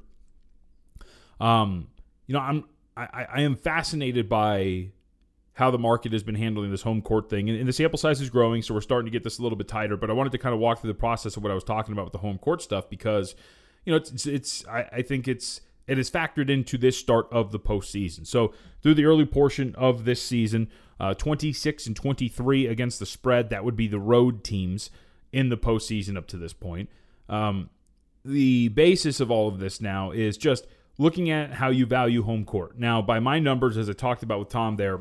Um, 1.39 1.88
you 2.28 2.34
know, 2.34 2.41
I'm 2.41 2.65
I, 2.97 3.25
I 3.36 3.41
am 3.41 3.56
fascinated 3.56 4.28
by 4.28 4.89
how 5.59 5.69
the 5.69 5.77
market 5.77 6.13
has 6.13 6.23
been 6.23 6.35
handling 6.35 6.71
this 6.71 6.81
home 6.81 7.01
court 7.01 7.29
thing. 7.29 7.49
And, 7.49 7.59
and, 7.59 7.67
the 7.67 7.73
sample 7.73 7.99
size 7.99 8.21
is 8.21 8.29
growing, 8.29 8.61
so 8.61 8.73
we're 8.73 8.79
starting 8.79 9.05
to 9.05 9.11
get 9.11 9.25
this 9.25 9.39
a 9.39 9.43
little 9.43 9.57
bit 9.57 9.67
tighter. 9.67 9.97
But 9.97 10.09
I 10.09 10.13
wanted 10.13 10.31
to 10.31 10.37
kind 10.37 10.55
of 10.55 10.61
walk 10.61 10.79
through 10.79 10.87
the 10.87 10.97
process 10.97 11.35
of 11.35 11.43
what 11.43 11.51
I 11.51 11.53
was 11.53 11.65
talking 11.65 11.91
about 11.91 12.05
with 12.05 12.13
the 12.13 12.19
home 12.19 12.37
court 12.37 12.61
stuff 12.61 12.89
because, 12.89 13.35
you 13.85 13.91
know, 13.91 13.97
it's, 13.97 14.09
it's, 14.09 14.25
it's 14.25 14.67
I, 14.67 14.85
I, 14.93 15.01
think 15.01 15.27
it's 15.27 15.59
it 15.85 15.99
is 15.99 16.09
factored 16.09 16.49
into 16.49 16.77
this 16.77 16.97
start 16.97 17.27
of 17.29 17.51
the 17.51 17.59
postseason. 17.59 18.25
So 18.25 18.53
through 18.81 18.93
the 18.93 19.03
early 19.03 19.25
portion 19.25 19.75
of 19.75 20.05
this 20.05 20.23
season, 20.23 20.69
uh, 20.97 21.13
26 21.13 21.87
and 21.87 21.95
23 21.95 22.65
against 22.65 22.99
the 22.99 23.05
spread, 23.05 23.49
that 23.49 23.65
would 23.65 23.75
be 23.75 23.89
the 23.89 23.99
road 23.99 24.45
teams 24.45 24.89
in 25.33 25.49
the 25.49 25.57
postseason 25.57 26.15
up 26.15 26.27
to 26.27 26.37
this 26.37 26.53
point. 26.53 26.89
Um, 27.27 27.69
the 28.23 28.69
basis 28.69 29.19
of 29.19 29.29
all 29.29 29.49
of 29.49 29.59
this 29.59 29.81
now 29.81 30.11
is 30.11 30.37
just 30.37 30.67
looking 30.97 31.29
at 31.29 31.53
how 31.53 31.69
you 31.69 31.85
value 31.85 32.23
home 32.23 32.45
court. 32.45 32.77
Now, 32.77 33.01
by 33.01 33.19
my 33.19 33.39
numbers, 33.39 33.77
as 33.77 33.89
I 33.89 33.93
talked 33.93 34.23
about 34.23 34.39
with 34.39 34.49
Tom 34.49 34.75
there, 34.75 34.99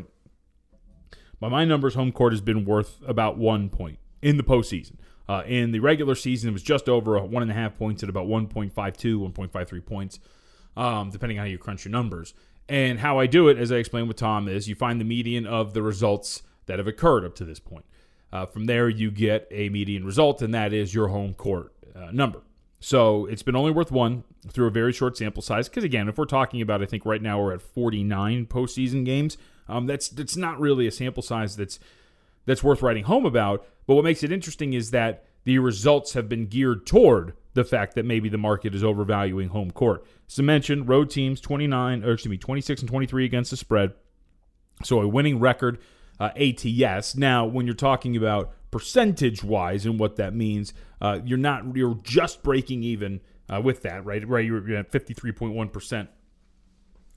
by 1.41 1.49
my 1.49 1.65
numbers, 1.65 1.95
home 1.95 2.13
court 2.13 2.33
has 2.33 2.41
been 2.41 2.65
worth 2.65 3.01
about 3.07 3.39
one 3.39 3.69
point 3.69 3.99
in 4.23 4.37
the 4.37 4.43
postseason. 4.43 4.97
Uh, 5.29 5.43
in 5.47 5.73
the 5.73 5.81
regular 5.81 6.15
season, 6.15 6.49
it 6.49 6.53
was 6.53 6.63
just 6.63 6.89
over 6.89 7.19
one 7.21 7.43
and 7.43 7.51
a 7.51 7.55
half 7.55 7.77
points 7.77 8.03
at 8.03 8.09
about 8.09 8.27
1.52, 8.27 8.73
1.53 8.73 9.85
points, 9.85 10.21
um, 10.77 11.11
depending 11.11 11.39
on 11.39 11.45
how 11.45 11.51
you 11.51 11.59
crunch 11.59 11.85
your 11.85 11.93
numbers. 11.93 12.35
And 12.69 13.01
how 13.01 13.19
I 13.19 13.27
do 13.27 13.49
it, 13.49 13.59
as 13.59 13.71
I 13.71 13.77
explained 13.77 14.09
with 14.09 14.17
Tom, 14.17 14.49
is 14.49 14.69
you 14.69 14.75
find 14.75 15.01
the 15.01 15.05
median 15.05 15.47
of 15.47 15.75
the 15.75 15.83
results 15.83 16.43
that 16.67 16.79
have 16.79 16.87
occurred 16.87 17.25
up 17.25 17.35
to 17.37 17.45
this 17.45 17.61
point. 17.61 17.85
Uh, 18.33 18.47
from 18.47 18.67
there, 18.67 18.89
you 18.89 19.11
get 19.11 19.47
a 19.51 19.69
median 19.69 20.05
result, 20.05 20.43
and 20.43 20.53
that 20.55 20.73
is 20.73 20.95
your 20.95 21.09
home 21.09 21.35
court 21.35 21.73
uh, 21.95 22.11
number. 22.11 22.43
So 22.81 23.27
it's 23.27 23.43
been 23.43 23.57
only 23.57 23.73
worth 23.73 23.91
one 23.91 24.25
through 24.47 24.67
a 24.67 24.71
very 24.71 24.93
short 24.93 25.17
sample 25.17 25.43
size. 25.43 25.69
Because 25.69 25.85
again, 25.85 26.09
if 26.09 26.19
we're 26.19 26.27
talking 26.27 26.61
about, 26.61 26.83
I 26.83 26.87
think 26.87 27.05
right 27.05 27.23
now 27.23 27.41
we're 27.41 27.55
at 27.55 27.63
49 27.63 28.47
postseason 28.47 29.05
games. 29.05 29.37
Um, 29.69 29.87
that's 29.87 30.09
that's 30.09 30.37
not 30.37 30.61
really 30.61 30.87
a 30.87 30.91
sample 30.91 31.23
size 31.23 31.57
that's 31.57 31.79
that's 32.47 32.65
worth 32.65 32.83
writing 32.83 33.05
home 33.05 33.27
about. 33.27 33.67
But 33.87 33.95
what 33.95 34.05
makes 34.05 34.23
it 34.23 34.33
interesting 34.33 34.73
is 34.73 34.91
that 34.91 35.25
the 35.45 35.59
results 35.59 36.13
have 36.15 36.29
been 36.29 36.47
geared 36.47 36.87
toward 36.87 37.35
the 37.55 37.65
fact 37.65 37.95
that 37.95 38.05
maybe 38.05 38.29
the 38.29 38.39
market 38.39 38.75
is 38.75 38.85
overvaluing 38.85 39.49
home 39.49 39.71
court. 39.71 40.05
So 40.27 40.43
mentioned 40.43 40.89
road 40.89 41.11
teams 41.11 41.41
29 41.41 42.05
or 42.05 42.13
excuse 42.13 42.31
me 42.31 42.37
26 42.37 42.83
and 42.83 42.89
23 42.89 43.25
against 43.25 43.51
the 43.51 43.57
spread. 43.57 43.95
So 44.85 45.01
a 45.01 45.09
winning 45.09 45.41
record 45.41 45.79
uh, 46.21 46.31
ATS. 46.37 47.17
Now, 47.17 47.47
when 47.47 47.67
you're 47.67 47.75
talking 47.75 48.17
about 48.17 48.53
percentage 48.71 49.43
wise 49.43 49.87
and 49.87 49.99
what 49.99 50.17
that 50.17 50.35
means, 50.35 50.73
uh, 51.01 51.21
you're 51.25 51.39
not 51.39 51.77
you're 51.77 51.99
just 52.03 52.43
breaking 52.43 52.83
even 52.83 53.21
uh, 53.49 53.61
with 53.61 53.83
that, 53.83 54.05
right? 54.05 54.27
Right, 54.27 54.45
you're 54.45 54.77
at 54.77 54.91
53.1 54.91 55.73
percent 55.73 56.11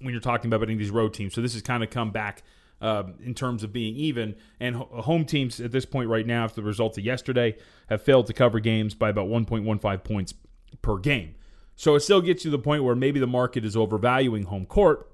when 0.01 0.13
you're 0.13 0.21
talking 0.21 0.47
about 0.47 0.59
betting 0.59 0.77
these 0.77 0.91
road 0.91 1.13
teams. 1.13 1.33
So 1.33 1.41
this 1.41 1.53
has 1.53 1.61
kind 1.61 1.83
of 1.83 1.89
come 1.89 2.11
back 2.11 2.43
um, 2.81 3.13
in 3.23 3.33
terms 3.33 3.63
of 3.63 3.71
being 3.71 3.95
even. 3.95 4.35
And 4.59 4.75
ho- 4.75 5.01
home 5.01 5.25
teams 5.25 5.59
at 5.59 5.71
this 5.71 5.85
point 5.85 6.09
right 6.09 6.25
now, 6.25 6.43
after 6.43 6.61
the 6.61 6.67
results 6.67 6.97
of 6.97 7.05
yesterday, 7.05 7.57
have 7.89 8.01
failed 8.01 8.27
to 8.27 8.33
cover 8.33 8.59
games 8.59 8.95
by 8.95 9.09
about 9.09 9.27
1.15 9.27 10.03
points 10.03 10.33
per 10.81 10.97
game. 10.97 11.35
So 11.75 11.95
it 11.95 12.01
still 12.01 12.21
gets 12.21 12.43
you 12.43 12.51
to 12.51 12.57
the 12.57 12.63
point 12.63 12.83
where 12.83 12.95
maybe 12.95 13.19
the 13.19 13.27
market 13.27 13.65
is 13.65 13.75
overvaluing 13.75 14.43
home 14.43 14.65
court, 14.65 15.11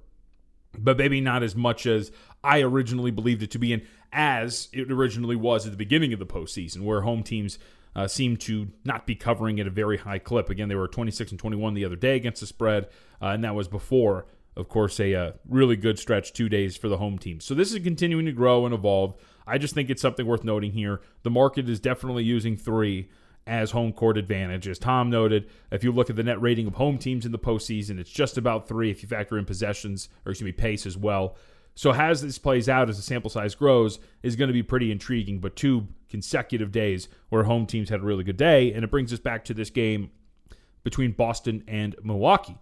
but 0.78 0.98
maybe 0.98 1.22
not 1.22 1.44
as 1.44 1.56
much 1.56 1.86
as 1.86 2.12
I 2.44 2.62
originally 2.62 3.12
believed 3.12 3.44
it 3.44 3.52
to 3.52 3.60
be, 3.60 3.74
and 3.74 3.84
as 4.12 4.70
it 4.74 4.92
originally 4.92 5.36
was 5.36 5.66
at 5.66 5.72
the 5.72 5.78
beginning 5.78 6.14
of 6.14 6.20
the 6.20 6.26
postseason, 6.26 6.82
where 6.82 7.02
home 7.02 7.24
teams 7.24 7.60
uh, 7.96 8.08
seem 8.08 8.38
to 8.38 8.68
not 8.86 9.08
be 9.08 9.16
covering 9.16 9.60
at 9.60 9.68
a 9.68 9.72
very 9.72 9.98
high 9.98 10.20
clip. 10.20 10.50
Again, 10.50 10.70
they 10.70 10.76
were 10.76 10.88
26 10.88 11.32
and 11.32 11.40
21 11.40 11.74
the 11.74 11.86
other 11.86 11.96
day 11.96 12.16
against 12.16 12.42
the 12.42 12.48
spread, 12.48 12.86
uh, 13.22 13.28
and 13.28 13.44
that 13.44 13.56
was 13.56 13.68
before 13.68 14.26
of 14.58 14.68
course, 14.68 15.00
a 15.00 15.14
uh, 15.14 15.32
really 15.48 15.76
good 15.76 16.00
stretch 16.00 16.34
two 16.34 16.50
days 16.50 16.76
for 16.76 16.90
the 16.90 16.98
home 16.98 17.18
team. 17.20 17.40
So 17.40 17.54
this 17.54 17.72
is 17.72 17.80
continuing 17.84 18.26
to 18.26 18.32
grow 18.32 18.66
and 18.66 18.74
evolve. 18.74 19.16
I 19.46 19.58
just 19.58 19.76
think 19.76 19.90
it's 19.90 20.02
something 20.02 20.26
worth 20.26 20.44
noting 20.44 20.72
here. 20.72 21.00
The 21.24 21.30
market 21.30 21.70
is 21.70 21.80
definitely 21.80 22.24
using 22.24 22.58
three 22.58 23.10
as 23.46 23.72
home 23.72 23.94
court 23.94 24.18
advantage. 24.18 24.68
As 24.68 24.80
Tom 24.80 25.10
noted, 25.10 25.48
if 25.72 25.84
you 25.84 25.92
look 25.92 26.10
at 26.10 26.16
the 26.16 26.24
net 26.24 26.42
rating 26.42 26.68
of 26.68 26.74
home 26.74 26.98
teams 26.98 27.26
in 27.26 27.32
the 27.32 27.40
postseason, 27.40 28.00
it's 28.00 28.10
just 28.10 28.38
about 28.38 28.68
three 28.68 28.90
if 28.90 29.04
you 29.04 29.08
factor 29.08 29.38
in 29.38 29.46
possessions 29.46 30.10
or 30.26 30.32
excuse 30.32 30.46
me 30.46 30.52
pace 30.52 30.86
as 30.86 30.98
well. 30.98 31.38
So 31.76 31.94
as 31.94 32.24
this 32.24 32.40
plays 32.40 32.68
out 32.68 32.90
as 32.90 32.98
the 32.98 33.04
sample 33.04 33.30
size 33.30 33.54
grows 33.54 34.00
is 34.24 34.36
going 34.36 34.48
to 34.48 34.54
be 34.54 34.64
pretty 34.64 34.92
intriguing. 34.92 35.40
But 35.40 35.56
two 35.56 35.88
consecutive 36.10 36.72
days 36.72 37.08
where 37.30 37.44
home 37.44 37.68
teams 37.68 37.90
had 37.90 38.00
a 38.00 38.04
really 38.04 38.24
good 38.24 38.38
day, 38.38 38.74
and 38.74 38.84
it 38.84 38.90
brings 38.90 39.14
us 39.14 39.20
back 39.20 39.46
to 39.46 39.54
this 39.54 39.70
game 39.70 40.10
between 40.84 41.12
Boston 41.12 41.64
and 41.68 41.96
Milwaukee. 42.04 42.58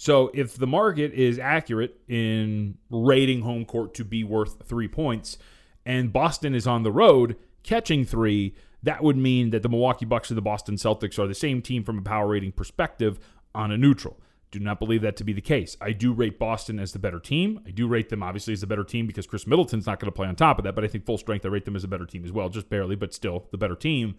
So 0.00 0.30
if 0.32 0.56
the 0.56 0.66
market 0.66 1.12
is 1.12 1.38
accurate 1.38 2.00
in 2.08 2.78
rating 2.88 3.42
home 3.42 3.66
court 3.66 3.92
to 3.96 4.04
be 4.04 4.24
worth 4.24 4.66
three 4.66 4.88
points, 4.88 5.36
and 5.84 6.10
Boston 6.10 6.54
is 6.54 6.66
on 6.66 6.84
the 6.84 6.90
road 6.90 7.36
catching 7.64 8.06
three, 8.06 8.54
that 8.82 9.02
would 9.02 9.18
mean 9.18 9.50
that 9.50 9.62
the 9.62 9.68
Milwaukee 9.68 10.06
Bucks 10.06 10.30
and 10.30 10.38
the 10.38 10.42
Boston 10.42 10.76
Celtics 10.76 11.18
are 11.18 11.26
the 11.26 11.34
same 11.34 11.60
team 11.60 11.84
from 11.84 11.98
a 11.98 12.02
power 12.02 12.28
rating 12.28 12.52
perspective 12.52 13.20
on 13.54 13.70
a 13.70 13.76
neutral. 13.76 14.18
Do 14.50 14.58
not 14.58 14.78
believe 14.78 15.02
that 15.02 15.16
to 15.16 15.24
be 15.24 15.34
the 15.34 15.42
case. 15.42 15.76
I 15.82 15.92
do 15.92 16.14
rate 16.14 16.38
Boston 16.38 16.78
as 16.78 16.92
the 16.92 16.98
better 16.98 17.20
team. 17.20 17.60
I 17.66 17.70
do 17.70 17.86
rate 17.86 18.08
them 18.08 18.22
obviously 18.22 18.54
as 18.54 18.62
the 18.62 18.66
better 18.66 18.84
team 18.84 19.06
because 19.06 19.26
Khris 19.26 19.46
Middleton's 19.46 19.84
not 19.84 20.00
going 20.00 20.10
to 20.10 20.16
play 20.16 20.28
on 20.28 20.34
top 20.34 20.56
of 20.56 20.64
that, 20.64 20.74
but 20.74 20.82
I 20.82 20.88
think 20.88 21.04
full 21.04 21.18
strength 21.18 21.44
I 21.44 21.50
rate 21.50 21.66
them 21.66 21.76
as 21.76 21.84
a 21.84 21.88
better 21.88 22.06
team 22.06 22.24
as 22.24 22.32
well, 22.32 22.48
just 22.48 22.70
barely, 22.70 22.96
but 22.96 23.12
still 23.12 23.48
the 23.50 23.58
better 23.58 23.76
team. 23.76 24.14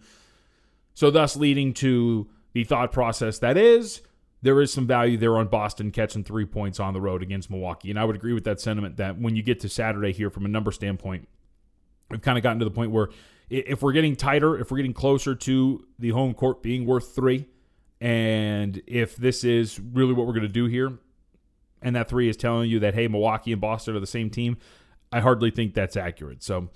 So 0.94 1.10
thus 1.10 1.34
leading 1.34 1.74
to 1.74 2.28
the 2.52 2.62
thought 2.62 2.92
process 2.92 3.40
that 3.40 3.56
is 3.56 4.02
there 4.42 4.60
is 4.60 4.72
some 4.72 4.86
value 4.86 5.16
there 5.16 5.36
on 5.38 5.46
Boston 5.46 5.90
catching 5.90 6.24
three 6.24 6.44
points 6.44 6.80
on 6.80 6.94
the 6.94 7.00
road 7.00 7.22
against 7.22 7.48
Milwaukee. 7.48 7.90
And 7.90 7.98
I 7.98 8.04
would 8.04 8.16
agree 8.16 8.32
with 8.32 8.44
that 8.44 8.60
sentiment 8.60 8.96
that 8.96 9.18
when 9.18 9.36
you 9.36 9.42
get 9.42 9.60
to 9.60 9.68
Saturday 9.68 10.12
here 10.12 10.30
from 10.30 10.44
a 10.44 10.48
number 10.48 10.72
standpoint, 10.72 11.28
we've 12.10 12.20
kind 12.20 12.36
of 12.36 12.42
gotten 12.42 12.58
to 12.58 12.64
the 12.64 12.70
point 12.70 12.90
where 12.90 13.08
if 13.48 13.82
we're 13.82 13.92
getting 13.92 14.16
tighter, 14.16 14.58
if 14.58 14.70
we're 14.70 14.78
getting 14.78 14.94
closer 14.94 15.34
to 15.34 15.86
the 15.98 16.10
home 16.10 16.34
court 16.34 16.62
being 16.62 16.86
worth 16.86 17.14
three, 17.14 17.46
and 18.00 18.82
if 18.86 19.14
this 19.14 19.44
is 19.44 19.78
really 19.78 20.12
what 20.12 20.26
we're 20.26 20.32
going 20.32 20.42
to 20.42 20.48
do 20.48 20.66
here, 20.66 20.98
and 21.80 21.94
that 21.94 22.08
three 22.08 22.28
is 22.28 22.36
telling 22.36 22.68
you 22.68 22.80
that, 22.80 22.94
hey, 22.94 23.06
Milwaukee 23.06 23.52
and 23.52 23.60
Boston 23.60 23.94
are 23.94 24.00
the 24.00 24.06
same 24.06 24.28
team, 24.28 24.56
I 25.12 25.20
hardly 25.20 25.50
think 25.50 25.74
that's 25.74 25.96
accurate. 25.96 26.42
So 26.42 26.70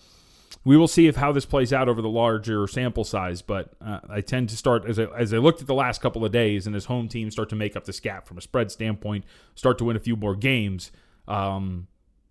we 0.65 0.77
will 0.77 0.89
see 0.89 1.07
if 1.07 1.17
how 1.17 1.33
this 1.33 1.47
plays 1.47 1.73
out 1.73 1.89
over 1.89 2.03
the 2.03 2.09
larger 2.09 2.67
sample 2.67 3.05
size. 3.05 3.43
But 3.43 3.75
uh, 3.81 4.01
I 4.09 4.21
tend 4.21 4.49
to 4.51 4.57
start 4.57 4.85
as 4.87 4.99
I, 4.99 5.05
as 5.17 5.33
I 5.33 5.39
looked 5.39 5.61
at 5.61 5.67
the 5.67 5.75
last 5.75 6.01
couple 6.01 6.25
of 6.25 6.33
days, 6.33 6.67
and 6.67 6.75
as 6.75 6.87
home 6.87 7.09
teams 7.09 7.35
start 7.35 7.49
to 7.51 7.57
make 7.57 7.77
up 7.77 7.85
this 7.85 8.01
gap 8.01 8.27
from 8.27 8.39
a 8.39 8.41
spread 8.41 8.71
standpoint, 8.71 9.25
start 9.55 9.79
to 9.79 9.85
win 9.85 9.97
a 9.97 10.01
few 10.01 10.17
more 10.17 10.35
games. 10.35 10.91
Um, 11.29 11.89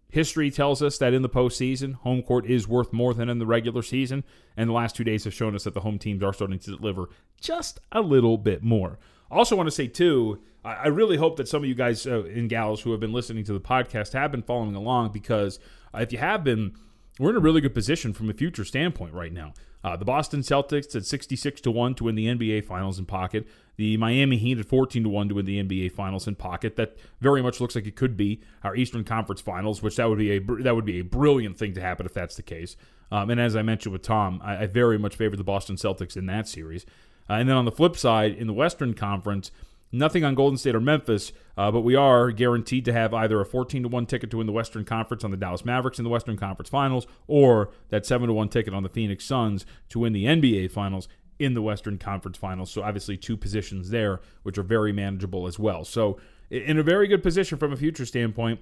History 0.09 0.49
tells 0.49 0.81
us 0.81 0.97
that 0.99 1.13
in 1.13 1.23
the 1.23 1.29
postseason, 1.29 1.95
home 1.95 2.21
court 2.21 2.45
is 2.45 2.69
worth 2.69 2.93
more 2.93 3.13
than 3.13 3.27
in 3.27 3.39
the 3.39 3.45
regular 3.45 3.81
season, 3.81 4.23
and 4.55 4.69
the 4.69 4.73
last 4.73 4.95
two 4.95 5.03
days 5.03 5.25
have 5.25 5.33
shown 5.33 5.55
us 5.55 5.65
that 5.65 5.73
the 5.73 5.81
home 5.81 5.99
teams 5.99 6.23
are 6.23 6.31
starting 6.31 6.59
to 6.59 6.77
deliver 6.77 7.09
just 7.41 7.81
a 7.91 7.99
little 7.99 8.37
bit 8.37 8.63
more. 8.63 8.97
Also, 9.29 9.57
want 9.57 9.67
to 9.67 9.71
say 9.71 9.87
too, 9.87 10.41
I 10.63 10.87
really 10.87 11.17
hope 11.17 11.35
that 11.35 11.47
some 11.47 11.63
of 11.63 11.69
you 11.69 11.75
guys 11.75 12.07
uh, 12.07 12.23
and 12.23 12.49
gals 12.49 12.81
who 12.81 12.91
have 12.91 12.99
been 12.99 13.13
listening 13.13 13.43
to 13.43 13.53
the 13.53 13.59
podcast 13.59 14.13
have 14.13 14.31
been 14.31 14.41
following 14.41 14.73
along 14.73 15.11
because 15.11 15.59
if 15.93 16.11
you 16.11 16.17
have 16.17 16.43
been, 16.43 16.75
we're 17.19 17.29
in 17.29 17.37
a 17.37 17.41
really 17.41 17.61
good 17.61 17.73
position 17.73 18.13
from 18.13 18.29
a 18.29 18.33
future 18.33 18.65
standpoint 18.65 19.13
right 19.13 19.31
now. 19.31 19.53
Uh, 19.83 19.95
the 19.95 20.03
Boston 20.05 20.41
Celtics 20.41 20.95
at 20.95 21.05
66 21.05 21.61
to 21.61 21.71
1 21.71 21.95
to 21.95 22.05
win 22.05 22.15
the 22.15 22.25
NBA 22.25 22.65
Finals 22.65 22.97
in 22.97 23.05
pocket. 23.05 23.47
The 23.77 23.97
Miami 23.97 24.37
Heat 24.37 24.57
at 24.57 24.65
14 24.65 25.03
to 25.03 25.09
1 25.09 25.29
to 25.29 25.35
win 25.35 25.45
the 25.45 25.63
NBA 25.63 25.91
Finals 25.91 26.27
in 26.27 26.35
pocket. 26.35 26.75
That 26.75 26.97
very 27.21 27.41
much 27.41 27.61
looks 27.61 27.75
like 27.75 27.85
it 27.85 27.95
could 27.95 28.17
be 28.17 28.41
our 28.63 28.75
Eastern 28.75 29.03
Conference 29.03 29.41
Finals, 29.41 29.81
which 29.81 29.97
that 29.97 30.09
would 30.09 30.17
be 30.17 30.31
a 30.31 30.39
that 30.39 30.75
would 30.75 30.85
be 30.85 30.99
a 30.99 31.03
brilliant 31.03 31.57
thing 31.57 31.73
to 31.75 31.81
happen 31.81 32.05
if 32.05 32.13
that's 32.13 32.35
the 32.35 32.41
case. 32.41 32.75
Um, 33.11 33.29
and 33.29 33.39
as 33.39 33.55
I 33.55 33.61
mentioned 33.61 33.93
with 33.93 34.01
Tom, 34.01 34.41
I, 34.43 34.63
I, 34.63 34.65
very 34.65 34.97
much 34.97 35.15
favor 35.15 35.35
the 35.35 35.43
Boston 35.43 35.75
Celtics 35.75 36.17
in 36.17 36.25
that 36.25 36.47
series. 36.47 36.85
Uh, 37.29 37.33
and 37.33 37.47
then 37.47 37.55
on 37.55 37.65
the 37.65 37.71
flip 37.71 37.95
side, 37.95 38.33
in 38.33 38.47
the 38.47 38.53
Western 38.53 38.95
Conference, 38.95 39.51
Nothing 39.91 40.23
on 40.23 40.35
Golden 40.35 40.57
State 40.57 40.75
or 40.75 40.81
Memphis, 40.81 41.31
uh, 41.57 41.71
but 41.71 41.81
we 41.81 41.95
are 41.95 42.31
guaranteed 42.31 42.85
to 42.85 42.93
have 42.93 43.13
either 43.13 43.39
a 43.39 43.45
14 43.45 43.83
to 43.83 43.89
1 43.89 44.05
ticket 44.07 44.29
to 44.31 44.37
win 44.37 44.47
the 44.47 44.53
Western 44.53 44.83
Conference 44.83 45.23
on 45.23 45.31
the 45.31 45.37
Dallas 45.37 45.63
Mavericks 45.63 45.99
in 45.99 46.03
the 46.03 46.09
Western 46.09 46.37
Conference 46.37 46.69
Finals 46.69 47.07
or 47.27 47.69
that 47.89 48.05
7 48.05 48.27
to 48.27 48.33
1 48.33 48.49
ticket 48.49 48.73
on 48.73 48.83
the 48.83 48.89
Phoenix 48.89 49.23
Suns 49.23 49.65
to 49.89 49.99
win 49.99 50.11
the 50.11 50.25
NBA 50.25 50.71
Finals 50.71 51.07
in 51.39 51.53
the 51.53 51.61
Western 51.61 51.97
Conference 51.97 52.37
Finals. 52.37 52.71
So 52.71 52.81
obviously 52.81 53.17
two 53.17 53.37
positions 53.37 53.89
there 53.89 54.21
which 54.43 54.57
are 54.57 54.63
very 54.63 54.91
manageable 54.91 55.47
as 55.47 55.59
well. 55.59 55.85
So 55.85 56.19
in 56.49 56.77
a 56.77 56.83
very 56.83 57.07
good 57.07 57.23
position 57.23 57.57
from 57.57 57.71
a 57.71 57.77
future 57.77 58.05
standpoint 58.05 58.59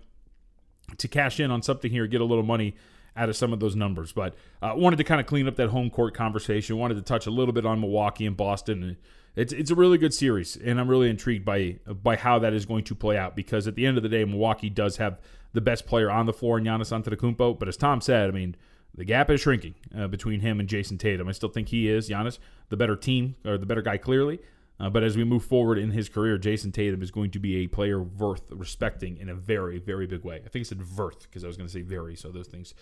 to 0.98 1.08
cash 1.08 1.40
in 1.40 1.52
on 1.52 1.62
something 1.62 1.92
here, 1.92 2.08
get 2.08 2.22
a 2.22 2.26
little 2.26 2.44
money 2.44 2.76
out 3.16 3.30
of 3.30 3.36
some 3.36 3.54
of 3.54 3.60
those 3.60 3.76
numbers. 3.76 4.12
But 4.12 4.36
uh, 4.62 4.74
wanted 4.76 4.98
to 4.98 5.04
kind 5.04 5.22
of 5.22 5.28
clean 5.28 5.48
up 5.48 5.56
that 5.58 5.70
home 5.70 5.90
court 5.90 6.14
conversation. 6.14 6.78
Wanted 6.78 6.96
to 6.96 7.02
touch 7.02 7.28
a 7.28 7.32
little 7.32 7.54
bit 7.54 7.66
on 7.66 7.80
Milwaukee 7.80 8.26
and 8.26 8.36
Boston. 8.36 8.84
And 8.84 8.98
it's 9.36 9.52
it's 9.54 9.72
a 9.72 9.76
really 9.76 9.98
good 9.98 10.14
series, 10.14 10.56
and 10.58 10.80
I'm 10.80 10.88
really 10.88 11.10
intrigued 11.10 11.46
by 11.46 11.80
by 11.88 12.16
how 12.16 12.40
that 12.40 12.54
is 12.54 12.66
going 12.66 12.84
to 12.86 12.96
play 12.96 13.18
out 13.18 13.36
because 13.36 13.68
at 13.68 13.76
the 13.76 13.86
end 13.86 13.98
of 13.98 14.04
the 14.04 14.10
day, 14.10 14.24
Milwaukee 14.26 14.70
does 14.70 14.98
have 14.98 15.20
the 15.54 15.62
best 15.62 15.86
player 15.86 16.10
on 16.10 16.26
the 16.26 16.34
floor 16.34 16.58
in 16.58 16.64
Giannis 16.64 16.92
Antetokounmpo. 16.92 17.58
But 17.58 17.68
as 17.68 17.78
Tom 17.78 18.02
said, 18.02 18.30
I 18.30 18.32
mean, 18.32 18.56
the 18.96 19.06
gap 19.06 19.30
is 19.30 19.42
shrinking 19.42 19.76
uh, 19.98 20.08
between 20.08 20.42
him 20.42 20.60
and 20.60 20.70
Jayson 20.70 20.98
Tatum. 21.00 21.28
I 21.28 21.32
still 21.32 21.50
think 21.50 21.70
he 21.70 21.90
is 21.90 22.10
Giannis, 22.10 22.38
the 22.70 22.78
better 22.78 22.96
team 22.96 23.36
or 23.46 23.58
the 23.58 23.66
better 23.66 23.82
guy 23.82 23.98
clearly. 23.98 24.40
Uh, 24.80 24.90
but 24.90 25.04
as 25.04 25.16
we 25.16 25.24
move 25.24 25.44
forward 25.46 25.78
in 25.78 25.92
his 25.92 26.10
career, 26.10 26.38
Jayson 26.38 26.72
Tatum 26.72 27.02
is 27.02 27.12
going 27.12 27.32
to 27.32 27.40
be 27.40 27.58
a 27.58 27.68
player 27.68 28.02
worth 28.02 28.52
respecting 28.52 29.18
in 29.18 29.30
a 29.30 29.36
very, 29.36 29.80
very 29.80 30.08
big 30.08 30.24
way. 30.24 30.42
I 30.46 30.50
think 30.50 30.62
I 30.62 30.64
said 30.64 30.98
worth 30.98 31.24
because 31.24 31.44
I 31.44 31.48
was 31.48 31.58
going 31.58 31.68
to 31.68 31.74
say 31.74 31.82
very, 31.82 32.16
so 32.16 32.30
those 32.30 32.48
things 32.48 32.74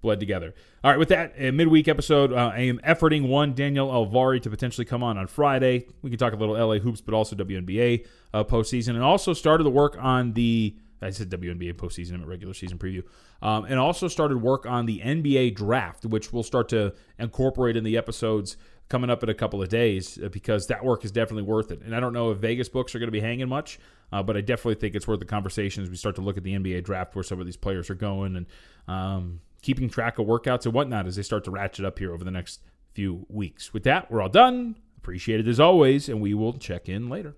bled 0.00 0.20
together. 0.20 0.54
All 0.84 0.90
right, 0.90 0.98
with 0.98 1.08
that, 1.08 1.34
a 1.36 1.50
midweek 1.50 1.88
episode, 1.88 2.32
uh, 2.32 2.52
I 2.54 2.60
am 2.60 2.78
efforting 2.78 3.28
one 3.28 3.54
Daniel 3.54 3.88
Alvari 3.88 4.40
to 4.42 4.50
potentially 4.50 4.84
come 4.84 5.02
on 5.02 5.18
on 5.18 5.26
Friday. 5.26 5.86
We 6.02 6.10
can 6.10 6.18
talk 6.18 6.32
a 6.32 6.36
little 6.36 6.54
LA 6.54 6.78
hoops, 6.78 7.00
but 7.00 7.14
also 7.14 7.36
WNBA 7.36 8.06
uh, 8.32 8.44
postseason, 8.44 8.90
and 8.90 9.02
also 9.02 9.32
started 9.32 9.64
the 9.64 9.70
work 9.70 9.96
on 9.98 10.32
the. 10.32 10.76
I 11.02 11.10
said 11.10 11.28
WNBA 11.28 11.74
postseason, 11.74 12.22
I 12.22 12.24
regular 12.24 12.54
season 12.54 12.78
preview. 12.78 13.02
Um, 13.42 13.66
and 13.66 13.78
also 13.78 14.08
started 14.08 14.40
work 14.40 14.64
on 14.64 14.86
the 14.86 15.00
NBA 15.00 15.54
draft, 15.54 16.06
which 16.06 16.32
we'll 16.32 16.42
start 16.42 16.70
to 16.70 16.94
incorporate 17.18 17.76
in 17.76 17.84
the 17.84 17.98
episodes 17.98 18.56
coming 18.88 19.10
up 19.10 19.22
in 19.22 19.28
a 19.28 19.34
couple 19.34 19.62
of 19.62 19.68
days 19.68 20.18
uh, 20.22 20.28
because 20.28 20.68
that 20.68 20.84
work 20.84 21.04
is 21.04 21.10
definitely 21.10 21.42
worth 21.42 21.70
it. 21.70 21.82
And 21.82 21.94
I 21.94 22.00
don't 22.00 22.12
know 22.12 22.30
if 22.30 22.38
Vegas 22.38 22.68
books 22.68 22.94
are 22.94 22.98
going 22.98 23.08
to 23.08 23.12
be 23.12 23.20
hanging 23.20 23.48
much, 23.48 23.78
uh, 24.12 24.22
but 24.22 24.36
I 24.36 24.40
definitely 24.40 24.76
think 24.76 24.94
it's 24.94 25.08
worth 25.08 25.18
the 25.18 25.26
conversation 25.26 25.82
as 25.82 25.90
we 25.90 25.96
start 25.96 26.14
to 26.16 26.22
look 26.22 26.36
at 26.36 26.44
the 26.44 26.54
NBA 26.54 26.84
draft 26.84 27.14
where 27.14 27.24
some 27.24 27.40
of 27.40 27.46
these 27.46 27.56
players 27.56 27.90
are 27.90 27.94
going 27.94 28.36
and 28.36 28.46
um, 28.86 29.40
keeping 29.66 29.90
track 29.90 30.16
of 30.20 30.26
workouts 30.26 30.64
and 30.64 30.72
whatnot 30.72 31.08
as 31.08 31.16
they 31.16 31.22
start 31.22 31.42
to 31.42 31.50
ratchet 31.50 31.84
up 31.84 31.98
here 31.98 32.14
over 32.14 32.22
the 32.22 32.30
next 32.30 32.60
few 32.94 33.26
weeks. 33.28 33.74
With 33.74 33.82
that, 33.82 34.08
we're 34.08 34.22
all 34.22 34.28
done. 34.28 34.76
Appreciate 34.96 35.40
it 35.40 35.48
as 35.48 35.58
always, 35.58 36.08
and 36.08 36.20
we 36.20 36.34
will 36.34 36.52
check 36.52 36.88
in 36.88 37.08
later. 37.08 37.34